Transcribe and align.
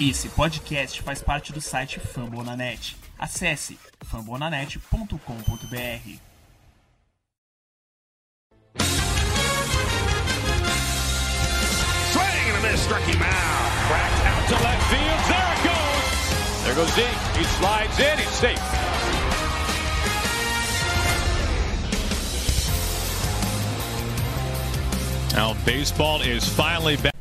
Esse 0.00 0.28
podcast 0.28 1.02
faz 1.02 1.20
parte 1.20 1.52
do 1.52 1.60
site 1.60 1.98
Fambonanet. 1.98 2.94
Acesse 3.18 3.76
fambonanet.com.br. 4.08 6.18
Swing 12.12 12.46
and 12.46 12.56
a 12.56 12.60
miss, 12.70 12.80
struck 12.80 13.02
him 13.02 13.20
out. 13.20 13.72
Cracked 13.88 14.24
out 14.24 14.46
to 14.46 14.54
left 14.62 14.84
field. 14.88 15.20
There 15.26 15.52
it 15.52 15.62
goes. 15.66 16.62
There 16.62 16.76
goes 16.76 16.92
Zeke. 16.94 17.18
He 17.36 17.42
slides 17.58 17.98
in. 17.98 18.18
He's 18.18 18.28
safe. 18.28 18.62
Now 25.34 25.54
baseball 25.64 26.20
is 26.20 26.48
finally 26.48 26.96
back. 26.98 27.17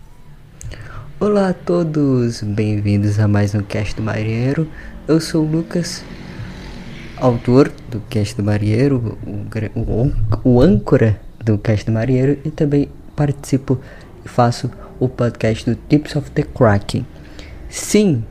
Olá 1.19 1.49
a 1.49 1.53
todos, 1.53 2.43
bem-vindos 2.43 3.19
a 3.19 3.27
mais 3.27 3.55
um 3.55 3.63
Cast 3.63 3.95
do 3.95 4.03
Marinheiro. 4.03 4.69
Eu 5.07 5.19
sou 5.19 5.43
o 5.43 5.49
Lucas, 5.49 6.03
autor 7.17 7.71
do 7.89 7.99
Cast 8.01 8.35
do 8.35 8.43
Marinheiro, 8.43 9.17
o, 9.25 9.79
o, 9.79 10.13
o 10.43 10.61
âncora 10.61 11.19
do 11.43 11.57
Cast 11.57 11.87
do 11.87 11.91
Marinheiro 11.91 12.37
e 12.45 12.51
também 12.51 12.87
participo 13.15 13.81
e 14.23 14.29
faço 14.29 14.69
o 14.99 15.09
podcast 15.09 15.67
do 15.67 15.75
Tips 15.89 16.15
of 16.15 16.29
the 16.29 16.43
Kraken. 16.43 17.03
Sim, 17.67 18.23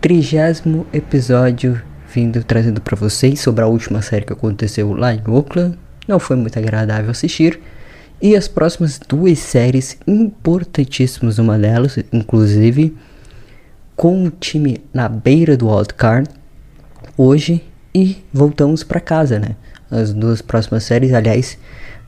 trigésimo 0.00 0.86
episódio 0.92 1.82
vindo 2.14 2.44
trazendo 2.44 2.80
para 2.80 2.94
vocês 2.94 3.40
sobre 3.40 3.64
a 3.64 3.66
última 3.66 4.00
série 4.00 4.24
que 4.24 4.32
aconteceu 4.32 4.92
lá 4.92 5.12
em 5.12 5.22
Oakland. 5.26 5.76
Não 6.06 6.20
foi 6.20 6.36
muito 6.36 6.56
agradável 6.56 7.10
assistir. 7.10 7.60
E 8.20 8.34
as 8.34 8.48
próximas 8.48 8.98
duas 8.98 9.38
séries 9.38 9.96
importantíssimas, 10.06 11.38
uma 11.38 11.56
delas, 11.56 11.96
inclusive, 12.12 12.96
com 13.94 14.24
o 14.24 14.30
time 14.30 14.80
na 14.92 15.08
beira 15.08 15.56
do 15.56 15.68
wildcard 15.68 16.28
hoje 17.16 17.64
e 17.94 18.16
voltamos 18.32 18.82
para 18.82 19.00
casa, 19.00 19.38
né? 19.38 19.56
As 19.88 20.12
duas 20.12 20.42
próximas 20.42 20.82
séries, 20.82 21.12
aliás, 21.12 21.56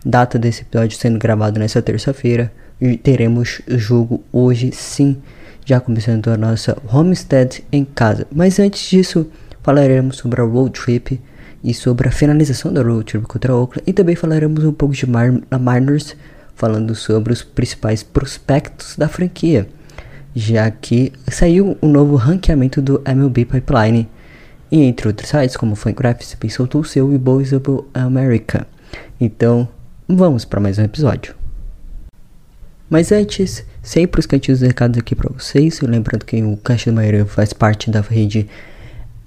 data 0.05 0.37
desse 0.37 0.63
episódio 0.63 0.99
sendo 0.99 1.19
gravado 1.19 1.61
nessa 1.61 1.81
terça-feira 1.81 2.53
e 2.81 2.97
teremos 2.97 3.61
jogo 3.69 4.23
hoje 4.33 4.73
sim, 4.73 5.17
já 5.65 5.79
começando 5.79 6.29
a 6.29 6.37
nossa 6.37 6.77
homestead 6.93 7.65
em 7.71 7.85
casa. 7.85 8.27
Mas 8.33 8.59
antes 8.59 8.89
disso, 8.91 9.29
falaremos 9.63 10.17
sobre 10.17 10.41
a 10.41 10.45
road 10.45 10.73
trip 10.73 11.21
e 11.63 11.75
sobre 11.75 12.09
a 12.09 12.13
finalização 12.13 12.73
da 12.73 12.83
road 12.83 13.05
trip 13.05 13.27
contra 13.27 13.55
Oakland 13.55 13.83
e 13.87 13.93
também 13.93 14.17
falaremos 14.17 14.65
um 14.65 14.73
pouco 14.73 14.95
de 14.95 15.07
Mar 15.07 15.33
a 15.51 15.59
Miners, 15.59 16.17
falando 16.55 16.95
sobre 16.95 17.33
os 17.33 17.43
principais 17.43 18.03
prospectos 18.03 18.97
da 18.97 19.09
franquia, 19.09 19.69
já 20.35 20.71
que 20.71 21.13
saiu 21.31 21.77
um 21.83 21.89
novo 21.89 22.17
ranqueamento 22.17 22.81
do 22.81 23.03
MLB 23.05 23.45
Pipeline 23.45 24.09
e 24.71 24.83
entre 24.83 25.09
outros 25.09 25.29
sites 25.29 25.57
como 25.57 25.75
Fangraphs 25.75 26.37
soltou 26.51 26.83
o 26.83 26.85
seu 26.85 27.13
e 27.13 27.19
Baseball 27.19 27.87
America. 27.93 28.67
Então, 29.21 29.69
vamos 30.09 30.45
para 30.45 30.61
mais 30.61 30.79
um 30.79 30.85
episódio. 30.85 31.35
Mas 32.89 33.13
antes, 33.13 33.65
sempre 33.83 34.19
os 34.19 34.27
cantinhos 34.27 34.61
de 34.61 34.67
recados 34.67 34.99
aqui 34.99 35.15
para 35.15 35.33
vocês. 35.33 35.81
Lembrando 35.81 36.25
que 36.25 36.43
o 36.43 36.57
Caixa 36.57 36.91
do 36.91 36.97
Maioria 36.97 37.25
faz 37.25 37.53
parte 37.53 37.91
da 37.91 38.01
rede 38.01 38.49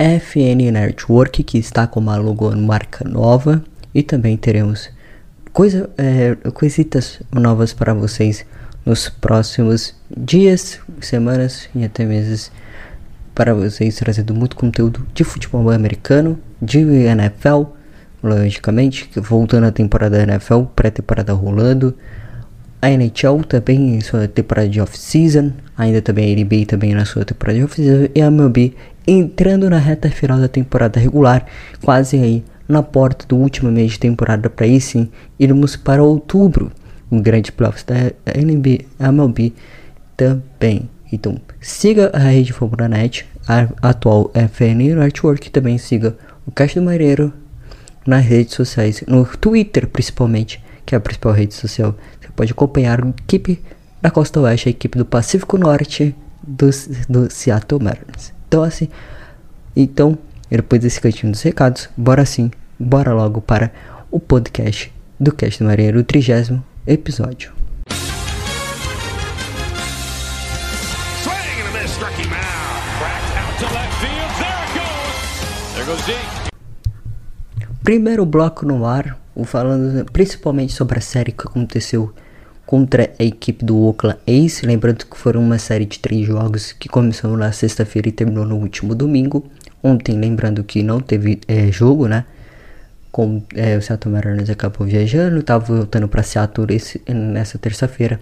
FN 0.04 0.70
Network, 0.70 1.44
que 1.44 1.58
está 1.58 1.88
com 1.88 2.02
uma 2.02 2.18
logo 2.18 2.54
marca 2.58 3.08
nova. 3.08 3.64
E 3.96 4.04
também 4.04 4.36
teremos 4.36 4.90
coisa, 5.54 5.90
é, 5.98 6.36
coisitas 6.52 7.22
novas 7.32 7.72
para 7.72 7.94
vocês 7.94 8.46
nos 8.86 9.08
próximos 9.08 9.96
dias, 10.16 10.78
semanas 11.00 11.70
e 11.74 11.86
até 11.86 12.04
meses. 12.04 12.52
Para 13.34 13.54
vocês 13.54 13.96
trazendo 13.96 14.34
muito 14.34 14.58
conteúdo 14.58 15.08
de 15.14 15.24
futebol 15.24 15.72
americano, 15.72 16.38
de 16.62 16.80
NFL, 16.80 17.64
logicamente, 18.22 19.10
voltando 19.16 19.68
à 19.68 19.72
temporada 19.72 20.18
da 20.18 20.24
NFL, 20.24 20.64
pré-temporada 20.76 21.32
rolando. 21.32 21.96
A 22.82 22.90
NHL 22.92 23.42
também 23.48 23.96
em 23.96 24.02
sua 24.02 24.28
temporada 24.28 24.68
de 24.68 24.82
off-season, 24.82 25.54
ainda 25.78 26.02
também 26.02 26.34
a 26.34 26.44
NBA 26.44 26.66
também 26.68 26.94
na 26.94 27.06
sua 27.06 27.24
temporada 27.24 27.58
de 27.58 27.64
off-season 27.64 28.10
e 28.14 28.22
a 28.22 28.28
MLB 28.28 28.76
entrando 29.06 29.70
na 29.70 29.78
reta 29.78 30.10
final 30.10 30.40
da 30.40 30.48
temporada 30.48 31.00
regular, 31.00 31.46
quase 31.82 32.18
aí 32.18 32.44
na 32.68 32.82
porta 32.82 33.26
do 33.28 33.36
último 33.36 33.72
mês 33.72 33.94
de 33.94 34.00
temporada 34.00 34.50
para 34.50 34.66
aí 34.66 34.80
sim 34.80 35.10
irmos 35.40 35.76
para 35.76 36.04
outubro, 36.04 36.72
um 37.12 37.22
grande 37.22 37.52
playoffs 37.52 37.84
da 37.84 37.96
NBA, 38.36 38.86
MLB 39.00 39.54
também. 40.16 40.90
Então 41.12 41.40
siga 41.62 42.10
a 42.14 42.20
rede 42.20 42.54
Fambonanet, 42.54 43.26
a 43.48 43.68
atual 43.90 44.32
FN 44.34 44.96
Network, 44.96 45.50
também 45.52 45.78
siga 45.78 46.18
o 46.46 46.52
Caixa 46.52 46.80
do 46.80 46.86
Marinheiro 46.86 47.34
nas 48.06 48.26
redes 48.26 48.56
sociais, 48.56 49.04
no 49.08 49.26
Twitter 49.26 49.88
principalmente, 49.88 50.64
que 50.86 50.96
é 50.96 50.98
a 50.98 51.02
principal 51.02 51.34
rede 51.34 51.54
social. 51.54 51.96
Você 52.20 52.30
pode 52.36 52.52
acompanhar 52.52 53.04
a 53.04 53.10
equipe 53.10 53.62
da 54.02 54.10
Costa 54.10 54.40
Oeste, 54.42 54.70
a 54.70 54.72
equipe 54.72 54.98
do 54.98 55.06
Pacífico 55.06 55.58
Norte 55.58 56.16
do, 56.46 56.70
do 57.08 57.32
Seattle 57.32 57.82
Mariners. 57.82 58.34
Então 58.54 58.62
assim, 58.62 58.88
então, 59.76 60.16
depois 60.48 60.80
desse 60.80 61.02
cantinho 61.02 61.32
dos 61.32 61.42
recados, 61.42 61.90
bora 61.98 62.24
sim, 62.24 62.52
bora 62.80 63.12
logo 63.12 63.42
para 63.42 63.74
o 64.12 64.20
podcast 64.20 64.94
do 65.20 65.34
Cast 65.34 65.64
do 65.64 65.66
Marinheiro, 65.66 66.00
o 66.00 66.04
trigésimo 66.04 66.64
episódio. 66.86 67.52
Primeiro 77.84 78.24
bloco 78.24 78.68
no 78.68 78.86
ar, 78.86 79.18
falando 79.46 80.06
principalmente 80.12 80.74
sobre 80.74 81.00
a 81.00 81.02
série 81.02 81.32
que 81.32 81.48
aconteceu 81.48 82.14
contra 82.66 83.12
a 83.20 83.24
equipe 83.24 83.64
do 83.64 83.78
Oakland 83.78 84.20
Ace. 84.26 84.66
Lembrando 84.66 85.06
que 85.06 85.18
foram 85.18 85.42
uma 85.42 85.58
série 85.58 85.86
de 85.86 86.00
três 86.00 86.26
jogos 86.26 86.72
que 86.72 86.90
começou 86.90 87.36
na 87.38 87.52
sexta-feira 87.52 88.10
e 88.10 88.12
terminou 88.12 88.46
no 88.46 88.58
último 88.58 88.96
domingo. 88.96 89.46
Ontem, 89.82 90.18
lembrando 90.18 90.64
que 90.64 90.82
não 90.82 91.00
teve 91.00 91.42
é, 91.48 91.72
jogo, 91.72 92.08
né? 92.08 92.26
Com, 93.12 93.44
é, 93.54 93.78
o 93.78 93.82
Seattle 93.82 94.14
Mariners 94.14 94.50
acabou 94.50 94.88
viajando, 94.88 95.40
estava 95.40 95.64
voltando 95.64 96.08
para 96.08 96.24
Seattle 96.24 96.76
esse, 96.76 97.02
nessa 97.08 97.58
terça-feira. 97.58 98.20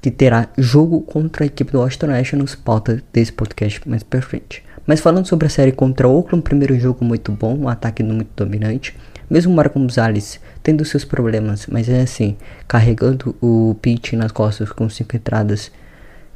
Que 0.00 0.10
terá 0.10 0.48
jogo 0.56 1.00
contra 1.02 1.44
a 1.44 1.46
equipe 1.46 1.72
do 1.72 1.80
Washington 1.80 2.08
Nationals, 2.08 2.54
pauta 2.54 3.02
desse 3.12 3.32
podcast 3.32 3.80
mais 3.88 4.02
pra 4.02 4.22
frente. 4.22 4.64
Mas 4.86 5.00
falando 5.00 5.26
sobre 5.26 5.46
a 5.46 5.50
série 5.50 5.72
contra 5.72 6.08
o 6.08 6.16
Oakland, 6.16 6.42
primeiro 6.42 6.78
jogo 6.78 7.04
muito 7.04 7.32
bom, 7.32 7.56
um 7.56 7.68
ataque 7.68 8.02
muito 8.02 8.30
dominante. 8.36 8.94
Mesmo 9.28 9.54
Marco 9.54 9.78
Gonzalez 9.78 10.40
tendo 10.62 10.84
seus 10.84 11.04
problemas, 11.04 11.66
mas 11.66 11.88
é 11.88 12.00
assim, 12.00 12.36
carregando 12.66 13.34
o 13.40 13.76
pitch 13.80 14.12
nas 14.12 14.32
costas 14.32 14.70
com 14.70 14.88
cinco 14.88 15.16
entradas 15.16 15.70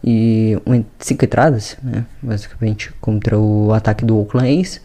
e 0.03 0.56
um, 0.67 0.84
cinco 0.99 1.25
entradas, 1.25 1.77
né, 1.83 2.05
basicamente 2.23 2.93
contra 3.01 3.39
o 3.39 3.73
ataque 3.73 4.05
do 4.05 4.19
Oakland 4.19 4.81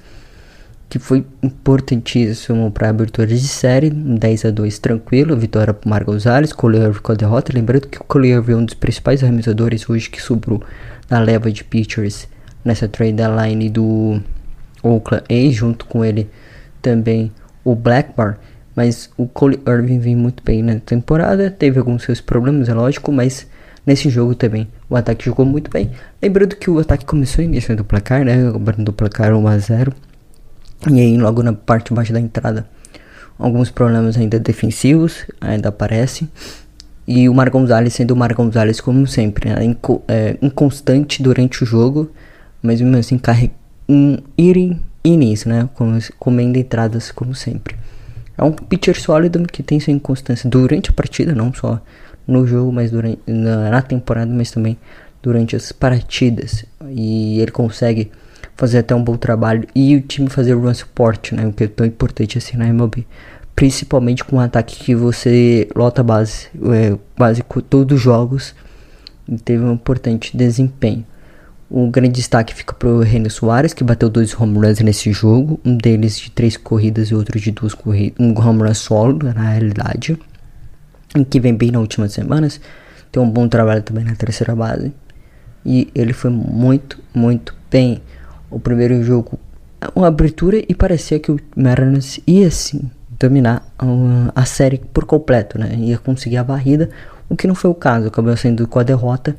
que 0.88 1.00
foi 1.00 1.26
importantíssimo 1.42 2.72
para 2.72 2.90
abertura 2.90 3.28
de 3.28 3.40
série, 3.40 3.90
10 3.90 4.46
a 4.46 4.52
2 4.52 4.80
tranquilo, 4.80 5.36
vitória 5.36 5.74
para 5.74 5.90
Marco 5.90 6.12
Gonzalez, 6.12 6.54
Collier 6.54 7.02
com 7.02 7.12
a 7.12 7.16
derrota, 7.16 7.52
lembrando 7.54 7.88
que 7.88 7.98
o 7.98 8.04
Collier 8.04 8.44
é 8.48 8.56
um 8.56 8.64
dos 8.64 8.76
principais 8.76 9.24
arremessadores 9.24 9.90
hoje 9.90 10.10
que 10.10 10.22
sobrou 10.22 10.64
na 11.10 11.20
leva 11.20 11.52
de 11.52 11.64
pitchers 11.64 12.28
nessa 12.64 12.88
trade 12.88 13.14
deadline 13.14 13.70
do 13.70 14.22
Oakland 14.82 15.52
junto 15.52 15.86
com 15.86 16.06
ele 16.06 16.30
também 16.82 17.32
o 17.66 17.76
Blackburn, 17.76 18.38
mas 18.76 19.10
o 19.18 19.28
Cole 19.28 19.60
Irving 19.68 20.00
vem 20.00 20.16
muito 20.16 20.42
bem 20.44 20.62
na 20.62 20.80
temporada, 20.80 21.50
teve 21.50 21.80
alguns 21.80 22.04
seus 22.04 22.22
problemas, 22.22 22.70
é 22.70 22.74
lógico, 22.74 23.12
mas 23.12 23.48
nesse 23.86 24.10
jogo 24.10 24.36
também 24.36 24.68
o 24.90 24.96
ataque 24.96 25.26
jogou 25.26 25.46
muito 25.46 25.70
bem. 25.70 25.92
Lembrando 26.22 26.56
que 26.56 26.70
o 26.70 26.80
ataque 26.80 27.06
começou 27.06 27.44
iniciando 27.44 27.82
o 27.82 27.86
placar, 27.86 28.24
né, 28.24 28.48
abrindo 28.48 28.90
o 28.90 28.94
placar 28.94 29.34
1 29.34 29.48
a 29.48 29.58
0 29.58 29.94
e 30.90 31.00
aí 31.00 31.18
logo 31.18 31.42
na 31.42 31.52
parte 31.52 31.94
baixa 31.94 32.14
da 32.14 32.20
entrada 32.20 32.68
alguns 33.40 33.70
problemas 33.70 34.18
ainda 34.18 34.40
defensivos 34.40 35.26
ainda 35.42 35.70
aparecem. 35.70 36.30
E 37.08 37.30
o 37.30 37.34
Mar 37.34 37.50
Gonzalez 37.50 37.94
sendo 37.94 38.12
o 38.12 38.16
Mar 38.16 38.34
Gonzalez 38.34 38.82
como 38.82 39.06
sempre, 39.06 39.50
né? 39.50 39.64
Inco 39.64 40.02
é, 40.08 40.38
inconstante 40.42 41.22
durante 41.22 41.64
o 41.64 41.66
jogo, 41.66 42.10
mas 42.62 42.82
mesmo 42.82 42.98
assim 42.98 43.18
carrega 43.18 43.54
um 43.88 44.18
eating 44.38 44.80
innings, 45.06 45.46
né? 45.46 45.70
Com, 45.76 45.98
comendo 46.20 46.58
entradas 46.58 47.12
como 47.12 47.34
sempre. 47.34 47.76
É 48.38 48.44
um 48.44 48.52
pitcher 48.52 49.00
sólido 49.00 49.42
que 49.48 49.64
tem 49.64 49.80
sua 49.80 49.94
inconstância 49.94 50.50
durante 50.50 50.90
a 50.90 50.94
partida, 50.94 51.34
não 51.34 51.54
só 51.54 51.80
no 52.28 52.46
jogo, 52.46 52.72
mas 52.72 52.92
durante 52.92 53.20
na, 53.26 53.70
na 53.70 53.82
temporada, 53.82 54.32
mas 54.34 54.52
também 54.52 54.78
durante 55.22 55.56
as 55.56 55.72
partidas. 55.72 56.66
E 56.90 57.40
ele 57.40 57.52
consegue 57.52 58.12
fazer 58.56 58.80
até 58.80 58.96
um 58.96 59.04
bom 59.04 59.16
trabalho 59.16 59.68
e 59.74 59.96
o 59.96 60.02
time 60.02 60.30
fazer 60.30 60.54
run 60.54 60.74
support, 60.74 61.32
né? 61.34 61.48
O 61.48 61.54
que 61.54 61.66
é 61.66 61.68
tão 61.68 61.86
importante 61.86 62.38
assim 62.38 62.58
na 62.58 62.68
MLB. 62.68 63.06
Principalmente 63.56 64.24
com 64.24 64.36
um 64.36 64.40
ataque 64.40 64.84
que 64.84 64.94
você 64.94 65.68
lota 65.74 66.04
base, 66.04 66.48
é, 66.74 66.98
base 67.18 67.42
com 67.42 67.62
todos 67.62 67.98
os 67.98 68.04
jogos. 68.04 68.54
E 69.28 69.38
teve 69.38 69.64
um 69.64 69.74
importante 69.74 70.36
desempenho. 70.36 71.06
O 71.70 71.90
grande 71.90 72.14
destaque 72.14 72.54
fica 72.54 72.74
pro 72.74 73.00
René 73.00 73.28
Soares, 73.28 73.74
que 73.74 73.84
bateu 73.84 74.08
dois 74.08 74.40
home 74.40 74.58
runs 74.58 74.80
nesse 74.82 75.12
jogo, 75.12 75.60
um 75.66 75.76
deles 75.76 76.20
de 76.20 76.30
três 76.30 76.56
corridas 76.56 77.08
e 77.10 77.16
outro 77.16 77.40
de 77.40 77.52
duas 77.52 77.74
corridas, 77.74 78.18
um 78.20 78.40
home 78.40 78.62
run 78.62 78.74
solo, 78.76 79.20
na 79.34 79.50
realidade, 79.50 80.18
que 81.30 81.40
vem 81.40 81.56
bem 81.56 81.72
nas 81.72 81.82
últimas 81.82 82.14
semanas. 82.14 82.62
Tem 83.12 83.22
um 83.22 83.30
bom 83.30 83.48
trabalho 83.48 83.82
também 83.82 84.06
na 84.06 84.16
terceira 84.16 84.56
base. 84.56 84.94
E 85.66 85.90
ele 85.96 86.14
foi 86.14 86.30
muito, 86.30 87.00
muito 87.14 87.56
bem. 87.72 88.00
O 88.52 88.60
primeiro 88.60 89.04
jogo, 89.04 89.40
uma 89.96 90.08
abertura 90.08 90.62
e 90.70 90.76
parecia 90.76 91.20
que 91.20 91.32
o 91.32 91.40
Mariners 91.56 92.20
ia 92.28 92.52
sim 92.52 92.92
dominar 93.20 93.66
a, 93.80 93.86
a 94.42 94.46
série 94.46 94.78
por 94.94 95.06
completo, 95.06 95.58
né? 95.58 95.74
Ia 95.76 95.98
conseguir 95.98 96.38
a 96.38 96.44
varrida, 96.44 96.92
o 97.28 97.36
que 97.36 97.48
não 97.48 97.56
foi 97.56 97.72
o 97.72 97.76
caso, 97.76 98.08
acabou 98.08 98.38
sendo 98.38 98.68
com 98.68 98.78
a 98.78 98.84
derrota. 98.84 99.36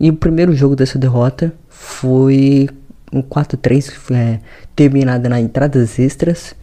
E 0.00 0.10
o 0.10 0.14
primeiro 0.14 0.54
jogo 0.54 0.76
dessa 0.76 0.98
derrota 0.98 1.52
foi 1.68 2.68
um 3.12 3.22
4-3, 3.22 3.92
é, 4.14 4.38
terminada 4.76 5.28
na 5.28 5.40
entradas 5.40 5.98
extras, 5.98 6.54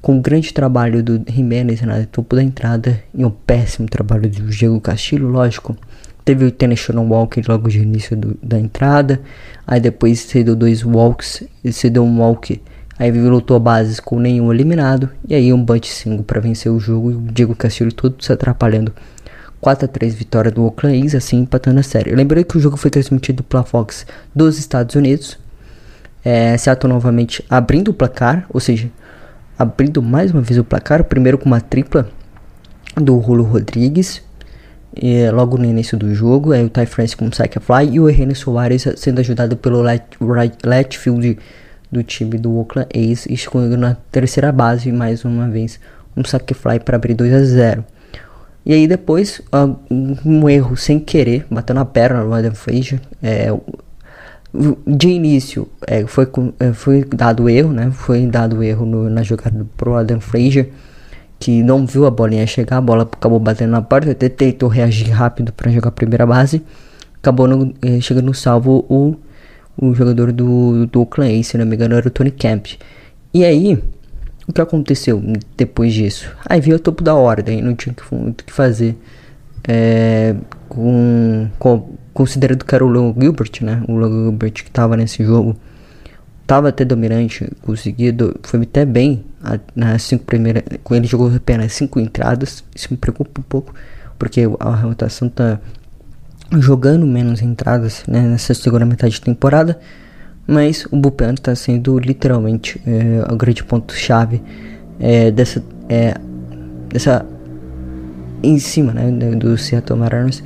com 0.00 0.14
um 0.14 0.20
grande 0.20 0.54
trabalho 0.54 1.02
do 1.02 1.22
Jimenez 1.28 1.82
na 1.82 2.04
topo 2.06 2.36
da 2.36 2.42
entrada 2.42 3.02
e 3.14 3.24
um 3.24 3.30
péssimo 3.30 3.88
trabalho 3.88 4.30
do 4.30 4.48
Diego 4.48 4.80
Castillo, 4.80 5.28
lógico. 5.28 5.76
Teve 6.24 6.44
o 6.44 6.50
Tennessee 6.50 6.94
Walker 6.94 7.42
logo 7.46 7.68
de 7.68 7.80
início 7.80 8.16
do, 8.16 8.38
da 8.42 8.58
entrada, 8.58 9.20
aí 9.66 9.80
depois 9.80 10.20
cedeu 10.20 10.54
dois 10.56 10.84
walks, 10.84 11.42
cedeu 11.72 12.04
um 12.04 12.20
walk 12.20 12.60
Aí 13.00 13.10
lutou 13.10 13.58
bases 13.58 13.98
com 13.98 14.18
nenhum 14.18 14.52
eliminado. 14.52 15.08
E 15.26 15.34
aí 15.34 15.50
um 15.54 15.64
bunch 15.64 15.86
single 15.86 16.22
para 16.22 16.38
vencer 16.38 16.70
o 16.70 16.78
jogo. 16.78 17.10
E 17.10 17.14
o 17.14 17.20
Diego 17.32 17.56
Castilho 17.56 17.90
todo 17.90 18.22
se 18.22 18.30
atrapalhando. 18.30 18.92
4 19.60 19.84
a 19.84 19.88
3 19.88 20.14
vitória 20.14 20.50
do 20.50 20.64
Oakland 20.64 21.04
A's, 21.04 21.14
assim 21.14 21.40
empatando 21.40 21.80
a 21.80 21.82
série. 21.82 22.14
Lembrei 22.14 22.44
que 22.44 22.56
o 22.56 22.60
jogo 22.60 22.76
foi 22.76 22.90
transmitido 22.90 23.42
pela 23.42 23.62
Fox 23.62 24.06
dos 24.34 24.58
Estados 24.58 24.94
Unidos. 24.94 25.38
É, 26.24 26.56
Seattle 26.56 26.92
novamente 26.92 27.44
abrindo 27.48 27.88
o 27.88 27.94
placar, 27.94 28.46
ou 28.50 28.60
seja, 28.60 28.90
abrindo 29.58 30.02
mais 30.02 30.32
uma 30.32 30.40
vez 30.40 30.58
o 30.58 30.64
placar. 30.64 31.04
Primeiro 31.04 31.38
com 31.38 31.46
uma 31.46 31.60
tripla 31.60 32.08
do 32.96 33.16
Rulo 33.18 33.44
Rodrigues. 33.44 34.22
E, 34.96 35.30
logo 35.30 35.56
no 35.56 35.64
início 35.64 35.96
do 35.96 36.12
jogo, 36.14 36.52
aí 36.52 36.64
o 36.64 36.68
Ty 36.68 36.86
France 36.86 37.16
com 37.16 37.26
um 37.26 37.32
saque 37.32 37.60
fly 37.60 37.90
e 37.92 38.00
o 38.00 38.06
René 38.06 38.34
Soares 38.34 38.86
sendo 38.96 39.20
ajudado 39.20 39.56
pelo 39.56 39.80
Let, 39.82 40.02
Letfield 40.64 41.38
do 41.92 42.02
time 42.02 42.38
do 42.38 42.56
Oakland 42.56 42.88
A's, 42.94 43.26
escolhendo 43.26 43.76
na 43.76 43.96
terceira 44.10 44.50
base 44.50 44.90
mais 44.90 45.24
uma 45.24 45.48
vez 45.48 45.78
um 46.16 46.24
saque 46.24 46.54
fly 46.54 46.80
para 46.80 46.96
abrir 46.96 47.14
2 47.14 47.32
a 47.32 47.44
0. 47.44 47.84
E 48.64 48.72
aí 48.72 48.86
depois 48.86 49.40
um 50.24 50.48
erro 50.48 50.76
sem 50.76 51.00
querer, 51.00 51.46
bateu 51.50 51.74
na 51.74 51.84
perna 51.84 52.24
do 52.24 52.32
Adam 52.32 52.54
Frazier. 52.54 53.00
É, 53.22 53.48
de 54.86 55.08
início 55.08 55.68
é, 55.86 56.04
foi, 56.06 56.28
é, 56.58 56.72
foi 56.72 57.04
dado 57.04 57.48
erro, 57.48 57.72
né? 57.72 57.90
Foi 57.92 58.26
dado 58.26 58.62
erro 58.62 58.84
no, 58.84 59.08
na 59.08 59.22
jogada 59.22 59.66
pro 59.76 59.94
Adam 59.94 60.20
Frazier, 60.20 60.70
que 61.38 61.62
não 61.62 61.86
viu 61.86 62.04
a 62.06 62.10
bolinha 62.10 62.46
chegar, 62.46 62.78
a 62.78 62.80
bola 62.80 63.04
acabou 63.04 63.38
batendo 63.38 63.70
na 63.70 63.82
porta, 63.82 64.10
até 64.10 64.28
tentou 64.28 64.68
reagir 64.68 65.10
rápido 65.10 65.52
para 65.52 65.70
jogar 65.70 65.88
a 65.88 65.92
primeira 65.92 66.26
base, 66.26 66.62
acabou 67.16 67.46
no, 67.48 67.72
é, 67.80 68.00
chegando 68.00 68.34
salvo 68.34 68.84
o 68.88 69.16
o 69.80 69.94
jogador 69.94 70.30
do, 70.30 70.86
do 70.86 71.00
Oakland 71.00 71.42
se 71.42 71.56
não 71.56 71.64
me 71.64 71.74
engano 71.74 71.94
era 71.94 72.06
o 72.06 72.10
Tony 72.10 72.30
Camp. 72.30 72.66
E 73.32 73.44
aí, 73.44 73.82
o 74.50 74.52
que 74.52 74.60
aconteceu 74.60 75.22
depois 75.56 75.92
disso? 75.92 76.30
Aí 76.46 76.60
veio 76.60 76.76
o 76.76 76.80
topo 76.80 77.02
da 77.02 77.14
ordem, 77.14 77.62
não 77.62 77.74
tinha 77.74 77.94
o 78.10 78.32
que 78.34 78.52
fazer. 78.52 78.96
É, 79.66 80.34
com, 80.68 81.48
com, 81.58 81.96
considerando 82.14 82.64
que 82.64 82.74
era 82.74 82.84
o 82.84 82.88
Logan 82.88 83.20
Gilbert, 83.20 83.52
né? 83.62 83.82
O 83.88 83.94
Logan 83.96 84.24
Gilbert 84.24 84.52
que 84.52 84.68
estava 84.68 84.96
nesse 84.96 85.24
jogo. 85.24 85.56
Tava 86.46 86.68
até 86.68 86.84
dominante, 86.84 87.48
conseguido, 87.62 88.36
foi 88.42 88.62
até 88.62 88.84
bem 88.84 89.24
nas 89.74 90.02
cinco 90.02 90.24
primeiras. 90.24 90.64
Ele 90.90 91.06
jogou 91.06 91.32
apenas 91.34 91.72
cinco 91.72 92.00
entradas, 92.00 92.64
isso 92.74 92.88
me 92.90 92.96
preocupa 92.96 93.40
um 93.40 93.44
pouco, 93.44 93.72
porque 94.18 94.42
a 94.58 94.74
rotação 94.74 95.28
tá 95.28 95.60
jogando 96.58 97.06
menos 97.06 97.40
entradas 97.40 98.02
né, 98.08 98.20
nessa 98.22 98.52
segunda 98.54 98.84
metade 98.84 99.14
de 99.14 99.20
temporada, 99.20 99.78
mas 100.50 100.84
o 100.90 100.96
bullpen 100.96 101.34
está 101.34 101.54
sendo 101.54 101.96
literalmente 102.00 102.82
é, 102.84 103.32
o 103.32 103.36
grande 103.36 103.62
ponto-chave 103.62 104.42
é, 104.98 105.30
dessa, 105.30 105.62
é, 105.88 106.14
dessa 106.88 107.24
em 108.42 108.58
cima 108.58 108.92
né, 108.92 109.12
do 109.36 109.56
Seattle 109.56 109.96
Mariners, 109.96 110.42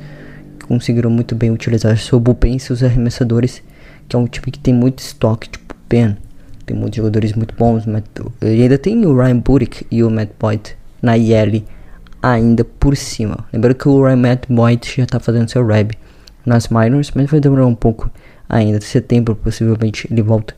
que 0.59 0.67
conseguiram 0.67 1.09
muito 1.09 1.33
bem 1.33 1.49
utilizar 1.49 1.97
seu 1.97 2.19
bullpen 2.19 2.55
e 2.55 2.59
seus 2.59 2.83
arremessadores, 2.83 3.63
que 4.07 4.15
é 4.15 4.19
um 4.19 4.27
time 4.27 4.51
que 4.51 4.59
tem 4.59 4.75
muito 4.75 4.99
estoque 4.99 5.49
de 5.49 5.57
bullpen, 5.57 6.15
tem 6.67 6.77
muitos 6.77 6.97
jogadores 6.97 7.33
muito 7.33 7.55
bons, 7.55 7.85
e 8.43 8.61
ainda 8.61 8.77
tem 8.77 9.03
o 9.07 9.17
Ryan 9.17 9.39
Burdick 9.39 9.87
e 9.89 10.03
o 10.03 10.11
Matt 10.11 10.29
Boyd 10.39 10.77
na 11.01 11.17
IL 11.17 11.63
ainda 12.21 12.63
por 12.63 12.95
cima. 12.95 13.43
Lembrando 13.51 13.75
que 13.75 13.89
o 13.89 14.03
Ryan 14.03 14.17
Matt 14.17 14.45
Boyd 14.47 14.87
já 14.97 15.03
está 15.03 15.19
fazendo 15.19 15.49
seu 15.49 15.65
rap 15.65 15.97
nas 16.45 16.69
minors, 16.69 17.11
mas 17.15 17.29
vai 17.29 17.39
demorar 17.39 17.65
um 17.65 17.75
pouco 17.75 18.11
ainda. 18.47 18.79
Setembro 18.81 19.35
possivelmente 19.35 20.07
ele 20.11 20.21
volta. 20.21 20.55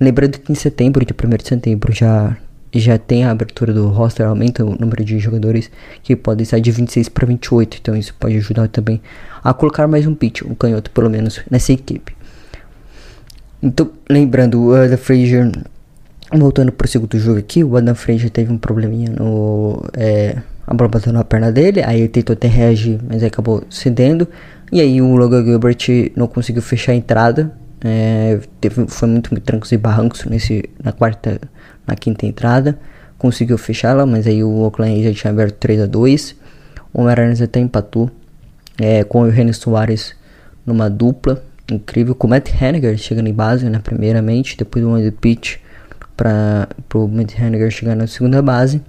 Lembrando 0.00 0.38
que 0.38 0.52
em 0.52 0.54
setembro, 0.54 1.04
de 1.04 1.12
1 1.12 1.36
de 1.36 1.48
setembro, 1.48 1.92
já, 1.92 2.36
já 2.72 2.98
tem 2.98 3.24
a 3.24 3.30
abertura 3.30 3.72
do 3.72 3.88
roster, 3.88 4.26
aumenta 4.26 4.64
o 4.64 4.76
número 4.78 5.04
de 5.04 5.18
jogadores 5.18 5.70
que 6.02 6.14
podem 6.16 6.44
sair 6.44 6.60
de 6.60 6.70
26 6.70 7.08
para 7.08 7.26
28. 7.26 7.78
Então 7.80 7.96
isso 7.96 8.14
pode 8.18 8.36
ajudar 8.36 8.68
também 8.68 9.00
a 9.42 9.52
colocar 9.54 9.86
mais 9.86 10.06
um 10.06 10.14
pitch, 10.14 10.42
um 10.42 10.54
canhoto 10.54 10.90
pelo 10.90 11.08
menos, 11.10 11.40
nessa 11.50 11.72
equipe. 11.72 12.14
Então, 13.62 13.90
lembrando, 14.08 14.62
o 14.62 14.74
Adam 14.74 14.96
Frazier, 14.96 15.50
voltando 16.32 16.72
para 16.72 16.86
o 16.86 16.88
segundo 16.88 17.18
jogo 17.18 17.38
aqui, 17.38 17.62
o 17.62 17.76
Adam 17.76 17.94
Frazier 17.94 18.30
teve 18.30 18.50
um 18.52 18.56
probleminha 18.56 19.10
no. 19.10 19.84
É, 19.94 20.36
a 20.66 20.72
bola 20.72 20.88
bateu 20.88 21.12
na 21.12 21.24
perna 21.24 21.50
dele, 21.50 21.82
aí 21.82 22.00
ele 22.00 22.08
tentou 22.08 22.32
até 22.32 22.48
reagir, 22.48 22.98
mas 23.06 23.22
acabou 23.22 23.62
cedendo. 23.68 24.26
E 24.72 24.80
aí 24.80 25.02
o 25.02 25.16
Logan 25.16 25.44
Gilbert 25.44 26.12
não 26.14 26.28
conseguiu 26.28 26.62
fechar 26.62 26.92
a 26.92 26.94
entrada. 26.94 27.52
É, 27.82 28.38
teve, 28.60 28.86
foi 28.86 29.08
muito, 29.08 29.38
trancos 29.40 29.72
e 29.72 29.76
barrancos 29.76 30.24
nesse, 30.24 30.68
na 30.82 30.92
quarta, 30.92 31.40
na 31.86 31.96
quinta 31.96 32.24
entrada. 32.24 32.78
Conseguiu 33.18 33.58
fechá-la, 33.58 34.06
mas 34.06 34.26
aí 34.26 34.44
o 34.44 34.50
Oakland 34.60 35.02
já 35.02 35.12
tinha 35.12 35.32
aberto 35.32 35.56
3 35.56 35.82
a 35.82 35.86
2 35.86 36.36
O 36.92 37.02
Mariners 37.02 37.42
até 37.42 37.60
empatou 37.60 38.10
é, 38.78 39.04
com 39.04 39.22
o 39.22 39.28
René 39.28 39.52
Soares 39.52 40.14
numa 40.64 40.88
dupla 40.88 41.42
incrível. 41.70 42.14
Com 42.14 42.28
o 42.28 42.30
Matt 42.30 42.50
Henniger 42.50 42.96
chegando 42.96 43.28
em 43.28 43.34
base, 43.34 43.68
né, 43.68 43.80
primeiramente. 43.82 44.56
Depois 44.56 44.84
do 44.84 45.12
pitch 45.12 45.56
para 46.16 46.68
o 46.94 47.08
Matt 47.08 47.36
Henniger 47.36 47.70
chegar 47.72 47.96
na 47.96 48.06
segunda 48.06 48.40
base. 48.40 48.80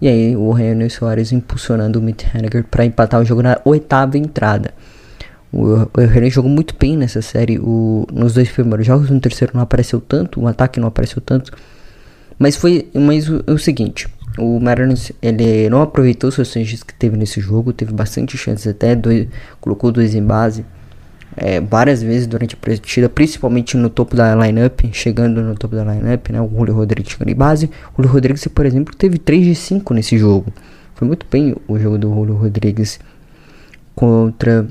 E 0.00 0.06
aí 0.06 0.36
o 0.36 0.52
René 0.52 0.88
Soares 0.88 1.32
impulsionando 1.32 1.98
o 1.98 2.02
Matt 2.02 2.24
Henniger 2.32 2.64
para 2.64 2.84
empatar 2.84 3.20
o 3.20 3.24
jogo 3.24 3.42
na 3.42 3.60
oitava 3.64 4.16
entrada. 4.16 4.72
O, 5.52 5.88
René 5.98 6.28
jogou 6.28 6.50
muito 6.50 6.74
bem 6.78 6.96
nessa 6.96 7.22
série. 7.22 7.58
O, 7.58 8.06
nos 8.12 8.34
dois 8.34 8.50
primeiros 8.50 8.86
jogos, 8.86 9.10
no 9.10 9.20
terceiro 9.20 9.52
não 9.54 9.62
apareceu 9.62 10.00
tanto, 10.00 10.40
o 10.40 10.46
ataque 10.46 10.80
não 10.80 10.88
apareceu 10.88 11.20
tanto. 11.20 11.52
Mas 12.38 12.56
foi 12.56 12.88
mas 12.94 13.28
o, 13.28 13.42
o 13.46 13.58
seguinte: 13.58 14.08
o 14.38 14.60
Mariners 14.60 15.12
ele 15.22 15.68
não 15.70 15.82
aproveitou 15.82 16.28
os 16.28 16.34
chances 16.34 16.82
que 16.82 16.94
teve 16.94 17.16
nesse 17.16 17.40
jogo, 17.40 17.72
teve 17.72 17.92
bastante 17.92 18.36
chances 18.36 18.66
até, 18.66 18.94
dois, 18.94 19.28
colocou 19.60 19.90
dois 19.90 20.14
em 20.14 20.22
base 20.22 20.64
é, 21.36 21.60
várias 21.60 22.02
vezes 22.02 22.26
durante 22.26 22.54
a 22.54 22.58
partida, 22.58 23.08
principalmente 23.08 23.76
no 23.76 23.90
topo 23.90 24.16
da 24.16 24.34
lineup, 24.34 24.80
chegando 24.92 25.42
no 25.42 25.54
topo 25.54 25.76
da 25.76 25.84
lineup, 25.84 26.30
né? 26.30 26.40
O 26.40 26.48
Julio 26.48 26.74
Rodrigues 26.74 27.12
chegando 27.12 27.28
em 27.28 27.34
base. 27.34 27.70
O 27.92 27.96
Julio 27.96 28.10
Rodrigues, 28.10 28.46
por 28.48 28.64
exemplo, 28.64 28.94
teve 28.96 29.18
3 29.18 29.44
de 29.44 29.54
5 29.54 29.92
nesse 29.92 30.16
jogo. 30.16 30.52
Foi 30.94 31.06
muito 31.06 31.26
bem 31.30 31.54
o 31.68 31.78
jogo 31.78 31.98
do 31.98 32.08
Julio 32.08 32.34
Rodrigues 32.34 32.98
contra 33.94 34.66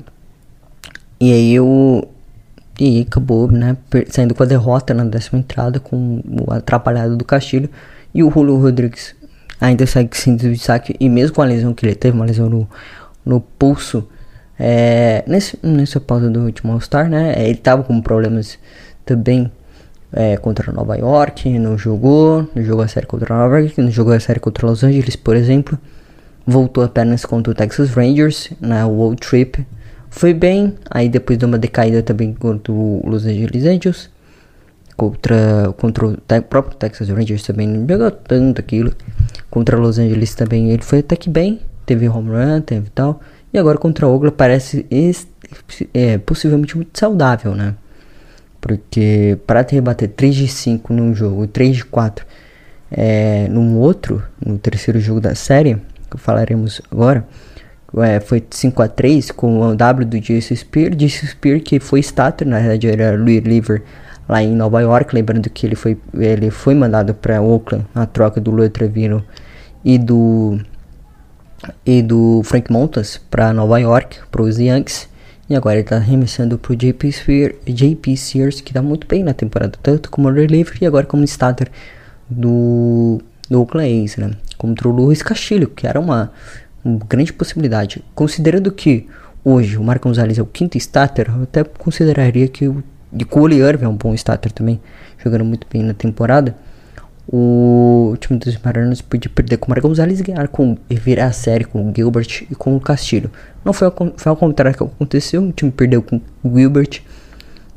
e 1.20 1.32
aí 1.32 1.54
eu. 1.54 2.08
E 2.78 3.02
acabou, 3.02 3.50
né? 3.50 3.76
Saindo 4.10 4.34
com 4.34 4.42
a 4.42 4.46
derrota 4.46 4.92
na 4.92 5.04
décima 5.04 5.38
entrada, 5.38 5.80
com 5.80 6.22
o 6.26 6.52
atrapalhado 6.52 7.16
do 7.16 7.24
Castilho. 7.24 7.70
E 8.14 8.22
o 8.22 8.30
Julio 8.30 8.58
Rodrigues 8.60 9.14
ainda 9.60 9.86
segue 9.86 10.16
sem 10.16 10.36
destaque. 10.36 10.94
E 11.00 11.08
mesmo 11.08 11.36
com 11.36 11.42
a 11.42 11.46
lesão 11.46 11.72
que 11.72 11.86
ele 11.86 11.94
teve, 11.94 12.14
uma 12.14 12.26
lesão 12.26 12.50
no, 12.50 12.68
no 13.24 13.40
pulso. 13.40 14.06
É, 14.58 15.22
nesse, 15.26 15.58
nessa 15.62 16.00
pausa 16.00 16.30
do 16.30 16.40
último 16.40 16.72
All-Star, 16.72 17.08
né? 17.08 17.34
É, 17.36 17.48
ele 17.48 17.58
tava 17.58 17.82
com 17.82 18.00
problemas 18.00 18.58
também 19.04 19.50
é, 20.12 20.36
contra 20.36 20.72
Nova 20.72 20.96
York, 20.96 21.58
não 21.58 21.76
jogou, 21.76 22.48
não 22.54 22.62
jogou 22.62 22.84
a 22.84 22.88
série 22.88 23.06
contra 23.06 23.34
Nova 23.34 23.60
York, 23.60 23.80
não 23.80 23.90
jogou 23.90 24.12
a 24.12 24.20
série 24.20 24.40
contra 24.40 24.66
Los 24.66 24.84
Angeles, 24.84 25.16
por 25.16 25.36
exemplo. 25.36 25.78
Voltou 26.46 26.84
apenas 26.84 27.24
contra 27.24 27.50
o 27.50 27.54
Texas 27.54 27.90
Rangers 27.90 28.50
na 28.60 28.86
World 28.86 29.20
Trip 29.20 29.66
foi 30.16 30.32
bem, 30.32 30.72
aí 30.90 31.10
depois 31.10 31.38
deu 31.38 31.46
uma 31.46 31.58
decaída 31.58 32.02
também 32.02 32.32
contra 32.32 32.72
o 32.72 33.02
Los 33.04 33.26
Angeles 33.26 33.64
Angels. 33.66 34.10
Contra, 34.96 35.74
contra 35.76 36.06
o 36.06 36.16
te, 36.16 36.40
próprio 36.40 36.74
Texas 36.74 37.10
Rangers 37.10 37.42
também 37.42 37.68
não 37.68 37.86
jogou 37.86 38.10
tanto 38.10 38.58
aquilo. 38.58 38.94
Contra 39.50 39.76
Los 39.76 39.98
Angeles 39.98 40.34
também 40.34 40.70
ele 40.70 40.82
foi 40.82 41.00
até 41.00 41.16
que 41.16 41.28
bem. 41.28 41.60
Teve 41.84 42.08
home 42.08 42.30
run, 42.30 42.62
teve 42.62 42.88
tal. 42.94 43.20
E 43.52 43.58
agora 43.58 43.76
contra 43.76 44.06
o 44.06 44.10
Oakland 44.10 44.34
parece 44.34 44.86
é, 45.92 46.16
possivelmente 46.16 46.74
muito 46.76 46.98
saudável, 46.98 47.54
né? 47.54 47.74
Porque 48.58 49.36
para 49.46 49.62
te 49.64 49.74
rebater 49.74 50.08
3 50.08 50.34
de 50.34 50.48
5 50.48 50.94
num 50.94 51.14
jogo 51.14 51.44
e 51.44 51.48
3 51.48 51.76
de 51.76 51.84
4 51.84 52.26
é, 52.90 53.48
num 53.50 53.76
outro, 53.76 54.22
no 54.44 54.56
terceiro 54.56 54.98
jogo 54.98 55.20
da 55.20 55.34
série, 55.34 55.76
que 56.10 56.16
falaremos 56.16 56.80
agora, 56.90 57.26
é, 57.98 58.20
foi 58.20 58.44
5 58.50 58.82
a 58.82 58.88
3 58.88 59.30
com 59.30 59.60
o 59.60 59.74
W 59.74 60.06
do 60.06 60.20
Jason 60.20 60.54
Spear. 60.54 60.94
Jason 60.94 61.26
Spear 61.26 61.60
que 61.60 61.78
foi 61.78 62.00
starter, 62.00 62.46
na 62.46 62.58
verdade 62.58 62.88
era 62.88 63.16
Louis 63.16 63.42
Liver 63.42 63.82
lá 64.28 64.42
em 64.42 64.54
Nova 64.54 64.80
York. 64.80 65.14
Lembrando 65.14 65.48
que 65.50 65.66
ele 65.66 65.76
foi, 65.76 65.96
ele 66.14 66.50
foi 66.50 66.74
mandado 66.74 67.14
para 67.14 67.40
Oakland 67.40 67.86
na 67.94 68.06
troca 68.06 68.40
do 68.40 68.50
Louis 68.50 68.70
Trevino 68.70 69.24
e 69.84 69.98
do 69.98 70.58
e 71.84 72.02
do 72.02 72.42
Frank 72.44 72.70
Montas 72.70 73.20
para 73.30 73.52
Nova 73.52 73.78
York, 73.78 74.18
para 74.30 74.42
os 74.42 74.58
Yankees. 74.58 75.08
E 75.48 75.54
agora 75.54 75.76
ele 75.76 75.82
está 75.82 75.96
arremessando 75.96 76.58
para 76.58 76.72
o 76.72 76.76
JP, 76.76 77.08
JP 77.66 78.16
Sears, 78.16 78.60
que 78.60 78.70
está 78.70 78.82
muito 78.82 79.06
bem 79.06 79.22
na 79.22 79.32
temporada, 79.32 79.78
tanto 79.80 80.10
como 80.10 80.28
reliever 80.28 80.76
e 80.80 80.86
agora 80.86 81.06
como 81.06 81.22
starter 81.22 81.70
do, 82.28 83.20
do 83.48 83.60
Oakland 83.60 84.04
A's, 84.04 84.16
né? 84.16 84.32
Contra 84.58 84.88
o 84.88 84.90
Luiz 84.90 85.22
Castilho, 85.22 85.68
que 85.68 85.86
era 85.86 86.00
uma 86.00 86.32
grande 87.08 87.32
possibilidade. 87.32 88.04
Considerando 88.14 88.70
que 88.70 89.08
hoje 89.44 89.76
o 89.76 89.82
Marco 89.82 90.08
Gonzalez 90.08 90.38
é 90.38 90.42
o 90.42 90.46
quinto 90.46 90.76
starter, 90.78 91.30
eu 91.34 91.42
até 91.42 91.64
consideraria 91.64 92.48
que 92.48 92.68
o 92.68 92.82
de 93.12 93.24
Cole 93.24 93.58
Irving 93.58 93.84
é 93.84 93.88
um 93.88 93.96
bom 93.96 94.12
starter 94.14 94.52
também, 94.52 94.80
jogando 95.22 95.44
muito 95.44 95.66
bem 95.70 95.82
na 95.82 95.94
temporada 95.94 96.54
o 97.28 98.16
time 98.20 98.38
dos 98.38 98.56
Mariners 98.58 99.02
podia 99.02 99.30
perder 99.30 99.56
com 99.56 99.66
o 99.66 99.70
Marcos 99.70 99.88
Gonzalez 99.88 100.20
e 100.20 100.22
ganhar 100.22 100.46
com, 100.48 100.76
e 100.88 100.94
virar 100.94 101.26
a 101.26 101.32
série 101.32 101.64
com 101.64 101.90
o 101.90 101.92
Gilbert 101.94 102.46
e 102.50 102.54
com 102.54 102.76
o 102.76 102.80
Castilho. 102.80 103.30
Não 103.64 103.72
foi 103.72 103.88
ao, 103.88 103.94
foi 104.16 104.30
ao 104.30 104.36
contrário 104.36 104.76
que 104.76 104.84
aconteceu, 104.84 105.42
o 105.42 105.52
time 105.52 105.72
perdeu 105.72 106.02
com 106.02 106.20
o 106.42 106.56
Gilbert, 106.56 107.02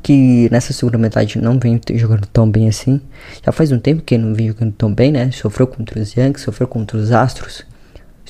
que 0.02 0.48
nessa 0.50 0.72
segunda 0.72 0.96
metade 0.96 1.38
não 1.40 1.58
vem 1.58 1.80
jogando 1.94 2.26
tão 2.26 2.48
bem 2.48 2.68
assim. 2.68 3.00
Já 3.44 3.50
faz 3.50 3.72
um 3.72 3.78
tempo 3.78 4.02
que 4.02 4.14
ele 4.14 4.24
não 4.24 4.34
vem 4.34 4.48
jogando 4.48 4.72
tão 4.72 4.94
bem, 4.94 5.10
né? 5.10 5.30
Sofreu 5.32 5.66
contra 5.66 6.00
os 6.00 6.14
Yankees, 6.14 6.44
sofreu 6.44 6.68
contra 6.68 6.96
os 6.96 7.10
Astros, 7.10 7.64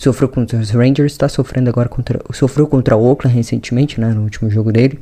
sofreu 0.02 0.28
contra 0.28 0.58
os 0.58 0.70
Rangers, 0.70 1.12
está 1.12 1.28
sofrendo 1.28 1.68
agora 1.70 1.88
contra. 1.88 2.20
Sofreu 2.32 2.66
contra 2.66 2.96
o 2.96 3.04
Oakland 3.04 3.36
recentemente, 3.36 4.00
né? 4.00 4.08
No 4.08 4.22
último 4.22 4.50
jogo 4.50 4.72
dele. 4.72 4.98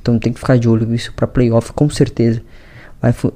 Então 0.00 0.18
tem 0.18 0.32
que 0.32 0.38
ficar 0.38 0.58
de 0.58 0.68
olho 0.68 0.86
nisso 0.86 1.12
para 1.14 1.26
playoff 1.26 1.72
com 1.72 1.88
certeza 1.90 2.42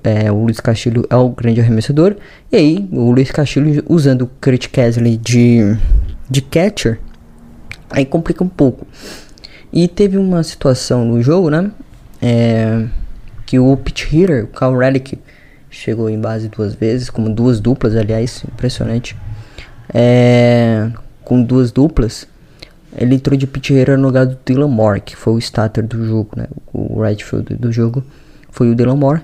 é, 0.02 0.30
o 0.32 0.44
Luiz 0.44 0.60
Castilho 0.60 1.06
é 1.10 1.16
o 1.16 1.28
grande 1.28 1.60
arremessador. 1.60 2.16
E 2.50 2.56
aí, 2.56 2.88
o 2.92 3.10
Luiz 3.10 3.30
Castilho 3.30 3.84
usando 3.88 4.22
o 4.22 4.26
Kurt 4.26 4.68
Kesley 4.68 5.16
de, 5.16 5.76
de 6.28 6.40
catcher, 6.40 6.98
aí 7.90 8.04
complica 8.04 8.42
um 8.42 8.48
pouco. 8.48 8.86
E 9.72 9.86
teve 9.86 10.16
uma 10.16 10.42
situação 10.42 11.04
no 11.04 11.22
jogo, 11.22 11.50
né? 11.50 11.70
É, 12.20 12.86
que 13.46 13.58
o 13.58 13.76
pitch 13.76 14.12
hitter, 14.12 14.44
o 14.44 14.48
Cal 14.48 14.76
Relic, 14.76 15.18
chegou 15.70 16.10
em 16.10 16.20
base 16.20 16.48
duas 16.48 16.74
vezes, 16.74 17.08
como 17.08 17.30
duas 17.30 17.60
duplas, 17.60 17.94
aliás, 17.94 18.44
impressionante. 18.52 19.16
É, 19.92 20.90
com 21.24 21.42
duas 21.42 21.70
duplas, 21.70 22.26
ele 22.96 23.14
entrou 23.14 23.36
de 23.36 23.46
pitch 23.46 23.70
hitter 23.70 23.98
no 23.98 24.06
lugar 24.06 24.26
do 24.26 24.38
Dylan 24.44 24.68
Moore, 24.68 25.00
que 25.00 25.16
foi 25.16 25.34
o 25.34 25.38
starter 25.38 25.86
do 25.86 26.06
jogo, 26.06 26.30
né? 26.36 26.46
O 26.72 27.00
right 27.00 27.24
field 27.24 27.54
do 27.54 27.72
jogo 27.72 28.02
foi 28.50 28.70
o 28.70 28.74
Dylan 28.74 28.96
Moore. 28.96 29.22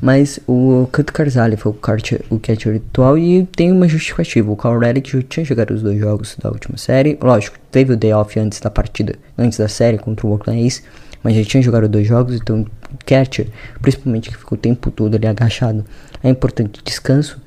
Mas 0.00 0.38
o 0.46 0.88
Canto 0.92 1.12
Carzali 1.12 1.56
foi 1.56 1.72
o, 1.72 1.74
catcher, 1.74 2.22
o 2.30 2.38
catcher 2.38 2.76
atual 2.76 3.18
e 3.18 3.44
tem 3.46 3.72
uma 3.72 3.88
justificativa. 3.88 4.50
O 4.50 4.56
Carl 4.56 4.78
Relic 4.78 5.10
já 5.10 5.22
tinha 5.22 5.44
jogado 5.44 5.72
os 5.72 5.82
dois 5.82 5.98
jogos 5.98 6.36
da 6.40 6.50
última 6.50 6.78
série. 6.78 7.18
Lógico, 7.20 7.58
teve 7.70 7.94
o 7.94 7.96
day 7.96 8.12
off 8.12 8.38
antes 8.38 8.60
da 8.60 8.70
partida, 8.70 9.16
antes 9.36 9.58
da 9.58 9.66
série 9.66 9.98
contra 9.98 10.24
o 10.26 10.30
Oakland 10.30 10.64
A's. 10.64 10.82
Mas 11.20 11.34
já 11.34 11.42
tinha 11.42 11.62
jogado 11.62 11.88
dois 11.88 12.06
jogos, 12.06 12.36
então 12.36 12.60
o 12.60 13.04
catcher, 13.04 13.48
principalmente 13.82 14.30
que 14.30 14.36
ficou 14.36 14.56
o 14.56 14.60
tempo 14.60 14.88
todo 14.92 15.16
ali 15.16 15.26
agachado, 15.26 15.84
é 16.22 16.28
importante 16.28 16.80
descanso. 16.84 17.40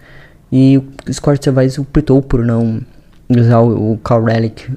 E 0.52 0.78
o 0.78 1.14
Scott 1.14 1.44
Savais 1.44 1.78
optou 1.78 2.22
por 2.22 2.44
não 2.44 2.82
usar 3.30 3.60
o, 3.60 3.94
o 3.94 3.98
Carl 3.98 4.24
Relic, 4.26 4.70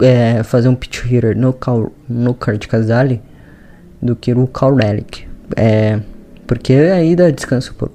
é, 0.00 0.42
fazer 0.42 0.68
um 0.68 0.74
pitch 0.74 1.04
hitter 1.04 1.36
no, 1.36 1.52
Cal, 1.52 1.92
no 2.08 2.34
Card 2.34 2.66
Casale 2.68 3.20
do 4.00 4.14
que 4.14 4.32
o 4.32 4.46
Carl 4.46 4.76
Relic. 4.76 5.26
É, 5.56 6.00
porque 6.46 6.72
aí 6.72 7.16
dá 7.16 7.30
descanso 7.30 7.74
pro 7.74 7.90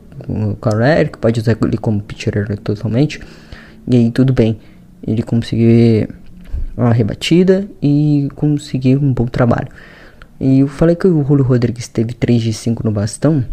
Carl 0.60 0.82
Eric, 0.82 1.18
pode 1.18 1.40
usar 1.40 1.58
ele 1.62 1.78
como 1.78 2.02
pitcher 2.02 2.58
totalmente. 2.58 3.22
E 3.88 3.96
aí 3.96 4.12
tudo 4.12 4.34
bem. 4.34 4.60
Ele 5.06 5.24
conseguir 5.24 6.10
uma 6.76 6.94
rebatida 6.94 7.68
e 7.82 8.30
conseguir 8.36 8.98
um 8.98 9.14
bom 9.14 9.26
trabalho. 9.26 9.68
E 10.40 10.60
eu 10.60 10.68
falei 10.68 10.96
que 10.96 11.08
o 11.08 11.24
Julio 11.24 11.44
Rodrigues 11.44 11.88
teve 11.88 12.14
3 12.14 12.42
de 12.42 12.54
5 12.54 12.84
no 12.84 12.92
bastão. 12.92 13.44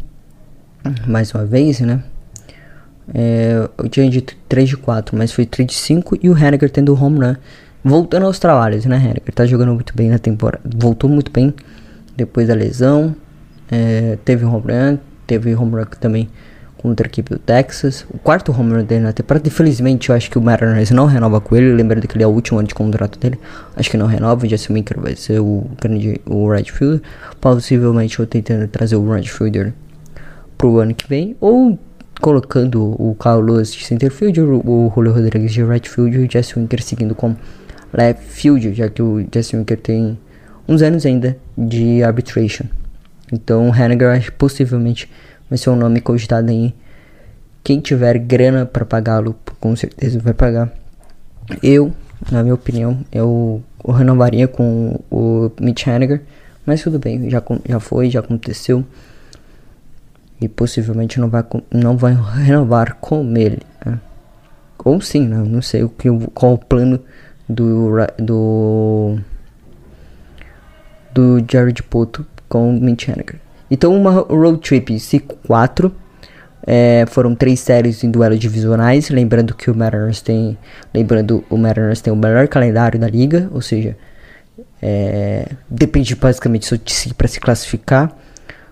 Mais 1.07 1.33
uma 1.33 1.45
vez, 1.45 1.81
né? 1.81 2.03
É, 3.15 3.69
eu 3.79 3.89
tinha 3.89 4.09
dito 4.09 4.35
3 4.49 4.69
de 4.69 4.77
4, 4.77 5.17
mas 5.17 5.33
foi 5.33 5.47
3 5.47 5.67
de 5.67 5.75
5 5.75 6.19
e 6.23 6.29
o 6.29 6.37
Henniger 6.37 6.71
tendo 6.71 6.95
o 6.95 7.03
home 7.03 7.19
run. 7.19 7.35
Voltando 7.83 8.27
aos 8.27 8.39
trabalhos, 8.39 8.85
né, 8.85 8.97
Henniger? 8.97 9.33
Tá 9.35 9.47
jogando 9.47 9.73
muito 9.75 9.95
bem 9.95 10.11
na 10.11 10.19
temporada. 10.19 10.63
Voltou 10.77 11.09
muito 11.09 11.31
bem 11.31 11.55
depois 12.17 12.49
da 12.49 12.55
lesão. 12.55 13.15
É, 13.71 14.19
teve 14.25 14.45
home 14.45 14.65
run, 14.67 14.99
teve 15.27 15.55
home 15.55 15.73
run 15.77 15.85
também 16.01 16.29
contra 16.79 17.07
a 17.07 17.09
equipe 17.09 17.31
do 17.31 17.39
Texas. 17.39 18.07
O 18.11 18.19
quarto 18.19 18.53
home 18.53 18.73
run 18.73 18.85
dele 18.85 19.03
na 19.03 19.13
temporada. 19.13 19.47
Infelizmente, 19.47 20.09
eu 20.11 20.15
acho 20.15 20.31
que 20.31 20.39
o 20.39 20.43
Mariners 20.43 20.91
não 20.91 21.07
renova 21.07 21.41
com 21.41 21.57
ele. 21.57 21.73
Lembrando 21.73 22.07
que 22.07 22.17
ele 22.17 22.25
é 22.25 22.27
o 22.27 22.31
último 22.31 22.59
ano 22.59 22.69
de 22.69 22.75
contrato 22.75 23.19
dele. 23.19 23.39
Acho 23.77 23.91
que 23.91 23.97
não 23.97 24.07
renova. 24.07 24.47
O 24.47 24.49
Jesse 24.49 24.73
Winker 24.73 25.01
vai 25.01 25.17
ser 25.17 25.41
o 25.41 25.67
grande 25.81 26.21
o 26.27 26.51
right 26.51 26.71
fielder. 26.71 27.03
Possivelmente 27.41 28.19
eu 28.19 28.27
tentando 28.27 28.67
trazer 28.69 28.97
o 28.97 29.13
right 29.13 29.31
fielder 29.31 29.75
pro 30.57 30.79
ano 30.79 30.95
que 30.95 31.09
vem. 31.09 31.37
Ou 31.41 31.79
colocando 32.21 32.83
o 33.01 33.17
Kyle 33.19 33.43
Lewis 33.43 33.73
de 33.73 33.85
center 33.85 34.11
field, 34.11 34.41
o 34.41 34.93
Julio 34.95 35.13
Rodrigues 35.13 35.53
de 35.53 35.63
right 35.63 35.89
field 35.89 36.17
e 36.17 36.27
o 36.27 36.31
Jesse 36.31 36.59
Winker 36.59 36.83
seguindo 36.83 37.15
como 37.15 37.37
left 37.93 38.25
field, 38.25 38.75
já 38.75 38.89
que 38.89 39.03
o 39.03 39.27
Jesse 39.33 39.57
Winker 39.57 39.79
tem 39.79 40.19
uns 40.67 40.83
anos 40.83 41.07
ainda 41.07 41.37
de 41.57 42.03
arbitration. 42.03 42.65
Então, 43.33 43.75
Henniger 43.75 44.33
possivelmente 44.33 45.11
vai 45.49 45.59
ser 45.59 45.71
um 45.71 45.77
nome 45.77 46.01
cogitado 46.01 46.51
aí. 46.51 46.75
Quem 47.63 47.81
tiver 47.81 48.19
grana 48.19 48.65
para 48.67 48.85
pagá-lo, 48.85 49.37
com 49.61 49.75
certeza 49.77 50.19
vai 50.19 50.33
pagar. 50.33 50.73
Eu, 51.63 51.93
na 52.31 52.43
minha 52.43 52.55
opinião, 52.55 52.99
eu, 53.13 53.63
eu 53.87 53.93
renovaria 53.93 54.49
com 54.49 54.99
o 55.11 55.51
Mitch 55.61 55.87
Henniger, 55.87 56.23
mas 56.65 56.83
tudo 56.83 56.99
bem, 56.99 57.31
já, 57.31 57.43
já 57.67 57.81
foi, 57.81 58.11
já 58.11 58.21
aconteceu. 58.21 58.85
E 60.41 60.49
possivelmente 60.49 61.19
não 61.19 61.29
vai, 61.29 61.45
não 61.73 61.97
vai 61.97 62.17
renovar 62.45 62.97
com 63.01 63.37
ele. 63.37 63.61
Né? 63.85 63.99
Ou 64.85 65.01
sim, 65.01 65.27
né? 65.27 65.37
não 65.37 65.61
sei 65.61 65.83
o 65.83 65.89
que, 65.89 66.09
qual 66.33 66.55
o 66.55 66.59
plano 66.59 67.01
do, 67.49 67.91
do, 68.19 69.19
do 71.13 71.45
Jared 71.51 71.83
Poto 71.83 72.25
com 72.49 72.71
o 72.71 72.81
Mitch. 72.81 73.09
Então, 73.71 73.95
uma 73.95 74.13
road 74.13 74.59
trip 74.61 74.95
C4. 74.95 75.93
É, 76.71 77.07
foram 77.09 77.35
três 77.35 77.61
séries 77.61 78.05
em 78.05 78.11
duelos 78.11 78.39
divisionais. 78.39 79.09
Lembrando 79.09 79.55
que 79.55 79.71
o 79.71 79.75
Mariners 79.75 80.21
tem. 80.21 80.59
Lembrando, 80.93 81.45
o 81.49 81.57
Mariners 81.57 82.01
tem 82.01 82.13
o 82.13 82.17
melhor 82.17 82.47
calendário 82.49 82.99
da 82.99 83.09
liga. 83.09 83.49
Ou 83.53 83.61
seja, 83.61 83.97
é, 84.83 85.49
depende 85.69 86.15
basicamente 86.15 86.67
só 86.67 86.77
de 86.77 87.15
para 87.15 87.29
se 87.29 87.41
classificar. 87.41 88.13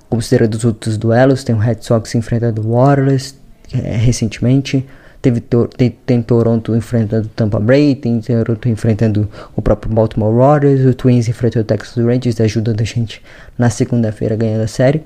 Considerando 0.09 0.55
os 0.55 0.65
outros 0.65 0.97
duelos, 0.97 1.43
tem 1.43 1.55
o 1.55 1.59
Red 1.59 1.79
Sox 1.81 2.15
enfrentando 2.15 2.63
o 2.63 2.75
Warriors 2.75 3.35
é, 3.73 3.97
recentemente. 3.97 4.87
Teve 5.21 5.41
tem, 5.41 5.91
tem 5.91 6.23
Toronto 6.23 6.77
enfrentando 6.77 7.29
Tampa 7.35 7.59
Bay, 7.59 7.97
tem 7.97 8.21
Toronto 8.21 8.69
enfrentando 8.69 9.29
o 9.57 9.63
próprio 9.63 9.93
Baltimore 9.93 10.33
Warriors, 10.33 10.87
o 10.87 10.95
Twins 10.95 11.29
enfrentando 11.29 11.65
o 11.65 11.67
Texas 11.67 12.05
Rangers, 12.05 12.41
ajudando 12.41 12.81
a 12.81 12.85
gente 12.85 13.21
na 13.59 13.69
segunda-feira 13.69 14.37
ganhando 14.37 14.63
a 14.63 14.69
série, 14.69 15.03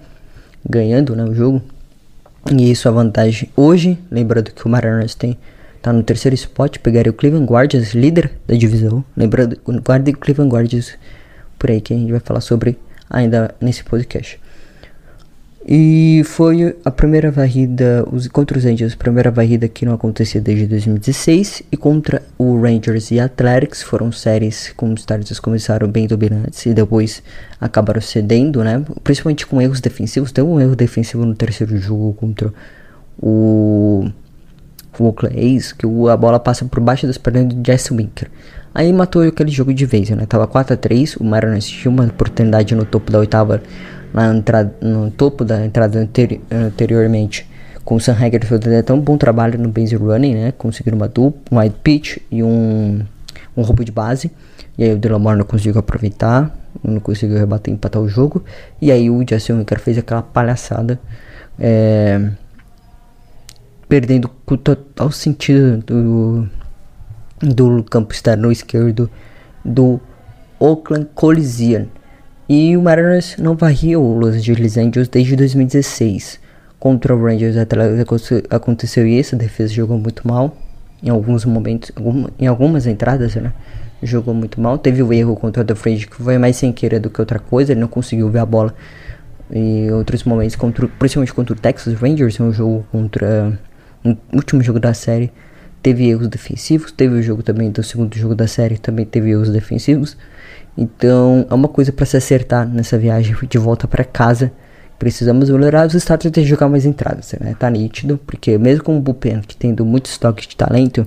ganhando 0.68 1.16
né, 1.16 1.24
o 1.24 1.34
jogo. 1.34 1.62
E 2.54 2.70
isso 2.70 2.88
é 2.88 2.90
a 2.90 2.94
vantagem 2.94 3.48
hoje, 3.56 3.98
lembrando 4.10 4.50
que 4.50 4.66
o 4.66 4.68
Mariners 4.68 5.14
tem 5.14 5.38
tá 5.80 5.92
no 5.92 6.02
terceiro 6.02 6.34
spot, 6.34 6.78
pegaria 6.78 7.10
o 7.10 7.14
Cleveland 7.14 7.46
Guardians, 7.50 7.94
líder 7.94 8.32
da 8.46 8.54
divisão. 8.54 9.02
Lembrando, 9.16 9.58
guarde 9.82 10.10
o 10.10 10.16
Cleveland 10.16 10.52
Guardians 10.52 10.98
por 11.58 11.70
aí 11.70 11.80
que 11.80 11.94
a 11.94 11.96
gente 11.96 12.10
vai 12.10 12.20
falar 12.20 12.40
sobre 12.40 12.78
ainda 13.08 13.54
nesse 13.60 13.82
podcast. 13.84 14.38
E 15.66 16.22
foi 16.24 16.74
a 16.84 16.90
primeira 16.90 17.30
varrida, 17.30 18.04
os, 18.10 18.26
contra 18.28 18.56
os 18.56 18.64
Angels, 18.64 18.94
a 18.94 18.96
primeira 18.96 19.30
varrida 19.30 19.68
que 19.68 19.84
não 19.84 19.92
acontecia 19.92 20.40
desde 20.40 20.66
2016. 20.66 21.62
E 21.70 21.76
contra 21.76 22.22
o 22.38 22.60
Rangers 22.60 23.10
e 23.10 23.20
Athletics 23.20 23.82
foram 23.82 24.10
séries 24.10 24.72
como 24.74 24.94
os 24.94 25.00
Stars 25.00 25.38
começaram 25.38 25.86
bem 25.86 26.06
dominantes 26.06 26.64
e 26.64 26.72
depois 26.72 27.22
acabaram 27.60 28.00
cedendo, 28.00 28.64
né? 28.64 28.82
Principalmente 29.04 29.46
com 29.46 29.60
erros 29.60 29.80
defensivos. 29.80 30.32
Tem 30.32 30.42
um 30.42 30.58
erro 30.58 30.74
defensivo 30.74 31.26
no 31.26 31.34
terceiro 31.34 31.76
jogo 31.76 32.14
contra 32.14 32.52
o, 33.18 34.08
o 34.98 35.04
Oakland 35.04 35.38
A's, 35.38 35.72
que 35.72 35.86
a 36.10 36.16
bola 36.16 36.40
passa 36.40 36.64
por 36.64 36.80
baixo 36.80 37.06
das 37.06 37.18
pernas 37.18 37.54
do 37.54 37.62
Jesse 37.64 37.92
Winker. 37.92 38.30
Aí 38.74 38.90
matou 38.92 39.22
aquele 39.22 39.50
jogo 39.50 39.74
de 39.74 39.84
vez, 39.84 40.08
né? 40.10 40.24
Tava 40.26 40.46
4 40.46 40.72
a 40.72 40.76
3 40.76 41.16
o 41.16 41.24
Mariners 41.24 41.66
tinha 41.66 41.90
uma 41.90 42.04
oportunidade 42.04 42.74
no 42.74 42.86
topo 42.86 43.10
da 43.12 43.18
oitava 43.18 43.60
na 44.12 44.34
entrada, 44.34 44.74
no 44.80 45.10
topo 45.10 45.44
da 45.44 45.64
entrada 45.64 45.98
anteri 45.98 46.40
anteriormente 46.50 47.48
com 47.84 47.96
o 47.96 48.00
Sam 48.00 48.12
Hager 48.12 48.44
fazendo 48.46 48.76
até 48.76 48.92
um 48.92 49.00
bom 49.00 49.16
trabalho 49.16 49.58
no 49.58 49.68
base 49.68 49.96
running, 49.96 50.34
né? 50.34 50.52
Conseguiram 50.52 50.96
uma 50.96 51.08
dupla, 51.08 51.42
um 51.50 51.60
wide 51.60 51.74
pitch 51.82 52.18
e 52.30 52.42
um, 52.42 53.00
um 53.56 53.62
roubo 53.62 53.84
de 53.84 53.90
base. 53.90 54.30
E 54.78 54.84
aí 54.84 54.94
o 54.94 54.98
Delamore 54.98 55.38
não 55.38 55.44
conseguiu 55.44 55.78
aproveitar, 55.78 56.54
não 56.82 57.00
conseguiu 57.00 57.36
rebater 57.36 57.72
empatar 57.72 58.00
o 58.00 58.08
jogo. 58.08 58.44
E 58.80 58.90
aí 58.92 59.10
o 59.10 59.24
Justin 59.28 59.54
Winker 59.54 59.80
fez 59.80 59.98
aquela 59.98 60.22
palhaçada, 60.22 61.00
é, 61.58 62.30
perdendo 63.88 64.30
o 64.46 64.56
total 64.56 65.10
sentido 65.10 65.78
do, 65.78 66.48
do 67.40 67.82
campo 67.84 68.12
externo 68.12 68.52
esquerdo 68.52 69.10
do 69.64 70.00
Oakland 70.58 71.08
Coliseum. 71.14 71.88
E 72.52 72.76
o 72.76 72.82
Mariners 72.82 73.36
não 73.38 73.54
varria 73.54 73.96
o 73.96 74.12
Los 74.12 74.34
Angeles 74.34 74.76
Angels 74.76 75.06
desde 75.06 75.36
2016. 75.36 76.40
Contra 76.80 77.14
o 77.14 77.24
Rangers 77.24 77.54
aconteceu 78.50 79.06
isso, 79.06 79.36
a 79.36 79.38
defesa 79.38 79.72
jogou 79.72 79.96
muito 79.96 80.26
mal 80.26 80.56
em 81.00 81.08
alguns 81.10 81.44
momentos, 81.44 81.92
em 82.40 82.48
algumas 82.48 82.88
entradas, 82.88 83.36
né? 83.36 83.52
Jogou 84.02 84.34
muito 84.34 84.60
mal. 84.60 84.76
Teve 84.78 85.00
o 85.00 85.12
erro 85.12 85.36
contra 85.36 85.62
o 85.62 85.64
The 85.64 85.76
Fridge 85.76 86.08
que 86.08 86.16
foi 86.16 86.38
mais 86.38 86.56
sem 86.56 86.72
querer 86.72 86.98
do 86.98 87.08
que 87.08 87.20
outra 87.20 87.38
coisa, 87.38 87.70
ele 87.70 87.80
não 87.82 87.86
conseguiu 87.86 88.28
ver 88.28 88.40
a 88.40 88.46
bola. 88.46 88.74
E 89.48 89.88
outros 89.92 90.24
momentos, 90.24 90.56
contra, 90.56 90.88
principalmente 90.88 91.32
contra 91.32 91.54
o 91.54 91.56
Texas 91.56 91.94
Rangers, 91.94 92.40
um 92.40 92.52
jogo 92.52 92.84
contra. 92.90 93.56
Um 94.04 94.16
último 94.34 94.60
jogo 94.60 94.80
da 94.80 94.92
série, 94.92 95.30
teve 95.80 96.08
erros 96.08 96.26
defensivos. 96.26 96.90
Teve 96.90 97.14
o 97.14 97.22
jogo 97.22 97.44
também 97.44 97.70
do 97.70 97.84
segundo 97.84 98.12
jogo 98.16 98.34
da 98.34 98.48
série, 98.48 98.76
também 98.76 99.06
teve 99.06 99.30
erros 99.30 99.50
defensivos. 99.50 100.16
Então 100.76 101.46
é 101.48 101.54
uma 101.54 101.68
coisa 101.68 101.92
para 101.92 102.06
se 102.06 102.16
acertar 102.16 102.66
nessa 102.66 102.96
viagem 102.98 103.34
de 103.48 103.58
volta 103.58 103.86
para 103.86 104.04
casa. 104.04 104.52
Precisamos 104.98 105.48
melhorar 105.48 105.86
os 105.86 105.94
status 105.94 106.30
de 106.30 106.44
jogar 106.44 106.68
mais 106.68 106.84
entradas, 106.84 107.34
né? 107.40 107.54
Tá 107.58 107.70
nítido, 107.70 108.18
porque 108.26 108.58
mesmo 108.58 108.84
com 108.84 108.96
o 108.96 109.00
Bullpen 109.00 109.40
que 109.40 109.56
tendo 109.56 109.84
muito 109.84 110.06
estoque 110.06 110.46
de 110.46 110.56
talento, 110.56 111.06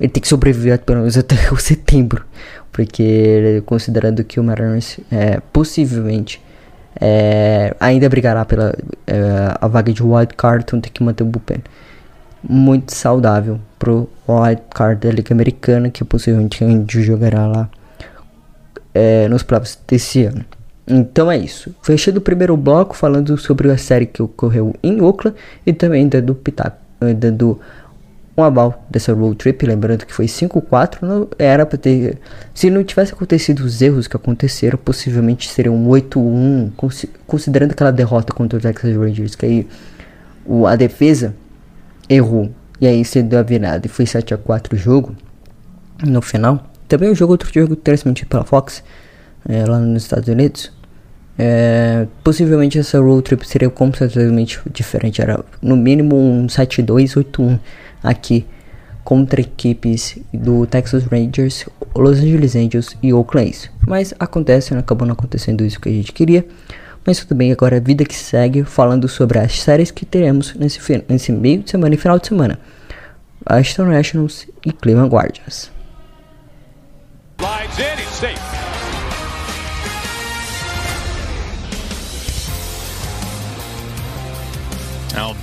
ele 0.00 0.08
tem 0.08 0.20
que 0.20 0.28
sobreviver 0.28 0.78
pelo 0.80 1.00
menos 1.00 1.16
até 1.16 1.36
o 1.52 1.56
setembro, 1.56 2.24
porque 2.72 3.62
considerando 3.66 4.24
que 4.24 4.40
o 4.40 4.44
Mariners 4.44 4.98
é, 5.10 5.40
possivelmente 5.52 6.42
é, 6.98 7.74
ainda 7.78 8.08
brigará 8.08 8.44
pela 8.44 8.74
é, 9.06 9.54
a 9.60 9.68
vaga 9.68 9.92
de 9.92 10.02
wild 10.02 10.34
card, 10.34 10.64
então 10.66 10.80
tem 10.80 10.90
que 10.90 11.02
manter 11.02 11.22
o 11.22 11.26
Bullpen 11.26 11.62
muito 12.48 12.94
saudável 12.94 13.60
pro 13.78 14.08
wild 14.28 14.62
card 14.70 15.06
da 15.06 15.12
Liga 15.12 15.34
Americana, 15.34 15.90
que 15.90 16.04
possivelmente 16.04 16.62
a 16.62 16.68
gente 16.68 17.02
jogará 17.02 17.46
lá 17.46 17.68
é, 18.96 19.28
nos 19.28 19.42
playoffs 19.42 19.78
desse 19.86 20.24
ano. 20.24 20.42
Então 20.88 21.30
é 21.30 21.36
isso. 21.36 21.74
Fechando 21.82 22.18
o 22.18 22.22
primeiro 22.22 22.56
bloco 22.56 22.96
falando 22.96 23.36
sobre 23.36 23.70
a 23.70 23.76
série 23.76 24.06
que 24.06 24.22
ocorreu 24.22 24.74
em 24.82 25.02
Oakland 25.02 25.36
e 25.66 25.72
também 25.72 26.08
dando 26.08 26.34
pitaco, 26.34 26.78
dando 27.18 27.60
um 28.34 28.42
aval 28.42 28.86
dessa 28.88 29.12
road 29.12 29.36
trip, 29.36 29.66
lembrando 29.66 30.06
que 30.06 30.14
foi 30.14 30.26
5-4, 30.26 30.98
não 31.02 31.28
era 31.38 31.64
para 31.64 31.78
ter, 31.78 32.18
se 32.54 32.68
não 32.68 32.84
tivesse 32.84 33.12
acontecido 33.12 33.60
os 33.60 33.80
erros 33.80 34.06
que 34.06 34.16
aconteceram, 34.16 34.78
possivelmente 34.78 35.48
seria 35.48 35.72
um 35.72 35.88
8-1, 35.88 36.70
considerando 37.26 37.72
aquela 37.72 37.90
derrota 37.90 38.34
contra 38.34 38.58
o 38.58 38.62
Texas 38.62 38.94
Rangers, 38.94 39.34
que 39.34 39.46
aí 39.46 39.66
o, 40.44 40.66
a 40.66 40.76
defesa 40.76 41.34
errou 42.08 42.50
e 42.78 42.86
aí 42.86 43.02
você 43.02 43.22
deu 43.22 43.38
a 43.38 43.42
virada 43.42 43.86
e 43.86 43.88
foi 43.88 44.04
7 44.04 44.34
a 44.34 44.36
4 44.36 44.74
o 44.74 44.78
jogo 44.78 45.16
no 46.06 46.20
final. 46.20 46.62
Também 46.88 47.10
o 47.10 47.14
jogo, 47.14 47.32
outro 47.32 47.50
jogo 47.52 47.76
transmitido 47.76 48.28
pela 48.28 48.44
Fox, 48.44 48.82
é, 49.48 49.64
lá 49.64 49.78
nos 49.78 50.04
Estados 50.04 50.28
Unidos. 50.28 50.72
É, 51.38 52.06
possivelmente 52.24 52.78
essa 52.78 52.98
road 52.98 53.22
trip 53.22 53.46
seria 53.46 53.68
completamente 53.68 54.60
diferente. 54.72 55.20
Era 55.20 55.44
no 55.60 55.76
mínimo 55.76 56.16
um 56.16 56.46
7-2-8-1 56.46 57.58
aqui 58.02 58.46
contra 59.04 59.40
equipes 59.40 60.18
do 60.32 60.66
Texas 60.66 61.04
Rangers, 61.04 61.66
Los 61.94 62.18
Angeles 62.18 62.56
Angels 62.56 62.96
e 63.02 63.12
Oakland 63.12 63.50
A's. 63.50 63.70
Mas 63.86 64.14
acontece, 64.18 64.74
né? 64.74 64.80
acabou 64.80 65.06
não 65.06 65.12
acontecendo 65.12 65.64
isso 65.64 65.80
que 65.80 65.88
a 65.88 65.92
gente 65.92 66.12
queria. 66.12 66.44
Mas 67.04 67.20
tudo 67.20 67.36
bem, 67.36 67.52
agora 67.52 67.76
a 67.76 67.80
vida 67.80 68.04
que 68.04 68.16
segue, 68.16 68.64
falando 68.64 69.06
sobre 69.06 69.38
as 69.38 69.60
séries 69.60 69.92
que 69.92 70.04
teremos 70.04 70.56
nesse, 70.56 70.80
nesse 71.08 71.30
meio 71.30 71.62
de 71.62 71.70
semana 71.70 71.94
e 71.94 71.98
final 71.98 72.18
de 72.18 72.26
semana. 72.26 72.58
Aston 73.44 73.84
Nationals 73.84 74.48
e 74.64 74.72
Cleveland 74.72 75.14
Guardians. 75.14 75.70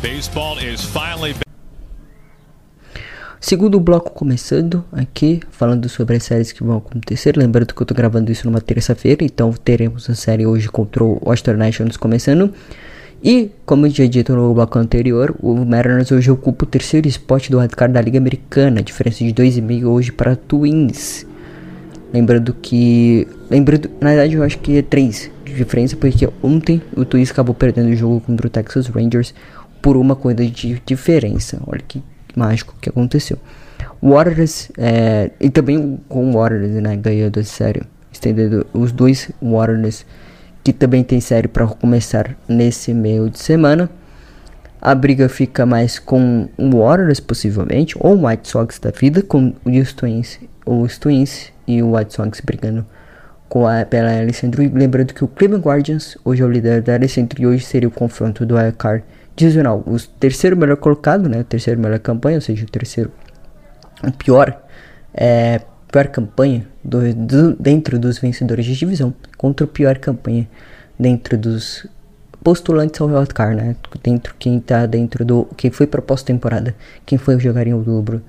Baseball 0.03 0.59
is 0.59 0.83
finally 0.83 1.33
Segundo 3.39 3.79
bloco 3.79 4.11
começando 4.11 4.83
aqui, 4.91 5.39
falando 5.49 5.87
sobre 5.87 6.17
as 6.17 6.23
séries 6.23 6.51
que 6.51 6.61
vão 6.61 6.77
acontecer. 6.77 7.37
Lembrando 7.37 7.73
que 7.73 7.81
eu 7.81 7.85
tô 7.85 7.93
gravando 7.93 8.29
isso 8.29 8.45
numa 8.45 8.59
terça-feira, 8.59 9.23
então 9.23 9.53
teremos 9.53 10.09
a 10.09 10.15
série 10.15 10.45
hoje 10.45 10.67
contra 10.69 11.03
o 11.03 11.21
Western 11.25 11.57
Nationals 11.57 11.95
começando. 11.95 12.53
E, 13.23 13.49
como 13.65 13.85
eu 13.85 13.91
já 13.91 14.05
dito 14.05 14.35
no 14.35 14.53
bloco 14.53 14.77
anterior, 14.77 15.35
o 15.41 15.55
Mariners 15.63 16.11
hoje 16.11 16.29
ocupa 16.29 16.65
o 16.65 16.67
terceiro 16.67 17.07
spot 17.07 17.49
do 17.49 17.59
wildcard 17.59 17.93
da 17.93 18.01
Liga 18.01 18.17
Americana, 18.17 18.81
diferença 18.81 19.23
de 19.23 19.33
2,5 19.33 19.85
hoje 19.85 20.11
para 20.11 20.35
Twins. 20.35 21.25
Lembrando 22.13 22.53
que. 22.53 23.27
Lembrando, 23.49 23.89
na 23.99 24.09
verdade, 24.09 24.35
eu 24.35 24.43
acho 24.43 24.59
que 24.59 24.77
é 24.77 24.81
3 24.81 25.31
de 25.45 25.53
diferença, 25.53 25.95
porque 25.95 26.29
ontem 26.41 26.81
o 26.95 27.03
Twins 27.03 27.31
acabou 27.31 27.55
perdendo 27.55 27.89
o 27.89 27.95
jogo 27.95 28.21
contra 28.21 28.47
o 28.47 28.49
Texas 28.49 28.87
Rangers 28.87 29.33
por 29.83 29.97
uma 29.97 30.15
coisa 30.15 30.43
de 30.47 30.81
diferença. 30.85 31.61
Olha 31.67 31.81
que 31.85 32.01
mágico 32.35 32.73
que 32.79 32.89
aconteceu. 32.89 33.37
Warriors, 34.01 34.71
é, 34.77 35.29
e 35.39 35.49
também 35.49 35.99
com 36.07 36.31
o 36.31 36.33
Warriors, 36.33 36.71
né, 36.81 36.95
ganhando 36.95 37.39
a 37.39 37.43
série, 37.43 37.83
estendendo 38.11 38.65
os 38.73 38.91
dois 38.93 39.29
Warriors 39.41 40.05
que 40.63 40.71
também 40.71 41.03
tem 41.03 41.19
série 41.19 41.49
para 41.49 41.67
começar 41.67 42.37
nesse 42.47 42.93
meio 42.93 43.29
de 43.29 43.37
semana. 43.37 43.89
A 44.81 44.95
briga 44.95 45.27
fica 45.27 45.65
mais 45.65 45.99
com 45.99 46.47
o 46.57 46.77
Warriors 46.79 47.19
possivelmente, 47.19 47.95
ou 47.99 48.15
o 48.15 48.25
White 48.25 48.47
Sox 48.47 48.79
da 48.79 48.91
vida, 48.91 49.21
com 49.21 49.53
os 49.65 49.93
Twins, 49.93 50.39
os 50.65 50.97
Twins 50.97 51.51
e 51.67 51.83
o 51.83 51.95
White 51.95 52.13
Sox 52.13 52.39
brigando 52.39 52.85
com 53.49 53.67
a, 53.67 53.85
pela 53.85 54.17
Alessandro. 54.17 54.61
Lembrando 54.73 55.13
que 55.13 55.23
o 55.23 55.27
Cleveland 55.27 55.65
Guardians 55.65 56.17
hoje 56.23 56.41
é 56.41 56.45
o 56.45 56.49
líder 56.49 56.81
da 56.81 56.95
Alessandro 56.95 57.41
e 57.41 57.45
hoje 57.45 57.65
seria 57.65 57.89
o 57.89 57.91
confronto 57.91 58.45
do 58.45 58.55
Card 58.77 59.03
divisional. 59.35 59.83
O 59.85 59.99
terceiro 60.19 60.55
melhor 60.55 60.77
colocado, 60.77 61.27
né? 61.27 61.41
O 61.41 61.43
terceiro 61.43 61.79
melhor 61.79 61.99
campanha, 61.99 62.37
ou 62.37 62.41
seja, 62.41 62.63
o 62.65 62.69
terceiro 62.69 63.11
o 64.03 64.11
pior 64.11 64.61
é, 65.13 65.61
pior 65.91 66.07
campanha 66.07 66.67
do, 66.83 67.13
do, 67.13 67.53
dentro 67.53 67.99
dos 67.99 68.17
vencedores 68.17 68.65
de 68.65 68.75
divisão 68.75 69.13
contra 69.37 69.63
o 69.63 69.69
pior 69.69 69.97
campanha 69.99 70.47
dentro 70.99 71.37
dos 71.37 71.87
postulantes 72.43 72.99
ao 72.99 73.07
wildcard, 73.07 73.55
né? 73.55 73.75
Dentro 74.01 74.35
quem 74.37 74.59
tá 74.59 74.85
dentro 74.85 75.23
do 75.23 75.47
quem 75.55 75.71
foi 75.71 75.87
proposta 75.87 76.27
temporada, 76.27 76.75
quem 77.05 77.17
foi 77.17 77.39
jogar 77.39 77.67
em 77.67 77.73
outubro 77.73 78.21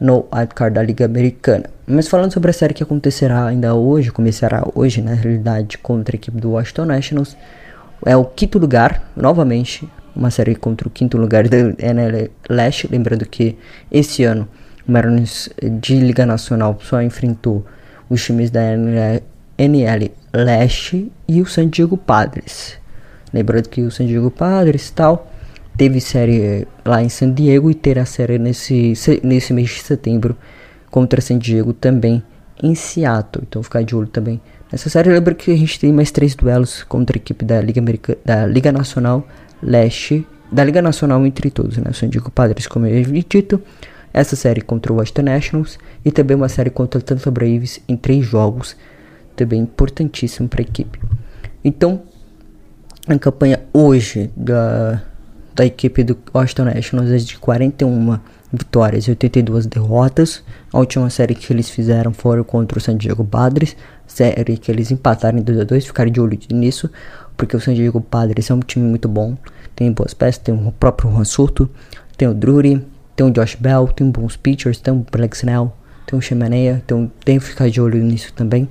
no 0.00 0.26
wildcard 0.32 0.74
da 0.74 0.82
Liga 0.82 1.04
Americana. 1.04 1.64
Mas 1.86 2.08
falando 2.08 2.32
sobre 2.32 2.50
a 2.50 2.54
série 2.54 2.74
que 2.74 2.82
acontecerá 2.82 3.46
ainda 3.46 3.74
hoje, 3.74 4.10
começará 4.10 4.66
hoje 4.74 5.00
na 5.00 5.12
realidade 5.12 5.78
contra 5.78 6.16
a 6.16 6.18
equipe 6.18 6.40
do 6.40 6.52
Washington 6.52 6.86
Nationals, 6.86 7.36
é 8.04 8.16
o 8.16 8.24
quinto 8.24 8.58
lugar, 8.58 9.02
novamente, 9.16 9.88
uma 10.14 10.30
série 10.30 10.54
contra 10.54 10.86
o 10.86 10.90
quinto 10.90 11.16
lugar 11.16 11.48
da 11.48 11.56
NL 11.58 12.30
Leste, 12.48 12.88
lembrando 12.90 13.26
que 13.26 13.56
esse 13.90 14.24
ano 14.24 14.48
o 14.86 14.92
Mariners 14.92 15.48
de 15.80 15.98
Liga 15.98 16.26
Nacional 16.26 16.78
só 16.82 17.02
enfrentou 17.02 17.64
os 18.08 18.22
times 18.22 18.50
da 18.50 18.60
NL 19.58 20.12
Leste 20.32 21.10
e 21.26 21.40
o 21.40 21.46
San 21.46 21.68
Diego 21.68 21.96
Padres. 21.96 22.78
Lembrando 23.32 23.68
que 23.68 23.82
o 23.82 23.90
San 23.90 24.06
Diego 24.06 24.30
Padres 24.30 24.90
tal 24.90 25.30
teve 25.76 26.00
série 26.00 26.66
lá 26.84 27.02
em 27.02 27.08
San 27.08 27.32
Diego 27.32 27.70
e 27.70 27.74
terá 27.74 28.04
série 28.04 28.38
nesse, 28.38 28.92
nesse 29.22 29.52
mês 29.52 29.70
de 29.70 29.82
setembro 29.82 30.36
contra 30.90 31.20
San 31.20 31.38
Diego 31.38 31.72
também 31.72 32.22
em 32.62 32.74
Seattle. 32.74 33.44
Então 33.48 33.62
ficar 33.62 33.82
de 33.82 33.96
olho 33.96 34.06
também 34.06 34.40
nessa 34.70 34.88
série. 34.88 35.10
Lembra 35.10 35.34
que 35.34 35.50
a 35.50 35.56
gente 35.56 35.80
tem 35.80 35.92
mais 35.92 36.10
três 36.10 36.34
duelos 36.34 36.84
contra 36.84 37.16
a 37.16 37.18
equipe 37.18 37.44
da 37.44 37.60
Liga, 37.60 37.80
America, 37.80 38.16
da 38.24 38.46
Liga 38.46 38.70
Nacional 38.70 39.26
Leste, 39.64 40.26
da 40.52 40.62
Liga 40.62 40.80
Nacional 40.80 41.24
entre 41.26 41.50
todos, 41.50 41.76
né? 41.78 41.92
San 41.92 42.08
Diego 42.08 42.30
Padres, 42.30 42.66
como 42.66 42.86
eu 42.86 43.00
havia 43.00 43.24
dito 43.28 43.60
essa 44.12 44.36
série 44.36 44.60
contra 44.60 44.92
o 44.92 44.96
Washington 44.96 45.22
Nationals 45.22 45.78
e 46.04 46.12
também 46.12 46.36
uma 46.36 46.48
série 46.48 46.70
contra 46.70 47.00
o 47.00 47.02
Tampa 47.02 47.30
Braves 47.30 47.80
em 47.88 47.96
três 47.96 48.24
jogos, 48.24 48.76
também 49.34 49.60
importantíssimo 49.60 50.48
para 50.48 50.60
a 50.60 50.62
equipe. 50.62 51.00
Então, 51.64 52.02
a 53.08 53.18
campanha 53.18 53.60
hoje 53.72 54.30
da, 54.36 55.02
da 55.54 55.66
equipe 55.66 56.04
do 56.04 56.16
Washington 56.32 56.66
Nationals 56.66 57.10
é 57.10 57.16
de 57.16 57.36
41 57.38 58.18
vitórias 58.52 59.04
e 59.04 59.10
82 59.10 59.66
derrotas. 59.66 60.44
A 60.72 60.78
última 60.78 61.10
série 61.10 61.34
que 61.34 61.52
eles 61.52 61.68
fizeram 61.68 62.12
foi 62.12 62.42
contra 62.44 62.78
o 62.78 62.80
San 62.80 62.96
Diego 62.96 63.24
Padres, 63.24 63.76
série 64.06 64.56
que 64.56 64.70
eles 64.70 64.90
empataram 64.90 65.38
em 65.38 65.42
2 65.42 65.60
a 65.60 65.64
2, 65.64 65.86
ficaram 65.86 66.10
de 66.10 66.20
olho 66.20 66.38
nisso. 66.52 66.88
porque 67.36 67.56
o 67.56 67.60
San 67.60 67.74
Diego 67.74 68.00
Padres 68.00 68.48
é 68.48 68.54
um 68.54 68.60
time 68.60 68.86
muito 68.88 69.08
bom, 69.08 69.36
tem 69.74 69.92
boas 69.92 70.14
peças, 70.14 70.38
tem 70.38 70.54
o 70.54 70.72
próprio 70.72 71.10
Juan 71.10 71.24
Soto, 71.24 71.68
tem 72.16 72.28
o 72.28 72.34
Drury, 72.34 72.84
tem 73.16 73.26
o 73.26 73.30
Josh 73.30 73.56
Bell, 73.56 73.88
tem 73.88 74.10
bons 74.10 74.36
pitchers, 74.36 74.78
tem 74.78 74.92
o 74.94 75.06
Blake 75.10 75.36
Snell, 75.36 75.72
tem 76.06 76.18
o 76.18 76.22
Chimenea, 76.22 76.82
então 76.84 77.10
tem 77.24 77.38
que 77.38 77.44
ficar 77.44 77.68
de 77.68 77.80
olho 77.80 78.02
nisso 78.02 78.32
também. 78.32 78.68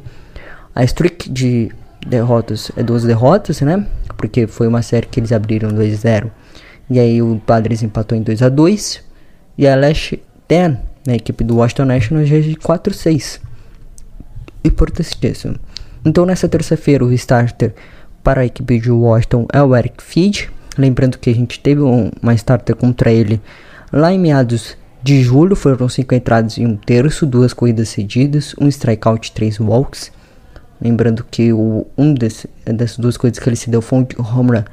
A 0.76 0.84
streak 0.84 1.30
de 1.30 1.72
derrotas 2.06 2.72
é 2.76 2.84
12 2.84 3.08
derrotas, 3.08 3.62
né? 3.62 3.86
Porque 4.18 4.48
foi 4.48 4.68
uma 4.68 4.82
série 4.82 5.08
que 5.08 5.20
eles 5.20 5.32
abriram 5.32 5.70
2-0. 5.70 6.30
E 6.90 7.00
aí 7.00 7.22
o 7.22 7.42
Padres 7.46 7.82
empatou 7.84 8.18
em 8.18 8.24
2x2. 8.24 9.02
E 9.58 9.68
a 9.68 9.76
Last 9.76 10.22
10, 10.48 10.72
né, 10.72 10.80
a 11.08 11.16
equipe 11.16 11.44
do 11.44 11.58
Washington 11.58 11.86
Nationals, 11.86 12.28
já 12.28 12.38
é 12.38 12.42
de 12.42 12.56
4-6. 12.56 13.40
Importantíssimo. 14.64 15.56
Então 16.06 16.26
nessa 16.26 16.50
terça-feira 16.50 17.06
o 17.06 17.14
starter 17.14 17.74
para 18.24 18.42
a 18.42 18.46
equipe 18.46 18.80
de 18.80 18.92
Washington 18.92 19.48
é 19.52 19.62
o 19.62 19.76
Eric 19.76 20.02
Feed. 20.04 20.52
Lembrando 20.78 21.18
que 21.18 21.30
a 21.30 21.36
gente 21.36 21.60
teve 21.60 21.82
um, 21.82 22.10
uma 22.22 22.34
starter 22.34 22.76
contra 22.76 23.12
ele 23.12 23.42
lá 23.92 24.12
em 24.12 24.20
meados 24.20 24.76
de 25.02 25.22
julho. 25.22 25.56
Foram 25.56 25.88
5 25.88 26.16
entradas 26.16 26.58
em 26.58 26.66
um 26.66 26.76
terço, 26.76 27.26
duas 27.26 27.54
corridas 27.54 27.90
cedidas, 27.90 28.56
um 28.60 28.68
strikeout 28.68 29.30
e 29.30 29.32
3 29.32 29.60
walks. 29.60 30.12
Lembrando 30.82 31.24
que 31.30 31.54
o, 31.54 31.86
um 31.98 32.14
desse, 32.14 32.50
dessas 32.66 32.98
duas 32.98 33.16
coisas 33.16 33.40
que 33.40 33.48
ele 33.48 33.56
se 33.56 33.70
deu 33.70 33.82
foi 33.82 34.00
um 34.00 34.06
home 34.20 34.58
run 34.58 34.64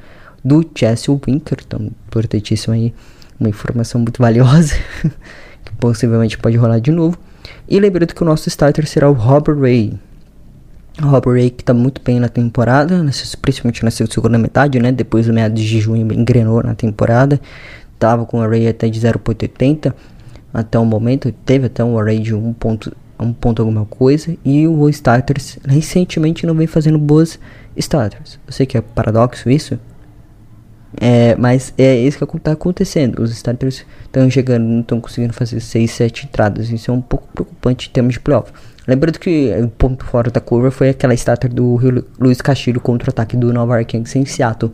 do 0.43 0.67
Jesse 0.75 1.09
Winker, 1.09 1.59
então 1.65 1.91
importantíssimo 2.07 2.73
aí, 2.73 2.93
uma 3.39 3.47
informação 3.47 4.01
muito 4.01 4.21
valiosa, 4.21 4.75
que 5.63 5.71
possivelmente 5.79 6.37
pode 6.37 6.57
rolar 6.57 6.79
de 6.79 6.91
novo. 6.91 7.17
E 7.67 7.79
lembrando 7.79 8.13
que 8.13 8.21
o 8.21 8.25
nosso 8.25 8.49
starter 8.49 8.87
será 8.87 9.09
o 9.09 9.13
Robert 9.13 9.57
Ray. 9.59 9.97
Robert 10.99 11.33
Ray 11.33 11.49
que 11.49 11.63
está 11.63 11.73
muito 11.73 12.01
bem 12.03 12.19
na 12.19 12.27
temporada, 12.27 13.03
principalmente 13.41 13.83
na 13.83 13.91
segunda 13.91 14.37
metade, 14.37 14.79
né? 14.79 14.91
Depois 14.91 15.27
do 15.27 15.33
meados 15.33 15.61
de 15.61 15.79
junho 15.79 16.11
engrenou 16.13 16.61
na 16.63 16.75
temporada. 16.75 17.39
Tava 17.97 18.25
com 18.25 18.39
o 18.39 18.41
array 18.41 18.67
até 18.67 18.89
de 18.89 18.99
0.80 18.99 19.93
até 20.53 20.77
o 20.77 20.85
momento, 20.85 21.31
teve 21.45 21.67
até 21.67 21.83
um 21.83 21.97
array 21.97 22.19
de 22.19 22.33
1 22.33 22.55
um 23.19 23.33
ponto 23.33 23.61
alguma 23.61 23.85
coisa. 23.85 24.35
E 24.43 24.67
o 24.67 24.89
Starters 24.89 25.59
recentemente 25.65 26.45
não 26.45 26.55
vem 26.55 26.67
fazendo 26.67 26.97
boas 26.97 27.39
Starters. 27.77 28.39
Eu 28.45 28.51
sei 28.51 28.65
que 28.65 28.77
é 28.77 28.81
paradoxo 28.81 29.49
isso. 29.49 29.79
É, 30.99 31.35
mas 31.35 31.73
é 31.77 31.95
isso 31.95 32.25
que 32.25 32.37
está 32.37 32.51
acontecendo. 32.51 33.21
Os 33.21 33.31
Starters 33.31 33.85
estão 34.03 34.29
chegando, 34.29 34.65
não 34.65 34.81
estão 34.81 34.99
conseguindo 34.99 35.33
fazer 35.33 35.59
6, 35.59 35.89
7 35.89 36.25
entradas. 36.25 36.69
Isso 36.69 36.91
é 36.91 36.93
um 36.93 37.01
pouco 37.01 37.27
preocupante 37.31 37.87
em 37.87 37.91
termos 37.91 38.13
de 38.13 38.19
playoff. 38.19 38.51
Lembrando 38.87 39.19
que 39.19 39.53
o 39.61 39.69
ponto 39.69 40.03
fora 40.05 40.31
da 40.31 40.39
curva 40.39 40.71
foi 40.71 40.89
aquela 40.89 41.13
starter 41.13 41.53
do 41.53 41.79
Luiz 42.19 42.41
Castilho 42.41 42.81
contra 42.81 43.09
o 43.09 43.11
ataque 43.11 43.37
do 43.37 43.53
Nova 43.53 43.75
York 43.75 43.97
em 43.97 44.25
Seattle. 44.25 44.71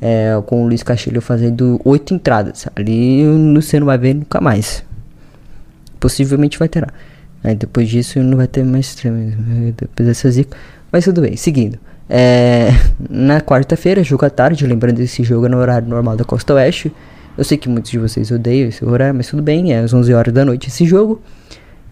É, 0.00 0.32
com 0.46 0.64
o 0.64 0.66
Luiz 0.66 0.82
Castilho 0.82 1.20
fazendo 1.20 1.80
8 1.84 2.14
entradas. 2.14 2.66
Ali 2.74 3.22
você 3.54 3.78
não 3.78 3.86
vai 3.86 3.96
ver 3.96 4.14
nunca 4.14 4.40
mais. 4.40 4.84
Possivelmente 6.00 6.58
vai 6.58 6.68
ter. 6.68 6.84
Aí 7.44 7.54
depois 7.54 7.88
disso 7.88 8.18
não 8.20 8.36
vai 8.36 8.48
ter 8.48 8.64
mais 8.64 8.96
depois 9.76 10.08
dessa 10.08 10.28
zica. 10.30 10.56
Mas 10.90 11.04
tudo 11.04 11.20
bem, 11.20 11.36
seguindo. 11.36 11.78
É, 12.10 12.70
na 13.08 13.40
quarta-feira, 13.40 14.02
jogo 14.02 14.26
à 14.26 14.30
tarde, 14.30 14.66
lembrando 14.66 14.98
esse 15.00 15.22
jogo 15.22 15.46
é 15.46 15.48
no 15.48 15.58
horário 15.58 15.88
normal 15.88 16.16
da 16.16 16.24
Costa 16.24 16.54
Oeste. 16.54 16.92
Eu 17.38 17.44
sei 17.44 17.56
que 17.56 17.68
muitos 17.68 17.90
de 17.90 17.98
vocês 17.98 18.30
odeiam 18.30 18.68
esse 18.68 18.84
horário, 18.84 19.14
mas 19.14 19.28
tudo 19.28 19.42
bem, 19.42 19.72
é 19.72 19.78
às 19.78 19.94
11 19.94 20.12
horas 20.12 20.34
da 20.34 20.44
noite 20.44 20.68
esse 20.68 20.84
jogo. 20.84 21.22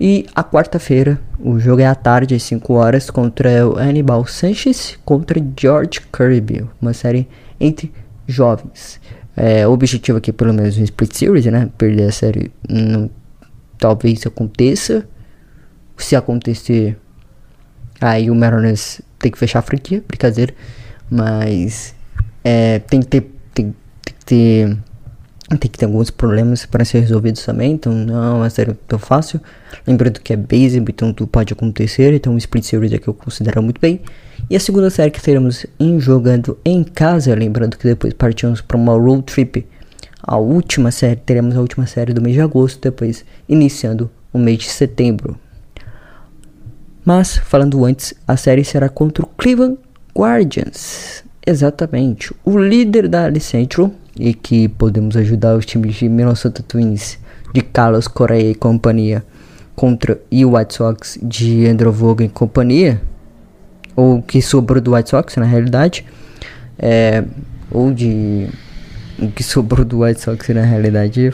E 0.01 0.27
a 0.35 0.43
quarta-feira, 0.43 1.21
o 1.39 1.59
jogo 1.59 1.83
é 1.83 1.87
à 1.87 1.95
tarde, 1.95 2.35
às 2.35 2.43
5 2.45 2.73
horas, 2.73 3.11
contra 3.11 3.69
o 3.69 3.79
Anibal 3.79 4.25
Sanchez 4.27 4.99
contra 5.05 5.39
George 5.59 6.01
Kirby, 6.11 6.67
uma 6.81 6.95
série 6.95 7.29
entre 7.61 7.93
jovens. 8.27 8.99
É, 9.37 9.67
o 9.69 9.73
objetivo 9.73 10.17
aqui, 10.17 10.33
pelo 10.33 10.55
menos, 10.55 10.79
no 10.79 10.85
Split 10.85 11.15
Series, 11.15 11.45
né? 11.47 11.69
Perder 11.77 12.09
a 12.09 12.13
série 12.13 12.51
não, 12.67 13.11
talvez 13.79 14.27
aconteça. 14.27 15.07
Se 15.99 16.17
acontecer, 16.17 16.99
aí 18.01 18.31
o 18.31 18.35
Mariners 18.35 19.03
tem 19.19 19.31
que 19.31 19.39
fechar 19.39 19.59
a 19.59 19.63
franquia, 19.63 20.03
brincadeira. 20.09 20.55
Mas 21.11 21.95
é, 22.43 22.79
tem 22.79 23.01
que 23.01 23.07
ter. 23.07 23.21
Tem, 23.53 23.75
tem, 24.03 24.15
que 24.15 24.25
ter. 24.25 24.79
Tem 25.59 25.69
que 25.69 25.77
ter 25.77 25.87
alguns 25.87 26.11
problemas 26.11 26.65
para 26.65 26.85
ser 26.85 27.01
resolvidos 27.01 27.45
também. 27.45 27.73
Então 27.73 27.93
não 27.93 28.25
é 28.25 28.31
uma 28.37 28.51
série 28.51 28.73
tão 28.87 28.99
fácil. 28.99 29.41
Lembrando 29.85 30.21
que 30.21 30.33
é 30.33 30.37
baseball, 30.37 30.87
então 30.89 31.13
tudo 31.13 31.27
pode 31.27 31.53
acontecer. 31.53 32.15
Então 32.15 32.35
o 32.35 32.39
Split 32.39 32.65
Series 32.65 32.97
que 32.99 33.09
eu 33.09 33.15
considero 33.15 33.61
muito 33.61 33.81
bem. 33.81 34.01
E 34.49 34.55
a 34.55 34.61
segunda 34.61 34.89
série 34.91 35.11
que 35.11 35.21
teremos 35.21 35.67
em 35.79 35.99
jogando 35.99 36.57
em 36.65 36.85
casa. 36.85 37.35
Lembrando 37.35 37.77
que 37.77 37.85
depois 37.85 38.15
partimos 38.15 38.61
para 38.61 38.77
uma 38.77 38.93
road 38.93 39.25
trip. 39.25 39.67
A 40.23 40.37
última 40.37 40.93
série, 40.93 41.17
teremos 41.17 41.57
a 41.57 41.61
última 41.61 41.87
série 41.87 42.13
do 42.13 42.23
mês 42.23 42.37
de 42.37 42.41
agosto. 42.41 42.81
Depois 42.81 43.25
iniciando 43.49 44.09
o 44.33 44.39
mês 44.39 44.59
de 44.59 44.69
setembro. 44.69 45.37
Mas, 47.05 47.39
falando 47.39 47.85
antes, 47.85 48.15
a 48.29 48.37
série 48.37 48.65
será 48.65 48.89
contra 48.89 49.25
o 49.25 49.27
Cleveland 49.27 49.79
Guardians. 50.17 51.25
Exatamente. 51.45 52.33
O 52.45 52.59
líder 52.59 53.09
da 53.09 53.25
Ali 53.25 53.41
Central 53.41 53.91
e 54.21 54.35
que 54.35 54.69
podemos 54.69 55.17
ajudar 55.17 55.57
os 55.57 55.65
times 55.65 55.95
de 55.97 56.09
Minnesota 56.09 56.63
Twins 56.63 57.19
de 57.53 57.63
Carlos 57.63 58.07
Correa 58.07 58.51
e 58.51 58.55
companhia 58.55 59.25
contra 59.75 60.21
e 60.31 60.45
o 60.45 60.57
White 60.57 60.75
Sox 60.75 61.19
de 61.23 61.67
Andrew 61.67 61.93
Vogel 61.93 62.27
e 62.27 62.29
companhia 62.29 63.01
ou 63.97 64.23
que 64.23 64.43
sobrou 64.43 64.81
do 64.81 64.95
White 64.95 65.11
Sox 65.11 65.37
na 65.37 65.47
realidade 65.47 66.05
é, 66.79 67.25
ou 67.71 67.93
de 67.93 68.49
o 69.19 69.31
que 69.31 69.43
sobrou 69.43 69.85
do 69.85 70.03
White 70.03 70.21
Sox 70.21 70.49
na 70.51 70.63
realidade 70.63 71.33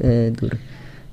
é 0.00 0.30
duro 0.30 0.58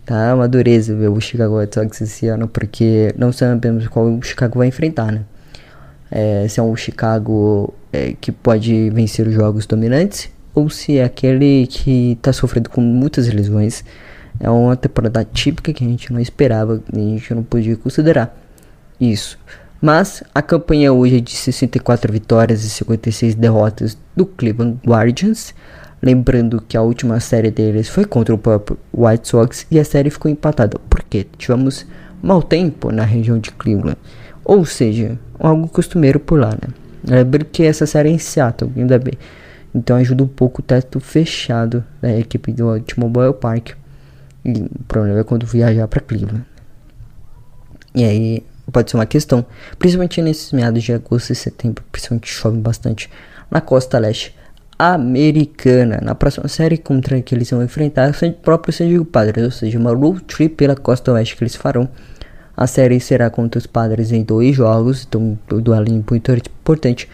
Tá 0.06 0.34
uma 0.34 0.48
dureza 0.48 0.96
ver 0.96 1.10
o 1.10 1.22
Chicago 1.22 1.60
White 1.60 1.76
Sox 1.76 2.02
esse 2.02 2.28
ano, 2.28 2.48
porque 2.48 3.14
não 3.18 3.32
sabemos 3.32 3.88
qual 3.88 4.08
o 4.08 4.22
Chicago 4.22 4.58
vai 4.58 4.68
enfrentar, 4.68 5.12
né? 5.12 5.22
É, 6.10 6.46
se 6.50 6.60
é 6.60 6.64
um 6.64 6.76
Chicago 6.76 7.74
é, 7.94 8.14
que 8.20 8.32
pode 8.32 8.90
vencer 8.90 9.28
os 9.28 9.34
jogos 9.34 9.66
dominantes, 9.66 10.30
ou 10.54 10.70
se 10.70 10.98
é 10.98 11.04
aquele 11.04 11.68
que 11.68 12.14
está 12.14 12.34
sofrendo 12.34 12.70
com 12.70 12.82
muitas 12.82 13.28
lesões. 13.28 13.84
É 14.40 14.50
uma 14.50 14.76
temporada 14.76 15.24
típica 15.24 15.74
que 15.74 15.84
a 15.84 15.88
gente 15.88 16.12
não 16.12 16.20
esperava, 16.20 16.82
a 16.92 16.98
gente 16.98 17.34
não 17.34 17.44
podia 17.44 17.76
considerar 17.76 18.36
isso. 19.00 19.38
Mas 19.82 20.24
a 20.34 20.42
campanha 20.42 20.94
hoje 20.94 21.18
é 21.18 21.20
de 21.20 21.32
64 21.32 22.14
vitórias 22.14 22.64
e 22.64 22.70
56 22.70 23.36
derrotas 23.36 23.98
do 24.16 24.26
Cleveland 24.26 24.80
Guardians. 24.86 25.56
Lembrando 26.02 26.62
que 26.68 26.78
a 26.78 26.82
última 26.82 27.20
série 27.20 27.50
deles 27.50 27.90
foi 27.90 28.06
contra 28.06 28.34
o 28.34 28.38
próprio 28.38 28.78
White 28.94 29.28
Sox 29.28 29.66
e 29.72 29.80
a 29.80 29.86
série 29.86 30.10
ficou 30.10 30.30
empatada. 30.30 30.80
porque 30.90 31.26
Tivemos 31.38 31.86
mau 32.22 32.44
tempo 32.44 32.92
na 32.92 33.04
região 33.04 33.40
de 33.40 33.52
Cleveland. 33.52 33.98
Ou 34.46 34.66
seja, 34.66 35.18
algo 35.40 35.68
costumeiro 35.68 36.20
por 36.20 36.40
lá, 36.40 36.52
né? 36.52 36.74
Lembrando 37.08 37.46
que 37.46 37.64
essa 37.64 37.86
série 37.88 38.10
é 38.10 38.12
em 38.12 38.18
Seattle, 38.20 38.72
ainda 38.76 39.00
bem. 39.00 39.14
Então 39.74 39.98
ajuda 39.98 40.24
um 40.24 40.28
pouco 40.28 40.62
o 40.62 40.64
teto 40.64 41.00
fechado 41.00 41.84
da 42.02 42.18
equipe 42.18 42.52
do 42.52 42.80
T-Mobile 42.80 43.34
Park. 43.34 43.72
E 44.44 44.52
o 44.52 44.84
problema 44.88 45.20
é 45.20 45.24
quando 45.24 45.46
viajar 45.46 45.88
para 45.88 46.02
Cleveland. 46.02 46.46
E 47.94 48.04
aí 48.04 48.44
pode 48.72 48.90
ser 48.90 48.98
uma 48.98 49.06
questão, 49.06 49.46
principalmente 49.78 50.22
nesses 50.22 50.52
meados 50.52 50.82
de 50.82 50.94
agosto 50.94 51.32
e 51.32 51.36
setembro, 51.36 51.84
principalmente 51.92 52.30
chove 52.30 52.58
bastante 52.58 53.10
na 53.50 53.60
costa 53.60 54.00
leste 54.00 54.36
americana. 54.80 56.00
Na 56.02 56.16
próxima 56.16 56.48
série 56.48 56.78
contra 56.78 57.22
que 57.22 57.36
eles 57.36 57.50
vão 57.52 57.64
enfrentar 57.64 58.12
o 58.12 58.32
próprio 58.34 58.74
San 58.74 58.88
Diego 58.88 59.06
Padres, 59.06 59.44
ou 59.44 59.52
seja, 59.52 59.78
uma 59.78 59.94
road 59.94 60.24
trip 60.24 60.56
pela 60.56 60.76
costa 60.76 61.12
oeste 61.12 61.36
que 61.36 61.44
eles 61.44 61.56
farão. 61.56 61.88
A 62.56 62.66
série 62.66 63.00
será 63.00 63.30
contra 63.30 63.60
os 63.60 63.68
Padres 63.68 64.12
em 64.12 64.24
dois 64.24 64.56
jogos, 64.56 65.06
então 65.08 65.38
o 65.52 65.62
duelo 65.62 65.88
é 65.88 65.92
muito 65.92 66.32
importante. 66.32 67.08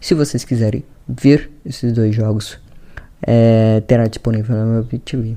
Se 0.00 0.14
vocês 0.14 0.44
quiserem 0.44 0.84
ver 1.08 1.50
esses 1.64 1.92
dois 1.92 2.14
jogos, 2.14 2.58
é, 3.22 3.82
terá 3.86 4.06
disponível 4.06 4.56
na 4.56 4.64
meu 4.64 4.84
TV. 4.84 5.36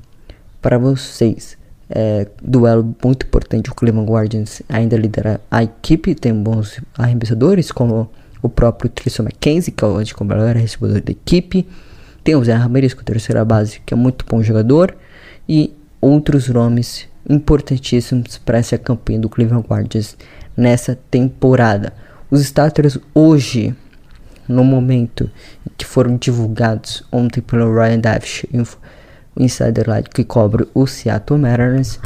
Para 0.61 0.77
vocês, 0.77 1.57
é, 1.89 2.27
duelo 2.41 2.95
muito 3.03 3.25
importante. 3.25 3.69
O 3.69 3.75
Cleveland 3.75 4.09
Guardians 4.09 4.61
ainda 4.67 4.97
lidera 4.97 5.39
a 5.49 5.63
equipe, 5.63 6.15
tem 6.15 6.33
bons 6.33 6.81
arremessadores 6.97 7.71
como 7.71 8.09
o 8.41 8.49
próprio 8.49 8.89
Tristan 8.89 9.23
McKenzie, 9.23 9.71
que 9.71 9.83
é 9.83 9.87
o 9.87 10.23
melhor 10.23 10.55
recebedor 10.55 11.01
da 11.01 11.11
equipe. 11.11 11.67
Tem 12.23 12.35
o 12.35 12.43
Zé 12.43 12.53
Ramirez, 12.53 12.93
é 12.93 12.95
o 12.95 13.03
terceira 13.03 13.45
base, 13.45 13.81
que 13.85 13.93
é 13.93 13.97
muito 13.97 14.25
bom 14.25 14.41
jogador. 14.43 14.95
E 15.47 15.73
outros 16.01 16.49
nomes 16.49 17.07
importantíssimos 17.29 18.37
para 18.37 18.57
essa 18.57 18.77
campanha 18.77 19.19
do 19.19 19.29
Cleveland 19.29 19.65
Guardians 19.67 20.17
nessa 20.55 20.97
temporada. 21.09 21.93
Os 22.29 22.41
starters 22.41 22.97
hoje, 23.13 23.73
no 24.47 24.63
momento 24.63 25.29
que 25.77 25.85
foram 25.85 26.17
divulgados 26.17 27.03
ontem 27.11 27.41
pelo 27.41 27.73
Ryan 27.73 27.99
Davish, 27.99 28.45
o 29.35 29.43
insider 29.43 29.87
lá 29.87 30.01
que 30.01 30.23
cobre 30.23 30.67
o 30.73 30.87
Seattle 30.87 31.39
Mariners, 31.39 31.99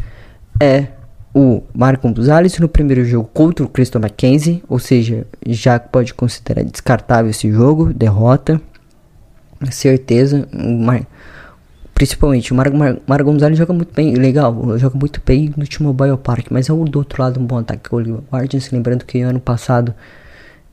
é 0.60 0.88
o 1.34 1.63
Marco 1.73 2.08
Gonzalez 2.12 2.58
no 2.60 2.67
primeiro 2.67 3.06
jogo 3.06 3.30
contra 3.34 3.65
o 3.65 3.69
Crystal 3.69 4.01
Mackenzie, 4.01 4.63
ou 4.67 4.80
seja, 4.80 5.25
já 5.47 5.80
pode 5.80 6.13
considerar 6.13 6.63
descartável 6.63 7.32
esse 7.32 7.49
jogo, 7.51 7.93
derrota, 7.93 8.62
certeza. 9.69 10.47
Mar... 10.51 11.06
Principalmente 11.93 12.51
o 12.51 12.56
Marco 12.56 12.75
Mar 13.06 13.23
Gonzalez 13.23 13.58
joga 13.58 13.73
muito 13.73 13.93
bem, 13.93 14.15
legal, 14.15 14.77
joga 14.80 14.97
muito 14.97 15.21
bem 15.23 15.54
no 15.56 15.67
T-Mobile 15.67 16.17
Park, 16.17 16.47
mas 16.49 16.67
é 16.67 16.73
o 16.73 16.84
do 16.84 16.99
outro 16.99 17.21
lado 17.21 17.39
um 17.39 17.45
bom 17.45 17.60
ataque. 17.60 17.93
O 17.93 18.23
Guardians, 18.32 18.71
lembrando 18.71 19.06
que 19.06 19.21
ano 19.21 19.39
passado 19.39 19.93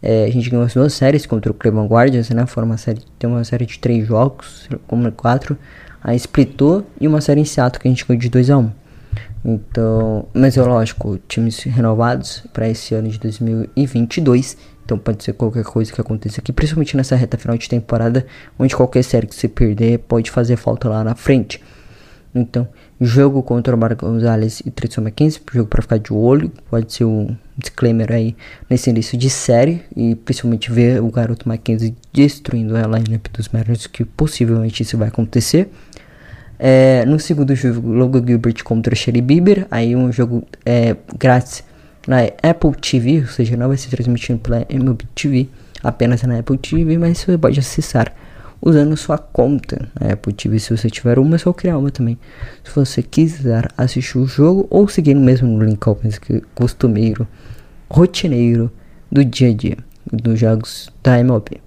é, 0.03 0.25
a 0.25 0.31
gente 0.31 0.49
ganhou 0.49 0.65
as 0.65 0.75
duas 0.75 0.93
séries 0.93 1.27
contra 1.27 1.51
o 1.51 1.55
Cleveland 1.55 1.89
Guardians, 1.89 2.31
né? 2.31 2.47
Foi 2.47 2.63
uma 2.63 2.77
série, 2.77 3.01
tem 3.19 3.29
uma 3.29 3.45
série 3.45 3.67
de 3.67 3.79
três 3.79 4.07
jogos, 4.07 4.69
como 4.87 5.11
quatro, 5.13 5.57
aí 6.03 6.17
splitou 6.17 6.87
e 7.01 7.09
uma 7.09 7.21
série 7.21 7.41
em 7.41 7.45
Seattle 7.45 7.81
que 7.81 7.89
a 7.89 7.91
gente 7.91 8.07
ganhou 8.07 8.21
de 8.21 8.29
2 8.29 8.51
a 8.51 8.59
1 8.59 8.61
um. 8.61 8.71
Então, 9.45 10.27
mas 10.35 10.57
é 10.57 10.63
lógico, 10.63 11.19
times 11.29 11.61
renovados 11.63 12.45
para 12.53 12.69
esse 12.69 12.95
ano 12.95 13.09
de 13.09 13.19
2022. 13.19 14.57
Então 14.85 14.99
pode 14.99 15.23
ser 15.23 15.35
qualquer 15.35 15.65
coisa 15.65 15.93
que 15.93 16.01
aconteça 16.01 16.41
aqui, 16.41 16.51
principalmente 16.51 16.97
nessa 16.97 17.15
reta 17.15 17.37
final 17.37 17.59
de 17.59 17.69
temporada, 17.69 18.27
onde 18.59 18.75
qualquer 18.75 19.05
série 19.05 19.27
que 19.27 19.35
você 19.35 19.47
perder 19.47 19.99
pode 19.99 20.31
fazer 20.31 20.57
falta 20.57 20.89
lá 20.89 21.05
na 21.05 21.15
frente. 21.15 21.63
Então, 22.35 22.67
jogo 23.01 23.43
contra 23.43 23.75
o 23.75 23.79
Marco 23.79 24.07
Gonzalez 24.07 24.61
e 24.65 24.71
Tristan 24.71 25.03
McKenzie, 25.03 25.41
jogo 25.53 25.69
para 25.69 25.83
ficar 25.83 25.99
de 25.99 26.13
olho, 26.13 26.51
pode 26.69 26.93
ser 26.93 27.05
um 27.05 27.37
disclaimer 27.57 28.13
aí 28.13 28.37
nesse 28.69 28.91
início 28.91 29.17
de 29.17 29.31
série 29.31 29.83
e 29.97 30.15
principalmente 30.15 30.71
ver 30.71 31.03
o 31.03 31.11
garoto 31.11 31.49
Mackenzie 31.49 31.95
destruindo 32.13 32.77
a 32.77 32.83
lineup 32.83 33.27
dos 33.33 33.49
Mariners, 33.49 33.87
que 33.87 34.05
possivelmente 34.05 34.83
isso 34.83 34.99
vai 34.99 35.09
acontecer. 35.09 35.71
É, 36.59 37.05
no 37.07 37.21
segundo 37.21 37.55
jogo, 37.55 37.89
Logo 37.89 38.25
Gilbert 38.25 38.65
contra 38.65 38.95
Sherry 38.95 39.21
Bieber. 39.21 39.67
Aí 39.71 39.95
um 39.95 40.11
jogo 40.11 40.45
é, 40.67 40.97
grátis 41.17 41.63
na 42.07 42.23
Apple 42.43 42.73
TV, 42.81 43.21
ou 43.21 43.27
seja, 43.27 43.57
não 43.57 43.69
vai 43.69 43.77
ser 43.77 43.91
transmitido 43.91 44.39
pela 44.39 44.67
MLB 44.69 45.05
TV, 45.15 45.49
apenas 45.83 46.23
na 46.23 46.39
Apple 46.39 46.59
TV, 46.59 46.99
mas 46.99 47.19
você 47.19 47.39
pode 47.39 47.61
acessar 47.61 48.13
usando 48.61 48.97
sua 48.97 49.19
conta 49.19 49.89
na 49.99 50.13
Apple 50.13 50.33
TV. 50.33 50.59
Se 50.59 50.77
você 50.77 50.91
tiver 50.91 51.19
uma, 51.19 51.37
é 51.37 51.39
só 51.39 51.53
criar 51.53 51.79
uma 51.79 51.91
também. 51.91 52.19
Se 52.65 52.75
você 52.75 53.03
quiser 53.03 53.69
assistir 53.77 54.19
o 54.19 54.27
jogo 54.27 54.67
ou 54.71 54.89
seguir 54.89 55.15
mesmo 55.15 55.49
no 55.49 55.65
link 55.65 55.81
costumeiro, 56.55 57.27
rotineiro 57.89 58.71
do 59.11 59.25
dia 59.25 59.49
a 59.49 59.55
dia 59.55 59.77
dos 60.13 60.39
jogos 60.39 60.91
da 61.03 61.19
MLB. 61.19 61.61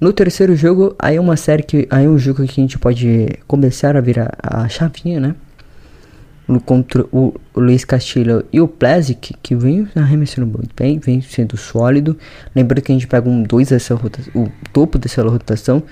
No 0.00 0.12
terceiro 0.12 0.56
jogo, 0.56 0.96
aí 0.98 1.16
é 1.16 1.20
uma 1.20 1.36
série 1.36 1.62
que. 1.62 1.86
Aí 1.88 2.08
um 2.08 2.18
jogo 2.18 2.44
que 2.44 2.60
a 2.60 2.62
gente 2.62 2.76
pode 2.76 3.28
começar 3.46 3.96
a 3.96 4.00
virar 4.00 4.36
a 4.42 4.68
chavinha, 4.68 5.20
né? 5.20 5.34
Contra 6.66 7.06
o, 7.12 7.32
Luiz 7.54 7.84
Castilho 7.84 8.44
e 8.52 8.60
o 8.60 8.66
Plezic, 8.66 9.32
que 9.40 9.54
vem 9.54 9.88
arremessando 9.94 10.46
muito 10.46 10.74
bem, 10.76 10.98
vem 10.98 11.20
sendo 11.20 11.56
sólido. 11.56 12.18
Lembrando 12.54 12.82
que 12.82 12.90
a 12.90 12.94
gente 12.96 13.06
pega 13.06 13.30
um 13.30 13.44
2 13.44 13.68
dessa 13.68 13.94
rotação, 13.94 14.32
o 14.34 14.50
topo 14.72 14.98
dessa 14.98 15.22
rotação. 15.22 15.82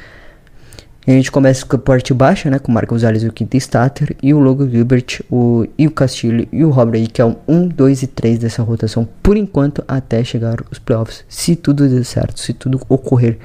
E 1.10 1.12
a 1.12 1.16
gente 1.16 1.32
começa 1.32 1.66
com 1.66 1.74
a 1.74 1.78
parte 1.80 2.14
baixa, 2.14 2.48
né? 2.48 2.60
Com 2.60 2.70
o 2.70 2.72
Marcos 2.72 2.98
Gonzalez, 2.98 3.24
o 3.24 3.32
quinto 3.32 3.56
starter, 3.56 4.16
e 4.22 4.32
o 4.32 4.38
Logo 4.38 4.70
Gilbert, 4.70 5.22
o, 5.28 5.66
e 5.76 5.88
o 5.88 5.90
Castilho 5.90 6.46
e 6.52 6.64
o 6.64 6.70
Robert, 6.70 7.10
que 7.12 7.20
é 7.20 7.24
o 7.24 7.36
1, 7.48 7.66
2 7.66 8.04
e 8.04 8.06
3 8.06 8.38
dessa 8.38 8.62
rotação, 8.62 9.08
por 9.20 9.36
enquanto, 9.36 9.82
até 9.88 10.22
chegar 10.22 10.58
os 10.70 10.78
playoffs. 10.78 11.24
Se 11.28 11.56
tudo 11.56 11.88
der 11.88 12.04
certo, 12.04 12.38
se 12.38 12.52
tudo 12.52 12.80
ocorrer 12.88 13.40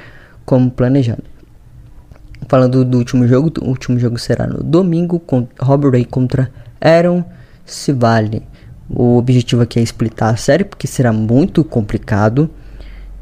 como 0.46 0.70
planejado. 0.70 1.24
Falando 2.48 2.86
do 2.86 3.00
último 3.00 3.28
jogo, 3.28 3.52
o 3.60 3.70
último 3.70 3.98
jogo 3.98 4.20
será 4.20 4.46
no 4.46 4.62
domingo 4.62 5.20
com 5.20 5.48
Robert 5.60 5.94
Ray 5.94 6.06
contra 6.06 6.52
Aaron 6.80 7.26
Civale. 7.66 8.44
O 8.88 9.18
objetivo 9.18 9.64
aqui 9.64 9.80
é 9.80 9.82
explitar 9.82 10.32
a 10.32 10.38
série 10.38 10.66
porque 10.66 10.86
será 10.86 11.12
muito 11.12 11.64
complicado. 11.64 12.48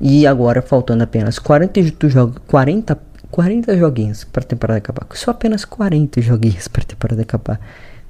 E 0.02 0.28
agora 0.28 0.62
faltando 0.62 1.02
apenas 1.02 1.40
40 1.40 2.10
jogos, 2.10 2.42
40, 2.46 3.13
40 3.34 3.76
joguinhos 3.76 4.24
para 4.24 4.44
a 4.44 4.46
temporada 4.46 4.78
acabar. 4.78 5.08
Só 5.16 5.32
apenas 5.32 5.66
40 5.66 6.22
joguinhos 6.22 6.68
para 6.68 6.84
a 6.84 6.86
temporada 6.86 7.24
acabar. 7.24 7.60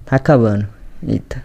Tá 0.05 0.17
acabando. 0.17 0.67
Eita. 1.07 1.41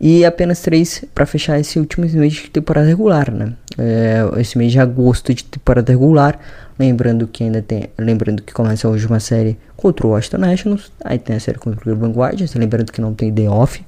E 0.00 0.24
apenas 0.24 0.60
3 0.60 1.04
para 1.14 1.24
fechar 1.24 1.60
esse 1.60 1.78
último 1.78 2.04
mês 2.04 2.32
de 2.34 2.50
temporada 2.50 2.88
regular, 2.88 3.30
né? 3.30 3.52
É, 3.78 4.28
esse 4.40 4.58
mês 4.58 4.72
de 4.72 4.80
agosto 4.80 5.32
de 5.32 5.44
temporada 5.44 5.92
regular 5.92 6.36
Lembrando 6.76 7.28
que 7.28 7.44
ainda 7.44 7.62
tem. 7.62 7.88
Lembrando 7.96 8.42
que 8.42 8.52
começa 8.52 8.88
hoje 8.88 9.06
uma 9.06 9.20
série 9.20 9.56
contra 9.76 10.04
o 10.04 10.10
Washington 10.10 10.38
Nationals. 10.38 10.90
Aí 11.04 11.16
tem 11.16 11.36
a 11.36 11.40
série 11.40 11.58
contra 11.58 11.88
o 11.88 12.10
Guardians. 12.10 12.54
Lembrando 12.54 12.90
que 12.90 13.00
não 13.00 13.14
tem 13.14 13.32
day 13.32 13.46
off. 13.46 13.84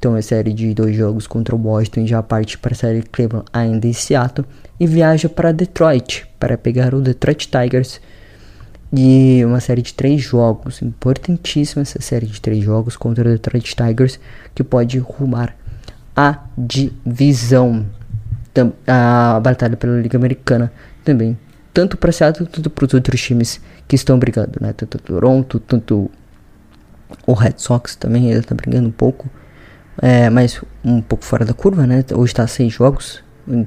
Então 0.00 0.16
é 0.16 0.20
série 0.20 0.52
de 0.52 0.74
dois 0.74 0.96
jogos 0.96 1.28
contra 1.28 1.54
o 1.54 1.58
Boston. 1.58 2.06
Já 2.08 2.20
parte 2.24 2.58
para 2.58 2.72
a 2.72 2.76
série 2.76 3.02
Cleveland 3.02 3.46
ainda 3.52 3.86
em 3.86 3.92
Seattle. 3.92 4.44
E 4.80 4.86
viaja 4.86 5.28
para 5.28 5.52
Detroit 5.52 6.26
para 6.40 6.58
pegar 6.58 6.92
o 6.92 7.00
Detroit 7.00 7.48
Tigers. 7.48 8.00
E 8.92 9.42
uma 9.44 9.60
série 9.60 9.82
de 9.82 9.92
três 9.94 10.20
jogos. 10.20 10.82
Importantíssima 10.82 11.82
essa 11.82 12.00
série 12.00 12.26
de 12.26 12.40
três 12.40 12.62
jogos 12.64 12.96
contra 12.96 13.28
o 13.28 13.32
Detroit 13.32 13.74
Tigers. 13.74 14.18
Que 14.54 14.64
pode 14.64 14.98
rumar 14.98 15.56
a 16.16 16.44
divisão. 16.56 17.86
A 18.86 19.38
batalha 19.40 19.76
pela 19.76 20.00
Liga 20.00 20.18
Americana 20.18 20.72
também 21.04 21.38
tanto 21.78 21.96
para 21.96 22.10
Seattle 22.10 22.48
quanto 22.52 22.68
para 22.68 22.86
os 22.86 22.92
outros 22.92 23.20
times 23.20 23.60
que 23.86 23.94
estão 23.94 24.18
brigando, 24.18 24.58
né? 24.60 24.72
Tanto 24.72 24.98
Toronto, 24.98 25.60
tanto 25.60 26.10
o 27.24 27.32
Red 27.32 27.54
Sox 27.58 27.94
também, 27.94 28.28
ele 28.28 28.40
está 28.40 28.52
brigando 28.52 28.88
um 28.88 28.90
pouco, 28.90 29.30
é, 30.02 30.28
mas 30.28 30.60
um 30.84 31.00
pouco 31.00 31.24
fora 31.24 31.44
da 31.44 31.54
curva, 31.54 31.86
né? 31.86 32.04
Hoje 32.12 32.32
está 32.32 32.48
seis 32.48 32.72
jogos, 32.72 33.22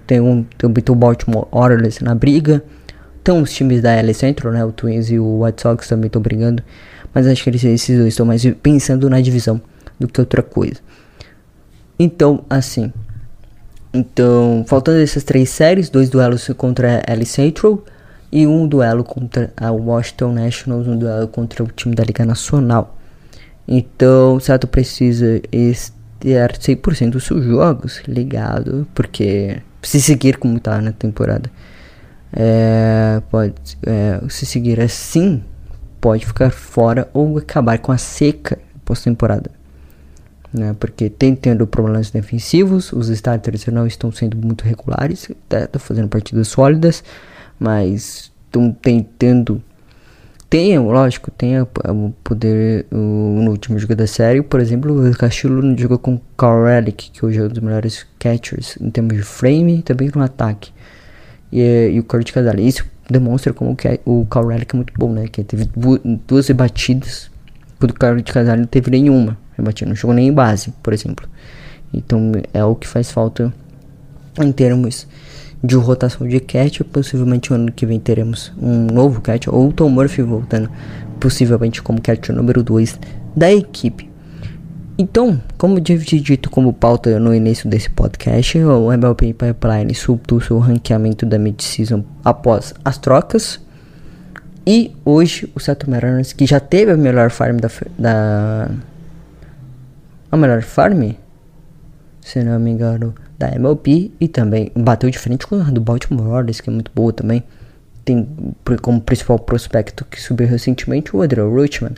tem 0.05 0.19
um 0.19 0.43
tem 0.43 0.69
o 0.69 0.95
Baltimore 0.95 1.47
Orioles 1.51 2.01
na 2.01 2.13
briga, 2.13 2.61
então 3.21 3.41
os 3.41 3.51
times 3.53 3.81
da 3.81 4.01
LA 4.01 4.13
Central, 4.13 4.53
né? 4.53 4.65
O 4.65 4.71
Twins 4.71 5.09
e 5.11 5.19
o 5.19 5.43
White 5.43 5.61
Sox 5.61 5.87
também 5.87 6.07
estão 6.07 6.21
brigando, 6.21 6.63
mas 7.13 7.27
acho 7.27 7.43
que 7.43 7.49
eles, 7.49 7.63
esses 7.63 7.97
dois 7.97 8.09
estão 8.09 8.25
mais 8.25 8.43
pensando 8.63 9.09
na 9.09 9.21
divisão 9.21 9.61
do 9.99 10.07
que 10.07 10.19
outra 10.19 10.41
coisa. 10.41 10.79
Então, 11.99 12.43
assim, 12.49 12.91
então, 13.93 14.65
faltando 14.67 14.99
essas 14.99 15.23
três 15.23 15.49
séries, 15.49 15.89
dois 15.89 16.09
duelos 16.09 16.47
contra 16.57 17.01
a 17.07 17.13
LA 17.13 17.25
Central, 17.25 17.83
e 18.31 18.47
um 18.47 18.65
duelo 18.65 19.03
contra 19.03 19.51
a 19.57 19.71
Washington 19.71 20.33
Nationals, 20.33 20.87
um 20.87 20.97
duelo 20.97 21.27
contra 21.27 21.63
o 21.63 21.67
time 21.67 21.93
da 21.93 22.03
Liga 22.03 22.25
Nacional. 22.25 22.97
Então, 23.67 24.35
o 24.35 24.39
Sato 24.39 24.67
precisa 24.67 25.41
ter 26.19 26.51
100% 26.53 27.09
dos 27.11 27.25
seus 27.25 27.43
jogos 27.43 28.01
ligado, 28.07 28.87
porque 28.95 29.61
se 29.81 30.01
seguir 30.01 30.37
como 30.37 30.57
está 30.57 30.81
na 30.81 30.91
temporada, 30.91 31.51
é, 32.33 33.21
pode 33.29 33.53
é, 33.85 34.21
se 34.29 34.45
seguir 34.45 34.79
assim, 34.79 35.43
pode 35.99 36.25
ficar 36.25 36.49
fora 36.49 37.09
ou 37.13 37.37
acabar 37.37 37.77
com 37.79 37.91
a 37.91 37.97
seca 37.97 38.57
pós-temporada. 38.85 39.51
Né, 40.53 40.75
porque 40.77 41.09
tem 41.09 41.33
tendo 41.33 41.65
problemas 41.65 42.11
defensivos, 42.11 42.91
os 42.91 43.07
starters 43.07 43.65
não 43.67 43.87
estão 43.87 44.11
sendo 44.11 44.35
muito 44.35 44.65
regulares, 44.65 45.29
estão 45.29 45.65
tá 45.65 45.79
fazendo 45.79 46.09
partidas 46.09 46.49
sólidas, 46.49 47.03
mas 47.57 48.31
estão 48.45 48.71
tentando. 48.71 49.63
Tem, 50.49 50.77
lógico, 50.77 51.31
tem 51.31 51.61
o 51.61 51.65
poder 52.21 52.85
o, 52.91 52.97
no 52.97 53.51
último 53.51 53.79
jogo 53.79 53.95
da 53.95 54.05
série. 54.05 54.41
Por 54.41 54.59
exemplo, 54.59 55.09
o 55.09 55.17
Castillo 55.17 55.77
jogou 55.77 55.97
com 55.97 56.15
o 56.15 56.21
Carl 56.35 56.65
Relic, 56.65 57.11
que 57.11 57.25
hoje 57.25 57.39
é 57.39 57.43
um 57.43 57.47
dos 57.47 57.59
melhores 57.59 58.05
catchers 58.19 58.77
em 58.81 58.89
termos 58.89 59.15
de 59.15 59.23
frame 59.23 59.79
e 59.79 59.81
também 59.81 60.11
no 60.13 60.21
ataque. 60.21 60.73
E, 61.51 61.91
e 61.93 61.99
o 61.99 62.03
Kurt 62.03 62.31
Casale. 62.31 62.67
Isso 62.67 62.85
demonstra 63.09 63.53
como 63.53 63.75
que 63.75 63.87
é, 63.87 63.99
o 64.05 64.25
Carl 64.25 64.47
Relic 64.47 64.73
é 64.73 64.77
muito 64.77 64.93
bom, 64.97 65.11
né? 65.11 65.27
Que 65.27 65.43
teve 65.43 65.69
duas 66.27 66.47
rebatidas, 66.47 67.29
quando 67.79 67.91
o 67.91 67.93
Kurt 67.95 68.31
Casale 68.31 68.61
não 68.61 68.67
teve 68.67 68.91
nenhuma 68.91 69.37
rebatida. 69.57 69.89
Não 69.89 69.95
jogou 69.95 70.15
nem 70.15 70.27
em 70.27 70.33
base, 70.33 70.73
por 70.81 70.93
exemplo. 70.93 71.27
Então 71.93 72.31
é 72.53 72.63
o 72.63 72.75
que 72.75 72.87
faz 72.87 73.11
falta 73.11 73.53
em 74.39 74.51
termos 74.51 75.07
de 75.63 75.75
rotação 75.75 76.27
de 76.27 76.39
catch. 76.39 76.81
Possivelmente 76.81 77.53
ano 77.53 77.71
que 77.71 77.85
vem 77.85 77.99
teremos 77.99 78.51
um 78.61 78.85
novo 78.85 79.21
catch, 79.21 79.47
ou 79.47 79.71
Tom 79.71 79.89
Murphy 79.89 80.21
voltando, 80.21 80.69
possivelmente 81.19 81.81
como 81.81 82.01
catch 82.01 82.29
número 82.29 82.63
2 82.63 82.99
da 83.35 83.51
equipe. 83.51 84.10
Então, 84.97 85.41
como 85.57 85.77
eu 85.77 85.83
tinha 85.83 86.21
dito 86.21 86.49
como 86.49 86.73
pauta 86.73 87.19
no 87.19 87.33
início 87.33 87.69
desse 87.69 87.89
podcast, 87.89 88.57
o 88.59 88.91
MLB 88.91 89.33
Pipeline 89.33 89.95
subtou 89.95 90.41
seu 90.41 90.59
ranqueamento 90.59 91.25
da 91.25 91.39
mid-season 91.39 92.03
após 92.23 92.73
as 92.83 92.97
trocas. 92.97 93.59
E 94.65 94.95
hoje 95.03 95.51
o 95.55 95.59
Seattle 95.59 95.89
Mariners, 95.89 96.33
que 96.33 96.45
já 96.45 96.59
teve 96.59 96.91
a 96.91 96.97
melhor 96.97 97.31
farm 97.31 97.57
da, 97.57 97.69
da 97.97 98.69
a 100.31 100.37
melhor 100.37 100.61
farm, 100.61 101.13
se 102.21 102.43
não 102.43 102.59
me 102.59 102.69
engano, 102.69 103.15
da 103.39 103.49
MLB 103.55 104.11
e 104.19 104.27
também 104.27 104.71
bateu 104.75 105.09
de 105.09 105.17
frente 105.17 105.47
com 105.47 105.55
a 105.55 105.63
do 105.63 105.81
Baltimore 105.81 106.27
Orioles, 106.27 106.61
que 106.61 106.69
é 106.69 106.73
muito 106.73 106.91
boa 106.93 107.11
também. 107.11 107.43
Tem 108.05 108.27
como 108.81 109.01
principal 109.01 109.39
prospecto 109.39 110.05
que 110.05 110.21
subiu 110.21 110.47
recentemente 110.47 111.15
o 111.15 111.21
Adriel 111.21 111.51
Rutschman. 111.51 111.93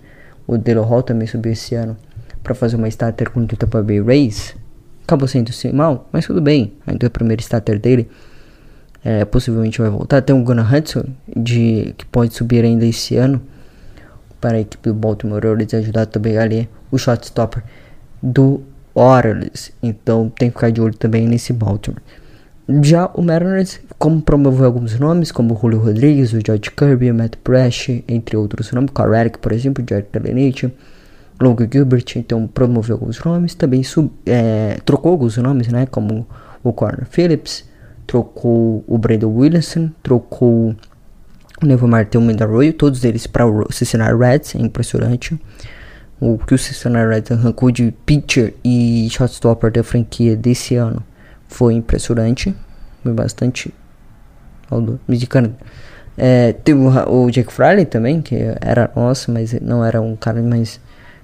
O 0.47 0.58
Delo 0.58 0.84
Hall 0.84 1.03
também 1.03 1.27
subiu 1.27 1.51
esse 1.51 1.75
ano 1.75 1.97
para 2.43 2.53
fazer 2.53 2.75
uma 2.75 2.88
starter 2.89 3.32
contra 3.32 3.56
o 3.56 3.58
Tampa 3.58 3.82
Bay 3.82 4.01
Rays. 4.01 4.56
acabou 5.03 5.27
sendo 5.27 5.49
mal, 5.73 6.10
mas 6.12 6.25
tudo 6.25 6.41
bem. 6.41 6.73
Ainda 6.86 7.06
é 7.06 7.08
o 7.08 7.12
primeiro 7.12 7.41
starter 7.41 7.79
dele. 7.79 8.10
É, 9.03 9.25
possivelmente 9.25 9.79
vai 9.79 9.89
voltar. 9.89 10.21
Tem 10.21 10.36
o 10.36 10.43
Gunnar 10.43 10.73
Hudson, 10.73 11.06
de, 11.36 11.93
que 11.97 12.06
pode 12.06 12.34
subir 12.34 12.63
ainda 12.63 12.86
esse 12.86 13.15
ano 13.15 13.41
para 14.39 14.58
a 14.58 14.60
equipe 14.60 14.89
do 14.89 14.93
Baltimore 14.93 15.38
Orioles 15.38 15.73
ajudar 15.73 16.06
também 16.06 16.38
ali 16.38 16.69
o 16.91 16.97
shotstopper 16.97 17.63
do 18.21 18.62
Orioles. 18.93 19.71
Então 19.82 20.29
tem 20.29 20.49
que 20.49 20.56
ficar 20.56 20.69
de 20.69 20.82
olho 20.82 20.95
também 20.95 21.27
nesse 21.27 21.53
Baltimore. 21.53 22.01
Já 22.82 23.08
o 23.13 23.21
Mariners, 23.21 23.82
como 23.99 24.21
promoveu 24.21 24.65
alguns 24.65 24.97
nomes, 24.97 25.32
como 25.34 25.53
o 25.53 25.58
Julio 25.60 25.79
Rodrigues, 25.79 26.32
o 26.32 26.39
George 26.45 26.71
Kirby, 26.71 27.12
o 27.12 27.15
Matt 27.15 27.36
Brash, 27.43 27.89
entre 28.08 28.38
outros 28.38 28.71
nomes, 28.71 28.91
Carl 28.93 29.13
Eric, 29.13 29.39
por 29.39 29.51
exemplo, 29.51 29.84
Jared 29.88 30.08
Kelenic, 30.10 30.71
Logan 31.41 31.67
Gilbert, 31.72 32.06
então 32.15 32.48
promoveu 32.48 32.96
alguns 32.96 33.24
nomes, 33.24 33.56
também 33.56 33.84
sub, 33.84 34.12
é, 34.26 34.78
trocou 34.86 35.12
alguns 35.12 35.38
nomes, 35.38 35.67
né, 35.67 35.86
como 35.86 36.28
o 36.63 36.72
Corner 36.72 37.06
Phillips, 37.10 37.65
trocou 38.06 38.84
o 38.88 38.98
Brandon 38.98 39.30
Williamson, 39.30 39.89
trocou 40.02 40.76
o 41.62 41.65
Neville 41.65 41.89
Martel 41.89 42.22
Arroyo, 42.41 42.74
todos 42.74 43.04
eles 43.04 43.28
para 43.28 43.46
o 43.46 43.72
Cincinnati 43.72 44.15
Reds, 44.15 44.56
é 44.56 44.60
impressionante. 44.60 45.39
O 46.19 46.38
que 46.38 46.54
o 46.54 46.58
Cincinnati 46.58 47.10
Reds 47.10 47.32
arrancou 47.32 47.72
de 47.72 47.93
pitcher 48.06 48.54
e 48.63 49.08
shotstopper 49.10 49.72
da 49.72 49.84
franquia 49.84 50.36
desse 50.36 50.76
ano 50.76 51.04
foi 51.48 51.74
impressionante. 51.74 52.54
Foi 53.04 53.13
bastante. 53.13 53.74
Medicando. 55.08 55.56
É, 56.17 56.54
teve 56.54 56.80
o, 56.80 57.26
o 57.26 57.32
Jack 57.32 57.52
Fraley 57.52 57.86
também, 57.86 58.22
que 58.22 58.36
era 58.62 58.89
nosso, 58.96 59.32
mas 59.32 59.54
não 59.62 59.84
era 59.84 60.02
um 60.02 60.15
cara, 60.15 60.41
mas 60.41 60.80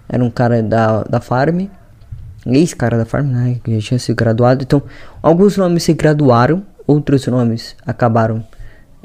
era 0.09 0.23
um 0.23 0.29
cara 0.29 0.61
da, 0.63 1.03
da 1.03 1.21
Farm. 1.21 1.67
Ex-cara 2.45 2.97
da 2.97 3.05
Farm, 3.05 3.27
né? 3.27 3.59
Que 3.63 3.79
já 3.79 3.89
tinha 3.89 3.99
se 3.99 4.13
graduado. 4.13 4.63
Então, 4.63 4.81
alguns 5.21 5.55
nomes 5.55 5.83
se 5.83 5.93
graduaram, 5.93 6.65
outros 6.87 7.27
nomes 7.27 7.75
acabaram 7.85 8.43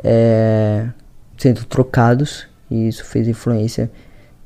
é, 0.02 0.86
sendo 1.36 1.64
trocados. 1.66 2.46
E 2.70 2.88
isso 2.88 3.04
fez 3.04 3.28
influência 3.28 3.90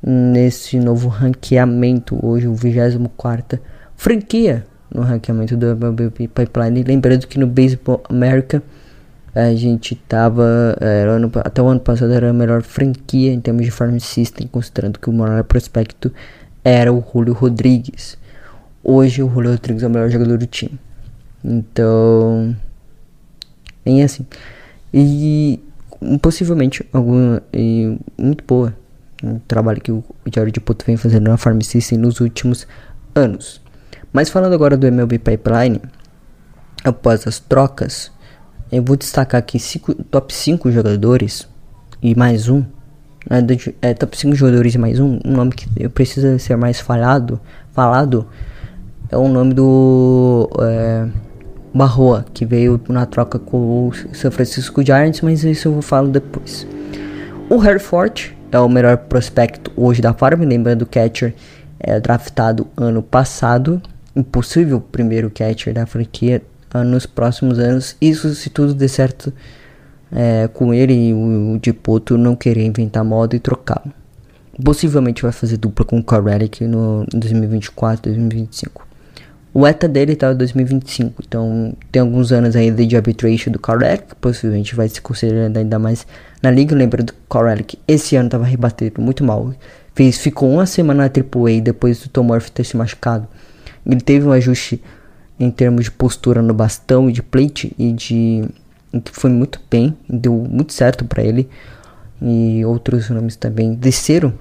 nesse 0.03 0.77
novo 0.77 1.07
ranqueamento. 1.07 2.19
Hoje, 2.21 2.47
o 2.47 2.53
24 2.53 3.59
franquia 3.95 4.65
no 4.93 5.01
ranqueamento 5.01 5.55
do 5.55 5.67
MLB 5.67 6.27
Pipeline. 6.27 6.83
Lembrando 6.83 7.27
que 7.27 7.39
no 7.39 7.47
Baseball 7.47 8.03
America 8.09 8.61
a 9.33 9.53
gente 9.53 9.95
tava. 9.95 10.75
Era, 10.79 11.11
ano, 11.11 11.31
até 11.35 11.61
o 11.61 11.67
ano 11.67 11.79
passado 11.79 12.11
era 12.11 12.29
a 12.29 12.33
melhor 12.33 12.61
franquia 12.61 13.31
em 13.31 13.39
termos 13.39 13.63
de 13.63 13.71
farm 13.71 13.97
system, 13.99 14.47
considerando 14.47 14.99
que 14.99 15.09
o 15.09 15.13
maior 15.13 15.43
prospecto 15.43 16.11
era 16.63 16.91
o 16.91 17.03
Julio 17.13 17.33
Rodrigues. 17.33 18.17
Hoje 18.83 19.23
o 19.23 19.29
Julio 19.29 19.51
Rodrigues 19.51 19.83
é 19.83 19.87
o 19.87 19.89
melhor 19.89 20.09
jogador 20.09 20.37
do 20.37 20.47
time. 20.47 20.79
Então. 21.43 22.55
Bem 23.83 24.03
assim. 24.03 24.25
E 24.93 25.59
possivelmente 26.21 26.85
alguma. 26.91 27.41
E 27.53 27.97
muito 28.17 28.43
boa. 28.45 28.75
Um 29.23 29.39
trabalho 29.39 29.81
que 29.81 29.91
o 29.91 30.03
Jared 30.33 30.59
Poto 30.61 30.85
vem 30.85 30.95
fazendo 30.95 31.29
na 31.29 31.37
Farm 31.37 31.59
System 31.61 31.97
nos 31.97 32.19
últimos 32.21 32.65
anos. 33.13 33.61
Mas 34.13 34.29
falando 34.29 34.53
agora 34.53 34.77
do 34.77 34.87
MLB 34.87 35.19
Pipeline, 35.19 35.81
após 36.83 37.27
as 37.27 37.37
trocas, 37.37 38.11
eu 38.71 38.83
vou 38.83 38.95
destacar 38.95 39.39
aqui 39.39 39.59
cinco, 39.59 39.93
top 39.93 40.33
5 40.33 40.71
jogadores 40.71 41.47
e 42.01 42.15
mais 42.15 42.47
um. 42.47 42.63
Né, 43.27 43.45
é, 43.81 43.93
top 43.93 44.17
5 44.17 44.35
jogadores 44.35 44.75
mais 44.75 44.99
um. 44.99 45.19
Um 45.25 45.31
nome 45.31 45.51
que 45.51 45.89
precisa 45.89 46.37
ser 46.37 46.55
mais 46.55 46.79
falado, 46.79 47.39
falado 47.71 48.27
é 49.11 49.17
o 49.17 49.27
nome 49.27 49.53
do 49.53 50.49
é, 50.61 51.07
Barroa, 51.73 52.25
que 52.33 52.45
veio 52.45 52.79
na 52.87 53.05
troca 53.05 53.39
com 53.39 53.87
o 53.87 53.93
San 54.13 54.31
Francisco 54.31 54.83
Giants, 54.85 55.21
mas 55.21 55.43
isso 55.43 55.67
eu 55.67 55.81
falar 55.81 56.09
depois. 56.09 56.67
O 57.49 57.63
Herford 57.63 58.37
é 58.51 58.59
o 58.59 58.69
melhor 58.69 58.97
prospecto 58.97 59.71
hoje 59.75 60.01
da 60.01 60.13
farm, 60.13 60.41
lembrando 60.43 60.83
o 60.83 60.85
catcher 60.85 61.33
é 61.79 61.99
draftado 61.99 62.67
ano 62.75 63.01
passado 63.01 63.81
impossível 64.15 64.81
primeiro 64.81 65.29
catcher 65.29 65.73
da 65.73 65.85
franquia 65.85 66.41
nos 66.85 67.05
próximos 67.05 67.57
anos. 67.57 67.95
Isso 68.01 68.33
se 68.35 68.49
tudo 68.49 68.73
der 68.73 68.89
certo 68.89 69.33
é, 70.11 70.47
com 70.47 70.73
ele 70.73 71.09
e 71.09 71.13
o, 71.13 71.59
Dipoto 71.61 72.17
não 72.17 72.35
querer 72.35 72.65
inventar 72.65 73.03
moda 73.03 73.35
e 73.35 73.39
trocar. 73.39 73.83
Possivelmente 74.63 75.21
vai 75.21 75.31
fazer 75.31 75.57
dupla 75.57 75.85
com 75.85 75.99
o 75.99 76.03
Corellic 76.03 76.65
no 76.65 77.05
2024, 77.13 78.11
2025. 78.11 78.87
O 79.51 79.65
ETA 79.65 79.87
dele 79.87 80.15
tá 80.15 80.31
em 80.31 80.35
2025, 80.35 81.23
então 81.25 81.73
tem 81.91 82.01
alguns 82.01 82.31
anos 82.31 82.55
ainda 82.55 82.85
de 82.85 82.95
arbitration 82.95 83.51
do 83.51 83.57
Corellic, 83.57 84.15
possivelmente 84.21 84.75
vai 84.75 84.87
se 84.87 85.01
considerar 85.01 85.57
ainda 85.57 85.79
mais 85.79 86.05
na 86.41 86.51
liga. 86.51 86.75
Lembra 86.75 87.01
do 87.01 87.13
Corellic, 87.27 87.79
esse 87.87 88.15
ano 88.15 88.29
tava 88.29 88.43
rebatendo 88.43 89.01
muito 89.01 89.23
mal. 89.23 89.53
Fez, 89.95 90.17
ficou 90.17 90.51
uma 90.51 90.65
semana 90.65 91.03
na 91.03 91.09
AAA 91.09 91.61
depois 91.61 91.99
do 91.99 92.09
Tom 92.09 92.23
Murphy 92.23 92.51
ter 92.51 92.63
se 92.63 92.77
machucado. 92.77 93.27
Ele 93.85 94.01
teve 94.01 94.27
um 94.27 94.31
ajuste 94.31 94.81
em 95.39 95.49
termos 95.49 95.85
de 95.85 95.91
postura 95.91 96.41
no 96.41 96.53
bastão 96.53 97.09
e 97.09 97.13
de 97.13 97.23
plate 97.23 97.73
e 97.77 97.91
de 97.91 98.43
foi 99.11 99.29
muito 99.29 99.59
bem, 99.69 99.97
deu 100.07 100.33
muito 100.33 100.73
certo 100.73 101.05
para 101.05 101.23
ele. 101.23 101.49
E 102.21 102.63
outros 102.65 103.09
nomes 103.09 103.35
também 103.35 103.73
desceram. 103.73 104.33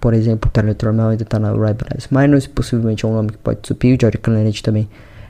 Por 0.00 0.14
exemplo, 0.14 0.48
o 0.48 0.52
Tyler 0.52 0.74
Tormel 0.74 1.08
ainda 1.08 1.24
tá 1.24 1.38
na 1.38 1.52
Red 1.52 1.76
Minors, 2.10 2.46
possivelmente 2.46 3.04
é 3.04 3.08
um 3.08 3.12
nome 3.12 3.30
que 3.30 3.38
pode 3.38 3.60
subir. 3.62 3.96
O 3.96 4.00
Jordan 4.00 4.18
Kennedy 4.20 4.62
também 4.62 4.88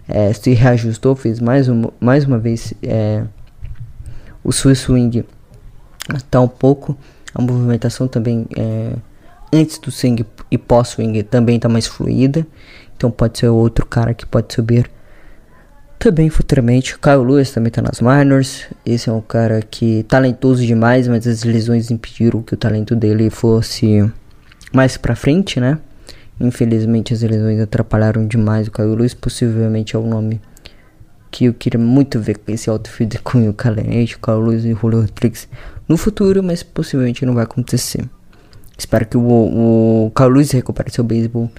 é, 0.08 0.32
se 0.32 0.54
reajustou, 0.54 1.14
fez 1.14 1.40
mais, 1.40 1.68
um, 1.68 1.84
mais 2.00 2.24
uma 2.24 2.38
vez 2.38 2.72
é, 2.82 3.24
o 4.42 4.52
seu 4.52 4.74
swing 4.74 5.24
tá 6.30 6.40
um 6.40 6.48
pouco. 6.48 6.96
A 7.34 7.42
movimentação 7.42 8.08
também 8.08 8.46
é, 8.56 8.92
antes 9.52 9.78
do 9.78 9.90
swing 9.90 10.24
e 10.50 10.56
pós-swing 10.56 11.22
também 11.24 11.58
tá 11.58 11.68
mais 11.68 11.86
fluida. 11.86 12.46
Então 12.96 13.10
pode 13.10 13.38
ser 13.38 13.48
outro 13.48 13.84
cara 13.84 14.14
que 14.14 14.24
pode 14.24 14.54
subir 14.54 14.90
também 15.98 16.28
futuramente. 16.30 16.98
Kyle 16.98 17.24
Lewis 17.24 17.50
também 17.50 17.70
tá 17.70 17.82
nas 17.82 18.00
minors. 18.00 18.66
Esse 18.84 19.08
é 19.08 19.12
um 19.12 19.20
cara 19.20 19.62
que 19.62 20.04
talentoso 20.04 20.64
demais, 20.64 21.08
mas 21.08 21.26
as 21.26 21.44
lesões 21.44 21.90
impediram 21.90 22.42
que 22.42 22.54
o 22.54 22.56
talento 22.56 22.94
dele 22.94 23.30
fosse 23.30 24.10
mais 24.72 24.96
pra 24.96 25.16
frente, 25.16 25.58
né? 25.60 25.78
Infelizmente 26.40 27.14
as 27.14 27.22
lesões 27.22 27.60
atrapalharam 27.60 28.26
demais 28.26 28.68
o 28.68 28.70
Kyle 28.70 28.94
Lewis. 28.94 29.14
Possivelmente 29.14 29.96
é 29.96 29.98
o 29.98 30.06
nome 30.06 30.40
que 31.30 31.46
eu 31.46 31.54
queria 31.54 31.80
muito 31.80 32.20
ver 32.20 32.38
com 32.38 32.52
esse 32.52 32.70
outfield 32.70 33.18
com 33.20 33.44
o 33.48 33.52
Calenete, 33.52 34.16
o 34.16 34.18
Kyle 34.18 34.36
Lewis 34.36 34.64
e 34.64 34.72
o 34.72 34.76
Julio 34.76 35.00
Rodrigues 35.00 35.48
no 35.88 35.96
futuro, 35.96 36.42
mas 36.42 36.62
possivelmente 36.62 37.24
não 37.24 37.34
vai 37.34 37.44
acontecer. 37.44 38.04
Espero 38.78 39.06
que 39.06 39.16
o, 39.16 39.22
o 39.22 40.12
Kyle 40.14 40.28
Lewis 40.28 40.50
recupere 40.50 40.90
seu 40.90 41.02
beisebol 41.02 41.50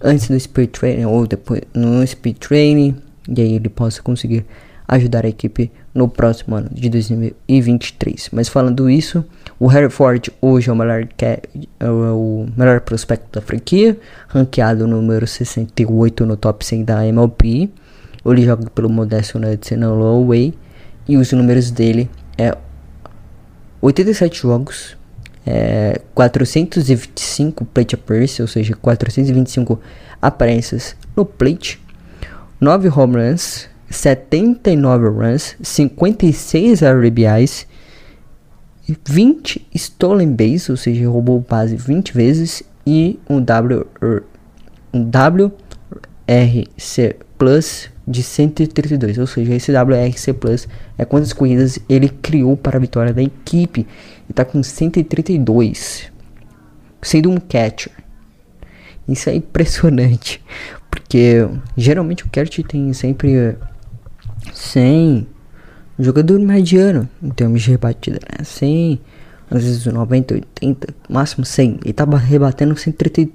antes 0.00 0.28
do 0.28 0.38
speed 0.38 0.70
training 0.70 1.04
ou 1.04 1.26
depois 1.26 1.60
no 1.74 2.04
speed 2.06 2.38
training 2.38 2.96
e 3.28 3.40
aí 3.40 3.54
ele 3.54 3.68
possa 3.68 4.02
conseguir 4.02 4.44
ajudar 4.86 5.24
a 5.24 5.28
equipe 5.28 5.70
no 5.94 6.08
próximo 6.08 6.56
ano 6.56 6.68
de 6.72 6.88
2023. 6.88 8.28
Mas 8.32 8.48
falando 8.48 8.90
isso, 8.90 9.24
o 9.58 9.66
Harry 9.66 9.90
Ford 9.90 10.28
hoje 10.40 10.68
é 10.68 10.72
o 10.72 10.76
melhor, 10.76 11.06
é 11.20 11.90
o 11.90 12.46
melhor 12.56 12.80
prospecto 12.80 13.26
da 13.32 13.40
franquia, 13.40 13.98
ranqueado 14.28 14.86
número 14.86 15.26
68 15.26 16.26
no 16.26 16.36
top 16.36 16.64
100 16.64 16.84
da 16.84 17.06
MLB. 17.06 17.70
Ele 18.24 18.42
joga 18.42 18.70
pelo 18.70 18.88
Modesto 18.88 19.38
no 19.38 19.94
Low 19.94 20.26
Way 20.28 20.54
e 21.08 21.16
os 21.16 21.32
números 21.32 21.70
dele 21.70 22.08
é 22.38 22.56
87 23.80 24.42
jogos, 24.42 24.96
é, 25.44 26.00
425 26.14 27.64
plate 27.64 27.96
appearances, 27.96 28.38
ou 28.38 28.46
seja, 28.46 28.76
425 28.76 29.80
aparências 30.20 30.94
no 31.16 31.24
plate, 31.24 31.81
9 32.62 32.88
home 32.90 33.16
runs, 33.16 33.68
79 33.90 35.08
runs, 35.08 35.56
56 35.60 36.80
RBIs, 36.80 37.66
20 39.04 39.66
stolen 39.74 40.32
base, 40.32 40.70
ou 40.70 40.76
seja, 40.76 41.08
roubou 41.08 41.40
base 41.40 41.74
20 41.74 42.14
vezes 42.14 42.62
e 42.86 43.18
um, 43.28 43.40
w, 43.42 43.84
um 44.94 45.10
WRC 46.28 47.16
Plus 47.36 47.90
de 48.06 48.22
132, 48.22 49.18
ou 49.18 49.26
seja, 49.26 49.54
esse 49.54 49.72
WRC 49.72 50.32
Plus 50.34 50.68
é 50.96 51.04
quantas 51.04 51.32
corridas 51.32 51.80
ele 51.88 52.08
criou 52.08 52.56
para 52.56 52.76
a 52.76 52.80
vitória 52.80 53.12
da 53.12 53.24
equipe 53.24 53.88
tá 54.32 54.44
com 54.44 54.62
132. 54.62 56.12
Sendo 57.02 57.28
um 57.28 57.38
catcher. 57.38 57.92
Isso 59.08 59.28
é 59.28 59.34
impressionante. 59.34 60.40
Porque 61.12 61.46
geralmente 61.76 62.24
o 62.24 62.30
catcher 62.30 62.64
tem 62.64 62.90
sempre 62.94 63.54
100. 64.50 65.26
Jogador 65.98 66.40
mediano 66.40 67.06
em 67.22 67.28
termos 67.28 67.60
de 67.60 67.70
rebatida, 67.70 68.18
né? 68.18 68.42
100, 68.42 68.98
às 69.50 69.62
vezes 69.62 69.84
90, 69.84 70.32
80, 70.32 70.94
máximo 71.10 71.44
100. 71.44 71.80
Ele 71.84 71.92
tava 71.92 72.16
rebatendo 72.16 72.74
130, 72.74 73.30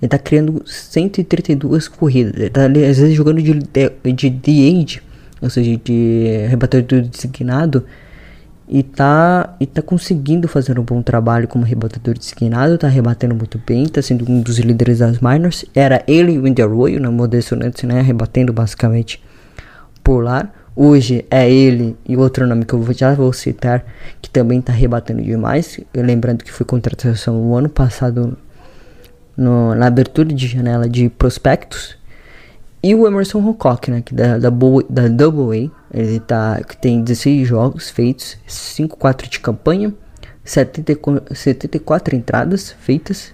Ele 0.00 0.08
tá 0.08 0.16
criando 0.16 0.62
132 0.64 1.86
corridas. 1.86 2.32
Ele 2.34 2.48
tá 2.48 2.64
às 2.64 2.72
vezes 2.72 3.14
jogando 3.14 3.42
de, 3.42 3.58
de, 3.58 4.12
de 4.14 4.30
DH, 4.30 5.02
ou 5.42 5.50
seja, 5.50 5.78
de 5.84 6.46
rebatedor 6.48 7.02
designado. 7.02 7.84
E 8.74 8.82
tá, 8.82 9.54
e 9.60 9.66
tá 9.66 9.82
conseguindo 9.82 10.48
fazer 10.48 10.78
um 10.78 10.82
bom 10.82 11.02
trabalho 11.02 11.46
como 11.46 11.62
rebatedor 11.62 12.16
designado. 12.16 12.78
Tá 12.78 12.88
rebatendo 12.88 13.34
muito 13.34 13.60
bem, 13.66 13.86
tá 13.86 14.00
sendo 14.00 14.24
um 14.26 14.40
dos 14.40 14.58
líderes 14.58 15.00
das 15.00 15.20
minors. 15.20 15.62
Era 15.74 16.02
ele 16.06 16.32
e 16.32 16.38
o 16.38 16.48
Indy 16.48 16.62
Arroyo 16.62 16.98
na 16.98 17.10
Modesto 17.10 17.54
Nuts, 17.54 17.82
né? 17.82 18.00
Rebatendo 18.00 18.50
basicamente 18.50 19.22
por 20.02 20.24
lá. 20.24 20.50
Hoje 20.74 21.22
é 21.30 21.50
ele 21.50 21.94
e 22.08 22.16
outro 22.16 22.46
nome 22.46 22.64
que 22.64 22.72
eu 22.72 22.82
já 22.94 23.12
vou 23.12 23.30
citar, 23.34 23.84
que 24.22 24.30
também 24.30 24.60
está 24.60 24.72
rebatendo 24.72 25.20
demais. 25.20 25.78
Lembrando 25.94 26.42
que 26.42 26.50
foi 26.50 26.64
contratação 26.64 27.44
no 27.44 27.54
ano 27.54 27.68
passado 27.68 28.38
no, 29.36 29.74
na 29.74 29.86
abertura 29.86 30.32
de 30.32 30.46
janela 30.46 30.88
de 30.88 31.10
prospectos. 31.10 31.98
E 32.82 32.96
o 32.96 33.06
Emerson 33.06 33.38
Hancock, 33.38 33.90
né, 33.92 34.02
que 34.02 34.12
da, 34.12 34.38
da, 34.38 34.50
da 34.90 35.08
Double 35.08 35.70
A, 35.92 35.96
ele 35.96 36.18
tá, 36.18 36.60
que 36.64 36.76
tem 36.76 37.00
16 37.00 37.46
jogos 37.46 37.90
feitos, 37.90 38.36
5-4 38.48 39.28
de 39.28 39.38
campanha, 39.38 39.94
70, 40.42 41.32
74 41.32 42.16
entradas 42.16 42.74
feitas, 42.80 43.32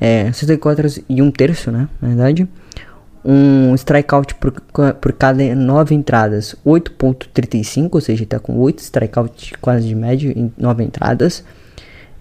é, 0.00 0.30
74 0.30 1.02
e 1.08 1.20
um 1.20 1.32
terço, 1.32 1.72
né, 1.72 1.88
na 2.00 2.08
verdade. 2.08 2.48
Um 3.24 3.74
strikeout 3.74 4.36
por, 4.36 4.52
por 4.52 5.12
cada 5.14 5.54
9 5.54 5.94
entradas, 5.94 6.54
8.35, 6.64 7.88
ou 7.92 8.00
seja, 8.00 8.22
está 8.22 8.38
com 8.38 8.56
8 8.56 8.78
strikeouts 8.78 9.52
quase 9.60 9.88
de 9.88 9.96
média 9.96 10.32
em 10.34 10.50
9 10.56 10.84
entradas. 10.84 11.44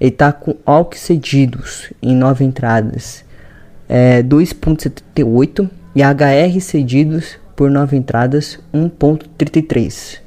Ele 0.02 0.12
tá 0.12 0.34
com 0.34 0.56
walk 0.68 0.98
cedidos 0.98 1.94
em 2.02 2.16
9 2.16 2.44
entradas, 2.44 3.24
é, 3.88 4.24
2.78 4.24 5.70
e 6.00 6.02
HR 6.02 6.62
cedidos 6.62 7.38
por 7.58 7.70
9 7.70 7.98
entradas, 7.98 8.58
1.33. 8.74 10.20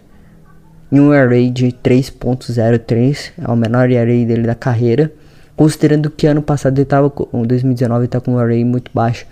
E 0.91 1.01
um 1.01 1.11
array 1.11 1.51
de 1.51 1.69
3.03, 1.69 3.33
é 3.39 3.51
o 3.51 3.57
menor 3.57 3.85
array 3.85 4.27
dele 4.27 4.43
da 4.43 4.55
carreira, 4.55 5.11
considerando 5.57 6.11
que 6.11 6.27
ano 6.27 6.43
passado 6.43 6.77
ele 6.77 6.83
estava 6.83 7.09
com 7.09 7.43
2019 7.43 8.05
está 8.05 8.21
com 8.21 8.33
um 8.33 8.39
array 8.39 8.63
muito 8.67 8.91
baixo 8.93 9.25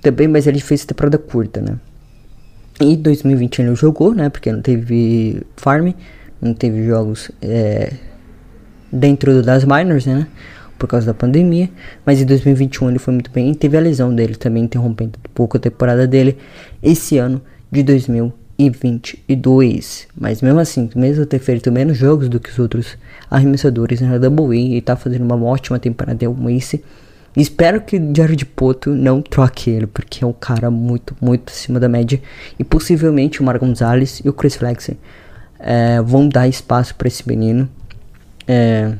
também, 0.00 0.26
mas 0.26 0.46
ele 0.46 0.60
fez 0.60 0.86
temporada 0.86 1.18
curta, 1.18 1.60
né? 1.60 1.76
E 2.80 2.96
2020 2.96 3.58
ele 3.58 3.74
jogou, 3.74 4.14
né? 4.14 4.30
Porque 4.30 4.50
não 4.50 4.62
teve 4.62 5.42
farm, 5.58 5.90
não 6.40 6.54
teve 6.54 6.86
jogos 6.86 7.30
é, 7.42 7.92
dentro 8.90 9.42
das 9.42 9.66
minors, 9.66 10.06
né? 10.06 10.26
Por 10.78 10.88
causa 10.88 11.06
da 11.06 11.14
pandemia. 11.14 11.70
Mas 12.04 12.20
em 12.20 12.26
2021 12.26 12.90
ele 12.90 12.98
foi 12.98 13.14
muito 13.14 13.30
bem. 13.30 13.50
E 13.50 13.54
teve 13.54 13.76
a 13.76 13.80
lesão 13.80 14.14
dele 14.14 14.34
também, 14.34 14.64
interrompendo 14.64 15.18
um 15.18 15.30
pouco 15.32 15.56
a 15.56 15.60
temporada 15.60 16.06
dele 16.06 16.36
esse 16.82 17.18
ano 17.18 17.40
de 17.70 17.82
2022. 17.82 20.08
Mas 20.18 20.42
mesmo 20.42 20.60
assim, 20.60 20.90
mesmo 20.94 21.24
ter 21.24 21.38
feito 21.38 21.70
menos 21.70 21.96
jogos 21.96 22.28
do 22.28 22.40
que 22.40 22.50
os 22.50 22.58
outros 22.58 22.98
arremessadores 23.30 24.00
na 24.00 24.18
Double 24.18 24.76
e 24.76 24.80
tá 24.80 24.96
fazendo 24.96 25.22
uma 25.22 25.40
ótima 25.42 25.78
temporada. 25.78 26.24
É 26.24 26.28
o 26.28 26.34
Mace. 26.34 26.82
Espero 27.34 27.80
que 27.80 27.98
Jared 28.14 28.44
Poto 28.44 28.90
não 28.90 29.22
troque 29.22 29.70
ele, 29.70 29.86
porque 29.86 30.22
é 30.22 30.26
um 30.26 30.34
cara 30.34 30.70
muito, 30.70 31.16
muito 31.18 31.50
acima 31.50 31.80
da 31.80 31.88
média. 31.88 32.20
E 32.58 32.64
possivelmente 32.64 33.40
o 33.40 33.44
Mar 33.44 33.58
Gonzalez 33.58 34.20
e 34.22 34.28
o 34.28 34.34
Chris 34.34 34.54
Flexen 34.54 34.98
é, 35.58 36.02
vão 36.02 36.28
dar 36.28 36.46
espaço 36.46 36.94
para 36.94 37.08
esse 37.08 37.26
menino. 37.26 37.66
É, 38.46 38.92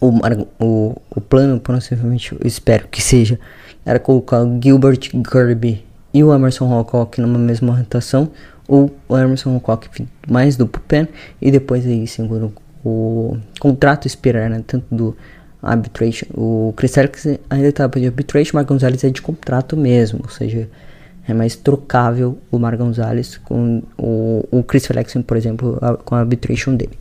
o, 0.00 0.12
o, 0.58 0.96
o 1.10 1.20
plano, 1.20 1.58
possivelmente, 1.58 2.32
eu 2.32 2.46
espero 2.46 2.88
que 2.88 3.02
seja, 3.02 3.38
era 3.84 3.98
colocar 3.98 4.42
o 4.42 4.60
Gilbert 4.62 4.98
Kirby 4.98 5.84
e 6.12 6.22
o 6.22 6.34
Emerson 6.34 6.72
Hancock 6.72 7.20
numa 7.20 7.38
mesma 7.38 7.74
rotação, 7.74 8.30
ou 8.68 8.94
o 9.08 9.16
Emerson 9.16 9.56
Hancock 9.56 9.88
mais 10.28 10.56
do 10.56 10.66
pen 10.66 11.08
e 11.40 11.50
depois 11.50 11.86
aí, 11.86 12.06
segundo 12.06 12.52
o 12.84 13.36
contrato 13.58 14.06
esperar, 14.06 14.48
né, 14.48 14.62
tanto 14.66 14.86
do 14.94 15.16
arbitration, 15.62 16.26
o 16.34 16.72
Chris 16.76 16.96
Alex 16.96 17.26
ainda 17.50 17.68
estava 17.68 18.00
de 18.00 18.06
arbitration, 18.06 18.52
o 18.52 18.56
Mar 18.56 18.64
Gonzalez 18.64 19.04
é 19.04 19.10
de 19.10 19.20
contrato 19.20 19.76
mesmo, 19.76 20.20
ou 20.22 20.30
seja, 20.30 20.68
é 21.28 21.34
mais 21.34 21.54
trocável 21.54 22.38
o 22.50 22.58
Mar 22.58 22.76
Gonzalez 22.76 23.36
com 23.36 23.82
o, 23.98 24.46
o 24.50 24.62
Chris 24.62 24.86
Flexen, 24.86 25.22
por 25.22 25.36
exemplo, 25.36 25.78
a, 25.80 25.96
com 25.96 26.14
a 26.14 26.20
arbitration 26.20 26.74
dele. 26.74 26.98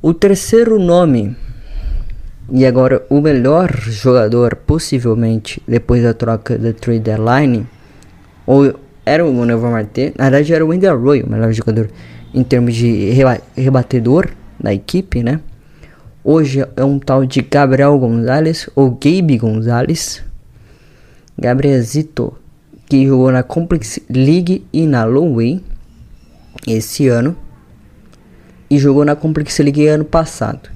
O 0.00 0.14
terceiro 0.14 0.78
nome, 0.78 1.36
e 2.52 2.64
agora 2.64 3.04
o 3.10 3.20
melhor 3.20 3.76
jogador, 3.80 4.54
possivelmente, 4.54 5.60
depois 5.66 6.04
da 6.04 6.14
troca 6.14 6.56
da 6.56 6.72
trade 6.72 7.00
deadline, 7.00 7.66
ou 8.46 8.78
era 9.04 9.26
o 9.26 9.34
Manuel 9.34 9.60
Marte, 9.60 10.14
na 10.16 10.30
verdade 10.30 10.54
era 10.54 10.64
o 10.64 10.68
Wendell 10.68 10.94
Arroyo, 10.94 11.26
o 11.26 11.30
melhor 11.30 11.52
jogador 11.52 11.90
em 12.32 12.44
termos 12.44 12.76
de 12.76 13.10
reba 13.10 13.40
rebatedor 13.56 14.28
da 14.60 14.72
equipe, 14.72 15.20
né? 15.20 15.40
Hoje 16.22 16.64
é 16.76 16.84
um 16.84 17.00
tal 17.00 17.26
de 17.26 17.42
Gabriel 17.42 17.98
Gonzalez, 17.98 18.70
ou 18.76 18.92
Gabe 18.92 19.36
Gonzalez, 19.36 20.22
Gabrielzito, 21.36 22.34
que 22.86 23.04
jogou 23.04 23.32
na 23.32 23.42
Complex 23.42 23.98
League 24.08 24.64
e 24.72 24.86
na 24.86 25.04
Lowway 25.04 25.60
esse 26.68 27.08
ano 27.08 27.36
e 28.70 28.78
jogou 28.78 29.04
na 29.04 29.16
Complex 29.16 29.58
League 29.58 29.86
ano 29.86 30.04
passado. 30.04 30.70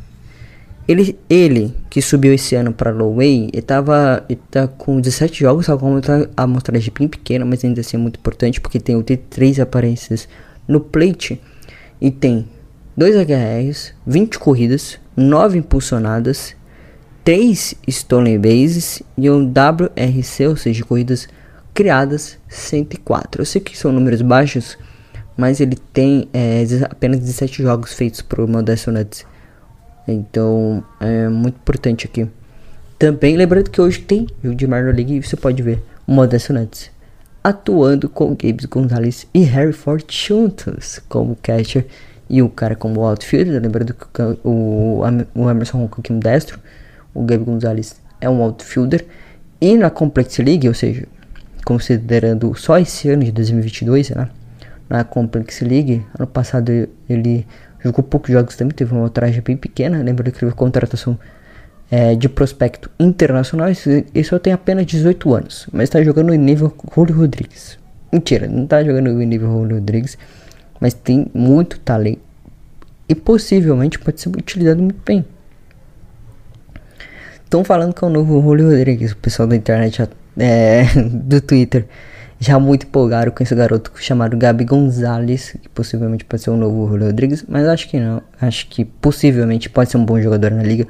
Ele, 0.87 1.17
ele 1.31 1.75
que 1.89 2.03
subiu 2.03 2.35
esse 2.35 2.57
ano 2.57 2.73
para 2.73 2.91
Lowway, 2.91 3.51
ele 3.53 3.63
tava, 3.63 4.25
ele 4.29 4.41
tá 4.51 4.67
com 4.67 5.01
17 5.01 5.41
jogos, 5.41 5.67
como 5.67 6.01
tá 6.01 6.27
a 6.37 6.43
amostragem 6.43 6.93
bem 6.99 7.07
pequena, 7.07 7.45
mas 7.45 7.65
ainda 7.65 7.81
assim 7.81 7.97
é 7.97 8.01
muito 8.01 8.19
importante 8.19 8.61
porque 8.61 8.81
tem 8.81 8.97
83 8.97 9.61
aparências 9.61 10.29
no 10.67 10.81
plate 10.81 11.41
e 12.01 12.11
tem 12.11 12.49
2 12.97 13.15
HRs, 13.15 13.95
20 14.07 14.39
corridas, 14.39 14.99
9 15.17 15.59
impulsionadas, 15.59 16.55
3 17.25 17.75
stolen 17.87 18.39
bases 18.39 19.03
e 19.17 19.31
um 19.31 19.47
WRC, 19.47 20.49
ou 20.49 20.57
seja, 20.57 20.85
corridas 20.85 21.29
criadas 21.73 22.39
104. 22.49 23.43
Eu 23.43 23.47
sei 23.47 23.61
que 23.61 23.79
são 23.79 23.93
números 23.93 24.21
baixos, 24.21 24.77
mas 25.37 25.61
ele 25.61 25.77
tem 25.93 26.29
é, 26.33 26.65
apenas 26.91 27.21
17 27.21 27.63
jogos 27.63 27.93
feitos 27.93 28.21
por 28.21 28.47
Modesto 28.47 28.91
Nuts. 28.91 29.25
Então 30.07 30.85
é 31.01 31.29
muito 31.29 31.57
importante 31.57 32.07
aqui. 32.07 32.29
Também 32.99 33.37
lembrando 33.37 33.71
que 33.71 33.81
hoje 33.81 34.01
tem 34.01 34.27
jogo 34.43 34.55
de 34.55 34.67
Minor 34.67 34.95
League 34.95 35.15
e 35.15 35.23
você 35.23 35.37
pode 35.37 35.63
ver 35.63 35.83
o 36.07 36.13
Modesto 36.13 36.53
Nuts 36.53 36.91
atuando 37.43 38.09
com 38.09 38.29
Gabe 38.29 38.67
Gonzalez 38.69 39.27
e 39.35 39.43
Harry 39.43 39.73
Ford 39.73 40.05
juntos 40.09 41.01
como 41.09 41.37
catcher 41.43 41.87
e 42.31 42.41
o 42.41 42.49
cara 42.49 42.77
como 42.77 43.01
outfielder. 43.01 43.61
Lembrando 43.61 43.95
que 43.95 44.23
o, 44.45 45.03
o 45.35 45.51
Emerson 45.51 45.85
Hancock 45.85 46.11
é 46.11 46.15
um 46.15 46.19
destro, 46.19 46.59
o 47.13 47.23
Gabe 47.25 47.45
Gonzalez 47.45 47.97
é 48.21 48.31
um 48.31 48.41
outfielder. 48.43 49.05
E 49.61 49.77
na 49.77 49.91
Complex 49.91 50.39
League, 50.39 50.67
ou 50.69 50.75
seja, 50.75 51.07
considerando 51.65 52.55
só 52.55 52.79
esse 52.79 53.09
ano 53.09 53.25
de 53.25 53.33
2022, 53.33 54.11
né? 54.11 54.29
Na 54.89 55.05
Complex 55.05 55.61
League. 55.61 56.05
Ano 56.19 56.27
passado 56.27 56.71
ele 57.09 57.47
jogou 57.83 58.05
poucos 58.05 58.31
jogos 58.31 58.57
também, 58.57 58.75
teve 58.75 58.95
uma 58.95 59.09
traje 59.11 59.41
bem 59.41 59.57
pequena. 59.57 60.03
Lembra 60.03 60.31
que 60.31 60.39
teve 60.39 60.53
contratação 60.53 61.19
é, 61.91 62.15
de 62.15 62.29
prospecto 62.29 62.91
internacional 62.99 63.69
e 64.15 64.25
só 64.25 64.39
tem 64.39 64.53
apenas 64.53 64.87
18 64.87 65.35
anos, 65.35 65.67
mas 65.73 65.85
está 65.85 66.03
jogando 66.03 66.33
em 66.33 66.39
nível 66.39 66.75
Julio 66.95 67.17
Rodrigues. 67.17 67.79
Mentira, 68.11 68.47
não 68.47 68.65
está 68.65 68.83
jogando 68.83 69.21
em 69.21 69.27
nível 69.27 69.49
Julio 69.51 69.77
Rodrigues, 69.77 70.17
mas 70.81 70.95
tem 70.95 71.27
muito 71.35 71.79
talento 71.81 72.21
e 73.09 73.15
possivelmente 73.15 73.99
pode 73.99 74.21
ser 74.21 74.31
utilizado 74.31 74.83
muito 74.83 75.01
bem. 75.05 75.25
Estão 77.45 77.63
falando 77.63 77.93
que 77.93 78.03
é 78.03 78.07
o 78.07 78.11
novo 78.11 78.41
Julio 78.41 78.71
Rodrigues, 78.71 79.13
o 79.13 79.17
pessoal 79.19 79.47
da 79.47 79.55
internet, 79.55 80.09
é, 80.39 80.85
do 80.97 81.43
Twitter 81.43 81.87
já 82.43 82.59
muito 82.59 82.87
empolgado 82.87 83.31
com 83.31 83.41
esse 83.41 83.55
garoto 83.55 83.93
chamado 83.95 84.37
Gabi 84.37 84.65
Gonzalez, 84.65 85.57
que 85.63 85.69
possivelmente 85.69 86.25
pode 86.25 86.43
ser 86.43 86.51
o 86.51 86.57
novo 86.57 86.87
Rodrigues, 86.87 87.45
mas 87.49 87.69
acho 87.69 87.89
que 87.89 88.01
não. 88.01 88.21
Acho 88.41 88.67
que 88.67 88.85
possivelmente 88.85 89.71
pode 89.71 89.93
ser 89.93 89.97
um 89.97 90.05
bom 90.05 90.21
jogador 90.21 90.51
na 90.51 90.65
liga, 90.65 90.89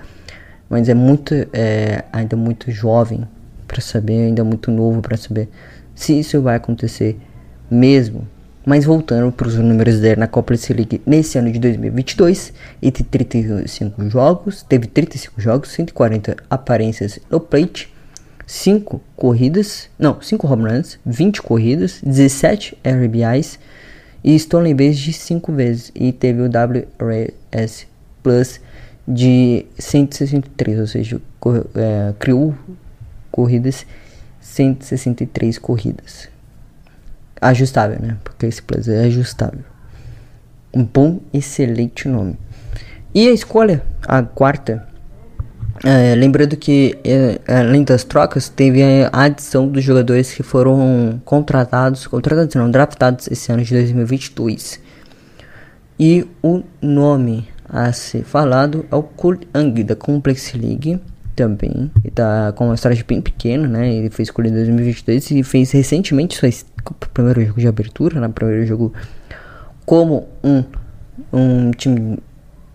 mas 0.71 0.89
é 0.89 0.95
muito 0.95 1.35
é, 1.53 2.05
ainda 2.11 2.37
muito 2.37 2.71
jovem 2.71 3.29
para 3.69 3.83
saber, 3.83 4.29
ainda 4.29 4.43
muito 4.43 4.71
novo 4.71 5.03
para 5.03 5.15
saber 5.19 5.51
se 5.95 6.19
isso 6.19 6.41
vai 6.41 6.57
acontecer 6.57 7.19
mesmo. 7.71 8.27
Mas 8.65 8.87
voltando 8.87 9.31
para 9.31 9.47
os 9.47 9.57
números 9.57 10.01
dele 10.01 10.21
na 10.21 10.27
Copa 10.27 10.55
League 10.71 11.03
nesse 11.05 11.37
ano 11.37 11.53
de 11.53 11.59
2022, 11.59 12.55
ele 12.81 12.93
teve 12.93 13.11
35 13.11 14.09
jogos, 14.09 14.63
teve 14.63 14.87
35 14.87 15.39
jogos, 15.39 15.69
140 15.69 16.35
aparências 16.49 17.19
no 17.31 17.39
plate 17.39 17.92
5 18.47 19.01
corridas, 19.17 19.89
não, 19.99 20.21
5 20.21 20.47
home 20.47 20.71
runs, 20.71 20.99
20 21.05 21.43
corridas, 21.43 22.01
17 22.05 22.77
RBIs 22.85 23.59
e 24.23 24.35
stolen 24.37 24.75
base 24.75 24.99
de 24.99 25.13
5 25.13 25.53
vezes 25.53 25.93
e 25.95 26.13
teve 26.13 26.43
o 26.43 26.47
WRS 26.47 27.87
Plus 28.23 28.61
de 29.07 29.67
163, 29.79 30.79
ou 30.79 30.87
seja, 30.87 31.21
é, 31.75 32.15
criou 32.19 32.55
corridas, 33.31 33.85
163 34.41 35.59
corridas. 35.59 36.29
Ajustável, 37.41 37.99
né? 38.01 38.17
Porque 38.23 38.47
esse 38.47 38.63
plus 38.63 38.87
é 38.87 39.05
ajustável. 39.07 39.65
Um 40.73 40.85
bom, 40.85 41.21
excelente 41.33 42.07
nome. 42.07 42.39
E 43.13 43.29
a 43.29 43.33
escolha, 43.33 43.83
a 44.07 44.23
quarta, 44.23 44.87
é, 45.85 46.15
lembrando 46.15 46.57
que 46.57 46.97
é, 47.05 47.41
além 47.49 47.83
das 47.83 48.05
trocas, 48.05 48.49
teve 48.49 48.83
a 48.83 49.11
adição 49.13 49.67
dos 49.67 49.83
jogadores 49.83 50.33
que 50.33 50.43
foram 50.43 51.21
contratados, 51.25 52.07
contratados 52.07 52.55
não, 52.55 52.71
draftados 52.71 53.27
esse 53.29 53.51
ano 53.51 53.65
de 53.65 53.75
2022. 53.75 54.81
E 55.99 56.27
o 56.43 56.63
nome 56.81 57.49
a 57.69 57.93
ser 57.93 58.23
falado 58.23 58.87
é 58.91 58.95
o 58.95 59.03
Kurt 59.03 59.43
Ang 59.55 59.83
da 59.83 59.97
Complex 59.97 60.53
League 60.53 61.01
também. 61.35 61.91
Ele 62.05 62.13
tá 62.15 62.53
com 62.53 62.67
uma 62.67 62.75
história 62.75 63.05
bem 63.07 63.21
pequena, 63.21 63.67
né? 63.67 63.93
Ele 63.93 64.11
foi 64.11 64.23
escolhido 64.23 64.55
em 64.55 64.59
2022 64.59 65.31
e 65.33 65.43
fez 65.43 65.73
recentemente 65.73 66.37
seu 66.37 66.51
primeiro 67.13 67.45
jogo 67.45 67.61
de 67.61 67.67
abertura, 67.67 68.21
né? 68.21 68.29
Primeiro 68.29 68.67
jogo 68.67 68.93
como 69.85 70.29
um, 70.45 70.63
um 71.33 71.71
time 71.73 72.19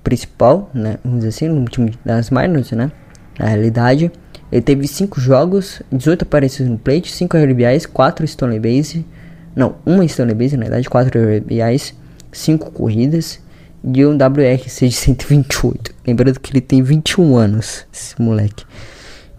principal, 0.08 0.72
né? 0.74 1.00
Vamos 1.04 1.20
dizer 1.20 1.30
assim, 1.30 1.50
um 1.50 1.66
time 1.66 1.94
das 2.06 2.30
minors, 2.30 2.72
né? 2.72 2.90
Na 3.38 3.48
realidade, 3.48 4.10
ele 4.50 4.62
teve 4.62 4.88
5 4.88 5.20
jogos, 5.20 5.82
18 5.92 6.22
aparições 6.22 6.70
no 6.70 6.78
plate, 6.78 7.12
5 7.12 7.36
RBIs, 7.36 7.86
4 7.86 8.26
Stone 8.26 8.58
Base. 8.58 9.06
Não, 9.54 9.76
uma 9.86 10.08
Stone 10.08 10.34
Base, 10.34 10.56
na 10.56 10.64
verdade, 10.64 10.90
4 10.90 11.20
RBIs, 11.40 11.94
5 12.32 12.72
corridas 12.72 13.42
e 13.84 14.06
um 14.06 14.16
WRC 14.16 14.88
de 14.88 14.96
128. 14.96 15.94
Lembrando 16.08 16.40
que 16.40 16.54
ele 16.54 16.62
tem 16.62 16.82
21 16.82 17.36
anos, 17.36 17.86
esse 17.94 18.20
moleque. 18.22 18.64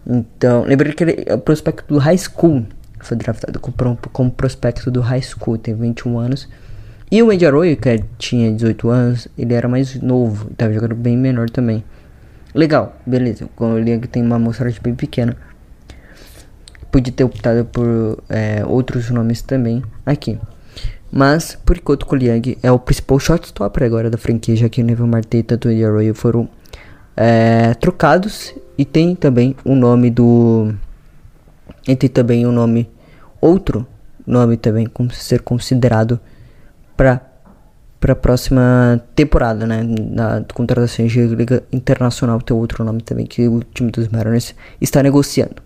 Então, 0.06 0.64
lembrando 0.64 0.94
que 0.94 1.02
ele 1.02 1.24
é 1.24 1.34
o 1.34 1.38
prospecto 1.38 1.94
do 1.94 1.98
high 1.98 2.18
school. 2.18 2.66
Foi 3.00 3.16
draftado 3.16 3.58
como 3.58 4.30
prospecto 4.30 4.90
do 4.90 5.00
high 5.00 5.22
school, 5.22 5.56
tem 5.56 5.74
21 5.74 6.18
anos. 6.18 6.46
E 7.10 7.22
o 7.22 7.30
Andy 7.30 7.46
Arroyo, 7.46 7.76
que 7.76 8.04
tinha 8.18 8.52
18 8.52 8.90
anos, 8.90 9.28
ele 9.38 9.54
era 9.54 9.66
mais 9.66 9.94
novo, 10.00 10.50
estava 10.50 10.72
jogando 10.72 10.94
bem 10.94 11.16
menor 11.16 11.48
também. 11.48 11.82
Legal, 12.54 12.96
beleza. 13.06 13.48
O 13.56 13.78
Liang 13.78 14.06
tem 14.08 14.22
uma 14.22 14.36
amostragem 14.36 14.80
bem 14.82 14.94
pequena. 14.94 15.36
Podia 16.90 17.12
ter 17.12 17.24
optado 17.24 17.64
por 17.64 18.22
é, 18.28 18.62
outros 18.66 19.08
nomes 19.10 19.40
também 19.40 19.82
aqui. 20.04 20.38
Mas, 21.10 21.58
por 21.64 21.76
enquanto, 21.76 22.06
o 22.10 22.14
Liang 22.14 22.58
é 22.62 22.70
o 22.70 22.78
principal 22.78 23.18
shortstop 23.18 23.82
agora 23.82 24.10
da 24.10 24.18
franquia, 24.18 24.56
já 24.56 24.68
que 24.68 24.82
o 24.82 24.84
Neville 24.84 25.08
Marte 25.08 25.38
e 25.38 25.40
o 25.40 25.68
Andy 25.68 25.84
Arroyo 25.84 26.14
foram 26.14 26.48
é, 27.16 27.74
trocados. 27.74 28.54
E 28.76 28.84
tem 28.84 29.14
também 29.14 29.56
o 29.64 29.74
nome 29.74 30.10
do... 30.10 30.74
E 31.86 31.96
tem 31.96 32.10
também 32.10 32.46
o 32.46 32.52
nome... 32.52 32.88
Outro 33.40 33.86
nome 34.26 34.58
também 34.58 34.86
como 34.86 35.10
ser 35.10 35.40
considerado 35.40 36.20
para 36.98 37.22
para 38.00 38.12
a 38.12 38.16
próxima 38.16 39.02
temporada, 39.14 39.66
né? 39.66 39.82
Na 39.82 40.44
contratação 40.54 41.06
de 41.06 41.20
Liga 41.26 41.64
Internacional 41.72 42.40
tem 42.40 42.56
outro 42.56 42.84
nome 42.84 43.02
também 43.02 43.26
que 43.26 43.48
o 43.48 43.60
time 43.74 43.90
dos 43.90 44.08
Mariners 44.08 44.54
está 44.80 45.02
negociando. 45.02 45.56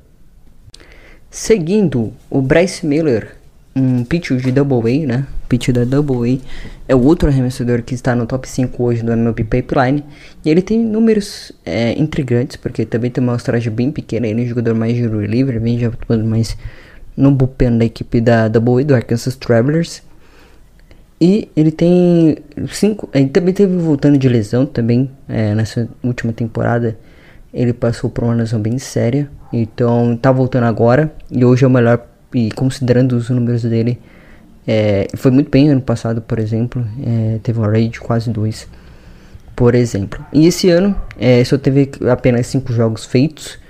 Seguindo, 1.30 2.12
o 2.30 2.40
Bryce 2.40 2.86
Miller, 2.86 3.36
um 3.76 4.04
pitcher 4.04 4.38
de 4.38 4.50
Double 4.50 4.78
A, 4.78 5.06
né? 5.06 5.26
Pitcher 5.48 5.74
da 5.74 5.84
Double 5.84 6.34
A, 6.34 6.38
é 6.88 6.94
o 6.94 7.02
outro 7.02 7.28
arremessador 7.28 7.82
que 7.82 7.94
está 7.94 8.14
no 8.14 8.26
top 8.26 8.48
5 8.48 8.82
hoje 8.82 9.02
do 9.02 9.12
MLB 9.12 9.44
Pipeline. 9.44 10.04
E 10.44 10.50
ele 10.50 10.62
tem 10.62 10.78
números 10.78 11.52
é, 11.66 11.92
intrigantes, 11.98 12.56
porque 12.56 12.86
também 12.86 13.10
tem 13.10 13.22
uma 13.22 13.32
amostragem 13.32 13.70
bem 13.70 13.90
pequena. 13.90 14.26
Ele 14.26 14.40
é 14.42 14.44
um 14.44 14.48
jogador 14.48 14.74
mais 14.74 14.94
de 14.94 15.02
reliever, 15.02 15.60
vem 15.60 15.78
já 15.78 15.90
mais 16.24 16.56
no 17.14 17.30
bullpen 17.30 17.76
da 17.76 17.84
equipe 17.84 18.22
da 18.22 18.48
Double 18.48 18.82
A, 18.82 18.86
do 18.86 18.94
Arkansas 18.94 19.36
Travelers. 19.36 20.02
E 21.22 21.48
ele 21.54 21.70
tem 21.70 22.36
cinco. 22.72 23.08
Ele 23.14 23.28
também 23.28 23.54
teve 23.54 23.76
voltando 23.76 24.18
de 24.18 24.28
lesão 24.28 24.66
também. 24.66 25.08
É, 25.28 25.54
nessa 25.54 25.88
última 26.02 26.32
temporada. 26.32 26.98
Ele 27.54 27.72
passou 27.72 28.10
por 28.10 28.24
uma 28.24 28.34
lesão 28.34 28.58
bem 28.60 28.76
séria. 28.76 29.30
Então 29.52 30.16
tá 30.16 30.32
voltando 30.32 30.64
agora. 30.64 31.14
E 31.30 31.44
hoje 31.44 31.64
é 31.64 31.68
o 31.68 31.70
melhor. 31.70 32.04
E 32.34 32.50
considerando 32.50 33.12
os 33.12 33.30
números 33.30 33.62
dele. 33.62 34.00
É, 34.66 35.06
foi 35.14 35.30
muito 35.30 35.48
bem 35.48 35.68
ano 35.68 35.80
passado, 35.80 36.20
por 36.20 36.40
exemplo. 36.40 36.84
É, 37.06 37.38
teve 37.40 37.60
um 37.60 37.62
rate 37.62 37.88
de 37.90 38.00
quase 38.00 38.28
2. 38.28 38.66
Por 39.54 39.76
exemplo. 39.76 40.26
E 40.32 40.48
esse 40.48 40.70
ano 40.70 40.96
é, 41.16 41.44
só 41.44 41.56
teve 41.56 41.88
apenas 42.10 42.48
5 42.48 42.72
jogos 42.72 43.04
feitos. 43.04 43.60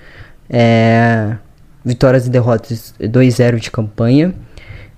É, 0.48 1.36
vitórias 1.84 2.26
e 2.26 2.30
derrotas 2.30 2.94
2-0 2.98 3.58
de 3.58 3.70
campanha. 3.70 4.34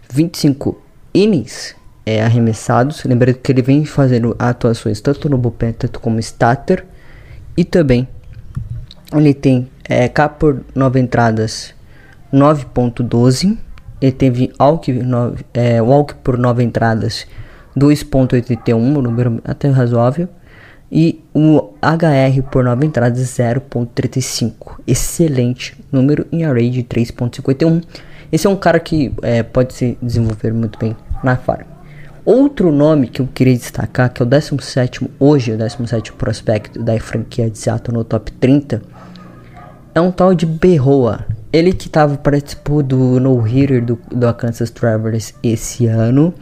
25 0.08 0.80
innings 1.12 1.74
é, 2.06 2.22
arremessados. 2.22 3.02
Lembrando 3.04 3.36
que 3.36 3.50
ele 3.50 3.62
vem 3.62 3.84
fazendo 3.84 4.34
atuações 4.38 5.00
tanto 5.00 5.28
no 5.28 5.38
bullpen, 5.38 5.72
tanto 5.72 6.00
como 6.00 6.18
starter. 6.18 6.84
E 7.56 7.64
também 7.64 8.08
ele 9.12 9.32
tem 9.32 9.68
é, 9.88 10.08
K 10.08 10.28
por 10.28 10.62
9 10.74 11.00
entradas 11.00 11.74
9.12. 12.32 13.56
Ele 14.00 14.12
teve 14.12 14.52
walk, 14.60 14.92
9, 14.92 15.44
é, 15.54 15.80
walk 15.80 16.14
por 16.16 16.36
9 16.36 16.62
entradas 16.62 17.26
2.81, 17.76 18.74
um 18.74 19.00
número 19.00 19.40
até 19.44 19.68
razoável. 19.68 20.28
E 20.92 21.24
o 21.34 21.72
HR 21.82 22.42
por 22.50 22.62
9 22.62 22.86
entradas 22.86 23.20
0.35. 23.20 24.78
Excelente 24.86 25.76
número 25.90 26.26
em 26.30 26.44
array 26.44 26.70
de 26.70 26.82
3.51. 26.84 27.82
Esse 28.30 28.46
é 28.46 28.50
um 28.50 28.56
cara 28.56 28.78
que 28.78 29.12
é, 29.22 29.42
pode 29.42 29.74
se 29.74 29.96
desenvolver 30.02 30.52
muito 30.52 30.78
bem 30.78 30.96
na 31.22 31.36
farm. 31.36 31.73
Outro 32.24 32.72
nome 32.72 33.08
que 33.08 33.20
eu 33.20 33.28
queria 33.34 33.54
destacar, 33.54 34.10
que 34.10 34.22
é 34.22 34.24
o 34.24 34.28
17 34.28 35.10
hoje, 35.20 35.52
o 35.52 35.58
17 35.58 36.14
prospecto 36.14 36.82
da 36.82 36.98
franquia 36.98 37.50
de 37.50 37.58
Seattle 37.58 37.98
no 37.98 38.02
top 38.02 38.32
30, 38.32 38.80
é 39.94 40.00
um 40.00 40.10
tal 40.10 40.34
de 40.34 40.46
Berroa. 40.46 41.26
Ele 41.52 41.70
que 41.74 41.86
tava, 41.86 42.16
participou 42.16 42.82
do 42.82 43.20
no-hitter 43.20 43.84
do, 43.84 43.98
do 44.10 44.26
Arkansas 44.26 44.70
Travelers 44.70 45.34
esse 45.42 45.86
ano. 45.86 46.32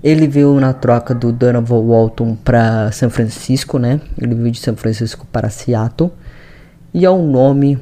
Ele 0.00 0.28
veio 0.28 0.60
na 0.60 0.72
troca 0.72 1.12
do 1.12 1.32
Donovan 1.32 1.80
Walton 1.80 2.36
para 2.36 2.92
São 2.92 3.10
Francisco, 3.10 3.80
né? 3.80 4.00
Ele 4.16 4.36
veio 4.36 4.52
de 4.52 4.60
São 4.60 4.76
Francisco 4.76 5.26
para 5.32 5.50
Seattle. 5.50 6.12
E 6.94 7.04
é 7.04 7.10
um 7.10 7.28
nome 7.28 7.78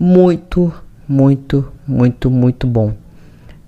muito, 0.00 0.74
muito, 1.08 1.72
muito, 1.86 2.28
muito 2.28 2.66
bom 2.66 3.01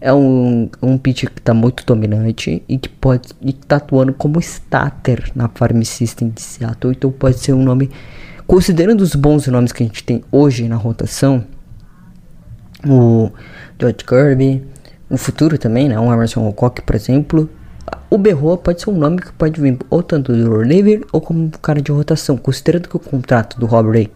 é 0.05 0.13
um, 0.13 0.69
um 0.83 0.99
pitcher 0.99 1.31
que 1.31 1.41
está 1.41 1.55
muito 1.55 1.83
dominante 1.87 2.63
e 2.69 2.77
que 2.77 2.91
pode 2.91 3.29
estar 3.43 3.67
tá 3.67 3.77
atuando 3.77 4.13
como 4.13 4.39
starter 4.39 5.33
na 5.35 5.49
Farm 5.49 5.81
System 5.81 6.29
de 6.29 6.43
Seattle. 6.43 6.93
Então 6.93 7.11
pode 7.11 7.39
ser 7.39 7.55
um 7.55 7.63
nome, 7.63 7.91
considerando 8.47 9.01
os 9.01 9.15
bons 9.15 9.47
nomes 9.47 9.73
que 9.73 9.83
a 9.83 9.87
gente 9.87 10.05
tem 10.05 10.23
hoje 10.31 10.69
na 10.69 10.77
rotação, 10.77 11.43
o 12.87 13.31
George 13.81 14.05
Kirby, 14.07 14.63
o 15.09 15.17
futuro 15.17 15.57
também, 15.57 15.89
né? 15.89 15.99
Um 15.99 16.13
Emerson 16.13 16.45
Alcock, 16.45 16.83
por 16.83 16.95
exemplo. 16.95 17.49
O 18.11 18.19
Berroa 18.19 18.59
pode 18.59 18.83
ser 18.83 18.91
um 18.91 18.99
nome 18.99 19.23
que 19.23 19.33
pode 19.33 19.59
vir 19.59 19.79
ou 19.89 20.03
tanto 20.03 20.35
do 20.35 20.59
reliever 20.59 21.07
ou 21.13 21.21
como 21.23 21.51
cara 21.63 21.81
de 21.81 21.91
rotação, 21.91 22.37
considerando 22.37 22.91
que 22.91 22.97
o 22.97 23.01
contrato 23.01 23.59
do 23.59 23.65
Rob 23.65 23.89
Ray, 23.91 24.11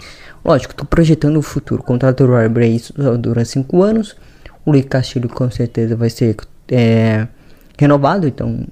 lógico, 0.45 0.75
estou 0.75 0.87
projetando 0.87 1.39
o 1.39 1.43
futuro. 1.43 1.81
O 1.81 1.85
contrato 1.85 2.27
do 2.27 2.31
Rob 2.31 2.61
Ray 2.61 2.79
dura 3.19 3.43
5 3.43 3.83
anos 3.83 4.15
o 4.65 4.73
Lee 4.73 4.83
Castilho 4.83 5.29
com 5.29 5.51
certeza 5.51 5.97
vai 5.97 6.11
ser 6.11 6.37
é, 6.71 7.27
renovado, 7.79 8.27
então 8.27 8.67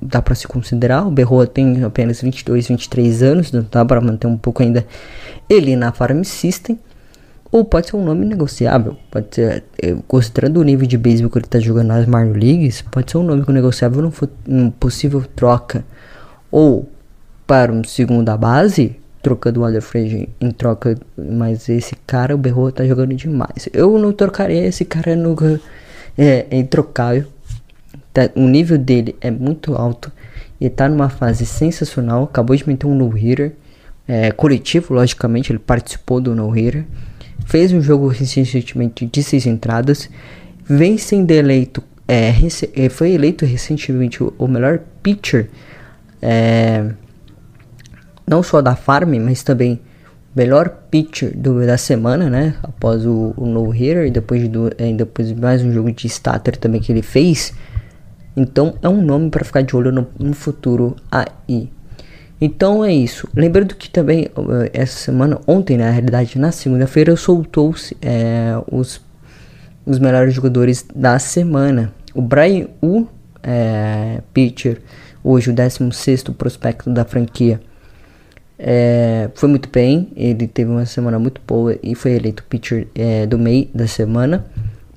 dá 0.00 0.22
para 0.22 0.34
se 0.34 0.46
considerar. 0.46 1.06
O 1.06 1.10
Berroa 1.10 1.46
tem 1.46 1.82
apenas 1.84 2.20
22, 2.20 2.68
23 2.68 3.22
anos, 3.22 3.48
então 3.48 3.66
dá 3.70 3.84
para 3.84 4.00
manter 4.00 4.26
um 4.26 4.36
pouco 4.36 4.62
ainda 4.62 4.86
ele 5.48 5.76
na 5.76 5.92
Farm 5.92 6.22
System. 6.22 6.78
Ou 7.50 7.66
pode 7.66 7.88
ser 7.88 7.96
um 7.96 8.04
nome 8.04 8.24
negociável, 8.24 8.96
pode 9.10 9.26
ser, 9.34 9.62
é, 9.82 9.94
considerando 10.08 10.56
o 10.58 10.62
nível 10.62 10.86
de 10.86 10.96
beisebol 10.96 11.30
que 11.30 11.36
ele 11.36 11.44
está 11.44 11.60
jogando 11.60 11.88
nas 11.88 12.06
Mario 12.06 12.32
Leagues, 12.32 12.80
pode 12.80 13.10
ser 13.10 13.18
um 13.18 13.22
nome 13.22 13.44
negociável 13.48 14.10
num, 14.46 14.70
possível 14.70 15.22
troca. 15.36 15.84
Ou 16.50 16.88
para 17.46 17.70
um 17.70 17.84
segunda 17.84 18.38
base, 18.38 18.96
trocando 19.22 19.60
o 19.60 19.62
Waterfree 19.62 20.28
em 20.40 20.50
troca, 20.50 20.98
mas 21.16 21.68
esse 21.68 21.94
cara, 22.06 22.34
o 22.34 22.38
Berro, 22.38 22.72
tá 22.72 22.84
jogando 22.84 23.14
demais. 23.14 23.68
Eu 23.72 23.96
não 23.98 24.12
trocaria 24.12 24.66
esse 24.66 24.84
cara 24.84 25.14
nunca 25.14 25.60
é, 26.18 26.46
é 26.50 26.56
introcável. 26.56 27.24
Tá, 28.12 28.28
o 28.34 28.46
nível 28.46 28.76
dele 28.76 29.16
é 29.20 29.30
muito 29.30 29.74
alto 29.74 30.12
e 30.60 30.68
tá 30.68 30.88
numa 30.88 31.08
fase 31.08 31.46
sensacional. 31.46 32.24
Acabou 32.24 32.54
de 32.54 32.68
meter 32.68 32.86
um 32.86 32.94
no-hitter 32.94 33.52
é, 34.06 34.30
coletivo, 34.32 34.94
logicamente, 34.94 35.52
ele 35.52 35.58
participou 35.58 36.20
do 36.20 36.34
no-hitter. 36.34 36.84
Fez 37.46 37.72
um 37.72 37.80
jogo 37.80 38.08
recentemente 38.08 39.06
de 39.06 39.22
seis 39.22 39.46
entradas. 39.46 40.10
Vem 40.64 40.98
sendo 40.98 41.30
eleito, 41.30 41.82
é, 42.06 42.32
é 42.74 42.88
foi 42.88 43.12
eleito 43.12 43.44
recentemente 43.44 44.22
o, 44.22 44.32
o 44.38 44.46
melhor 44.46 44.80
pitcher. 45.02 45.48
É, 46.20 46.90
não 48.26 48.42
só 48.42 48.60
da 48.60 48.74
Farm, 48.74 49.14
mas 49.20 49.42
também 49.42 49.80
melhor 50.34 50.68
pitcher 50.90 51.36
do, 51.36 51.64
da 51.66 51.76
semana, 51.76 52.28
né? 52.30 52.54
Após 52.62 53.04
o, 53.04 53.34
o 53.36 53.46
no 53.46 53.68
hitter 53.68 54.06
e 54.06 54.10
depois, 54.10 54.48
do, 54.48 54.70
é, 54.78 54.92
depois 54.92 55.32
mais 55.32 55.62
um 55.62 55.72
jogo 55.72 55.92
de 55.92 56.06
starter 56.06 56.56
também 56.56 56.80
que 56.80 56.90
ele 56.90 57.02
fez. 57.02 57.52
Então 58.36 58.74
é 58.80 58.88
um 58.88 59.02
nome 59.02 59.30
para 59.30 59.44
ficar 59.44 59.62
de 59.62 59.76
olho 59.76 59.92
no, 59.92 60.06
no, 60.18 60.32
futuro 60.32 60.96
aí. 61.10 61.70
Então 62.40 62.84
é 62.84 62.92
isso. 62.92 63.28
Lembrando 63.34 63.74
que 63.74 63.90
também 63.90 64.28
uh, 64.36 64.68
essa 64.72 64.98
semana, 64.98 65.38
ontem 65.46 65.76
na 65.76 65.90
realidade, 65.90 66.38
na 66.38 66.50
segunda-feira, 66.50 67.14
soltou-se 67.14 67.96
é, 68.00 68.54
os, 68.70 69.00
os 69.84 69.98
melhores 69.98 70.32
jogadores 70.34 70.84
da 70.94 71.18
semana. 71.18 71.92
O 72.14 72.22
Brian 72.22 72.68
U, 72.82 73.06
é, 73.42 74.22
pitcher, 74.32 74.80
hoje 75.22 75.50
o 75.50 75.52
16 75.52 76.24
prospecto 76.36 76.90
da 76.90 77.04
franquia 77.04 77.60
é, 78.64 79.28
foi 79.34 79.48
muito 79.48 79.68
bem, 79.68 80.12
ele 80.14 80.46
teve 80.46 80.70
uma 80.70 80.86
semana 80.86 81.18
muito 81.18 81.40
boa 81.44 81.76
e 81.82 81.96
foi 81.96 82.12
eleito 82.12 82.44
pitcher 82.44 82.86
é, 82.94 83.26
do 83.26 83.36
meio 83.36 83.68
da 83.74 83.88
semana 83.88 84.46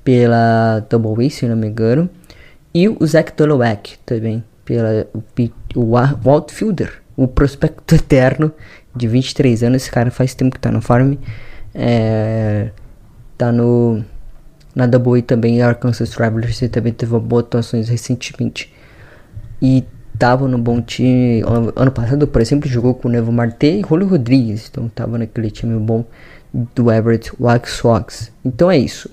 pela 0.04 0.86
Double 0.88 1.26
A, 1.26 1.28
se 1.28 1.48
não 1.48 1.56
me 1.56 1.66
engano. 1.66 2.08
E 2.72 2.88
o 2.88 3.04
Zach 3.04 3.32
Dolowak 3.36 3.98
também, 4.06 4.44
pela, 4.64 5.08
o, 5.12 5.20
o, 5.74 5.94
o 6.24 6.30
outfielder, 6.30 7.02
o 7.16 7.26
prospecto 7.26 7.92
eterno 7.96 8.52
de 8.94 9.08
23 9.08 9.64
anos. 9.64 9.82
Esse 9.82 9.90
cara 9.90 10.12
faz 10.12 10.32
tempo 10.32 10.54
que 10.54 10.60
tá 10.60 10.70
no 10.70 10.80
farm. 10.80 11.14
É, 11.74 12.70
tá 13.36 13.50
no 13.50 14.04
na 14.76 14.86
Double 14.86 15.18
A 15.18 15.22
também, 15.22 15.60
Arkansas 15.60 16.10
Travelers, 16.10 16.62
e 16.62 16.68
também 16.68 16.92
teve 16.92 17.18
boas 17.18 17.46
atuações 17.46 17.88
recentemente. 17.88 18.72
E 19.60 19.82
tava 20.18 20.48
no 20.48 20.58
bom 20.58 20.80
time. 20.80 21.42
Ano 21.74 21.90
passado, 21.90 22.26
por 22.26 22.40
exemplo, 22.40 22.68
jogou 22.68 22.94
com 22.94 23.08
o 23.08 23.10
Nevo 23.10 23.32
Marte 23.32 23.66
e 23.66 23.82
Julio 23.86 24.08
Rodrigues. 24.08 24.68
Então 24.70 24.88
tava 24.88 25.18
naquele 25.18 25.50
time 25.50 25.78
bom 25.78 26.04
do 26.74 26.90
Everett 26.90 27.32
Wax 27.38 27.70
Sox. 27.70 28.32
Então 28.44 28.70
é 28.70 28.78
isso. 28.78 29.10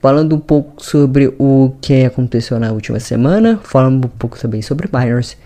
Falando 0.00 0.34
um 0.34 0.40
pouco 0.40 0.84
sobre 0.84 1.32
o 1.38 1.74
que 1.80 2.04
aconteceu 2.04 2.58
na 2.58 2.72
última 2.72 2.98
semana, 2.98 3.60
falando 3.62 4.06
um 4.06 4.08
pouco 4.08 4.38
também 4.38 4.60
sobre 4.60 4.88
Miners. 4.92 5.36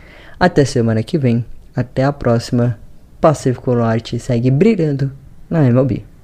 Até 0.41 0.65
semana 0.65 1.03
que 1.03 1.19
vem. 1.19 1.45
Até 1.75 2.05
a 2.05 2.13
próxima. 2.13 2.79
Pacífico 3.21 3.75
Norte 3.75 4.19
segue 4.19 4.51
brilhando 4.51 5.11
na 5.51 5.67
MLB. 5.67 6.16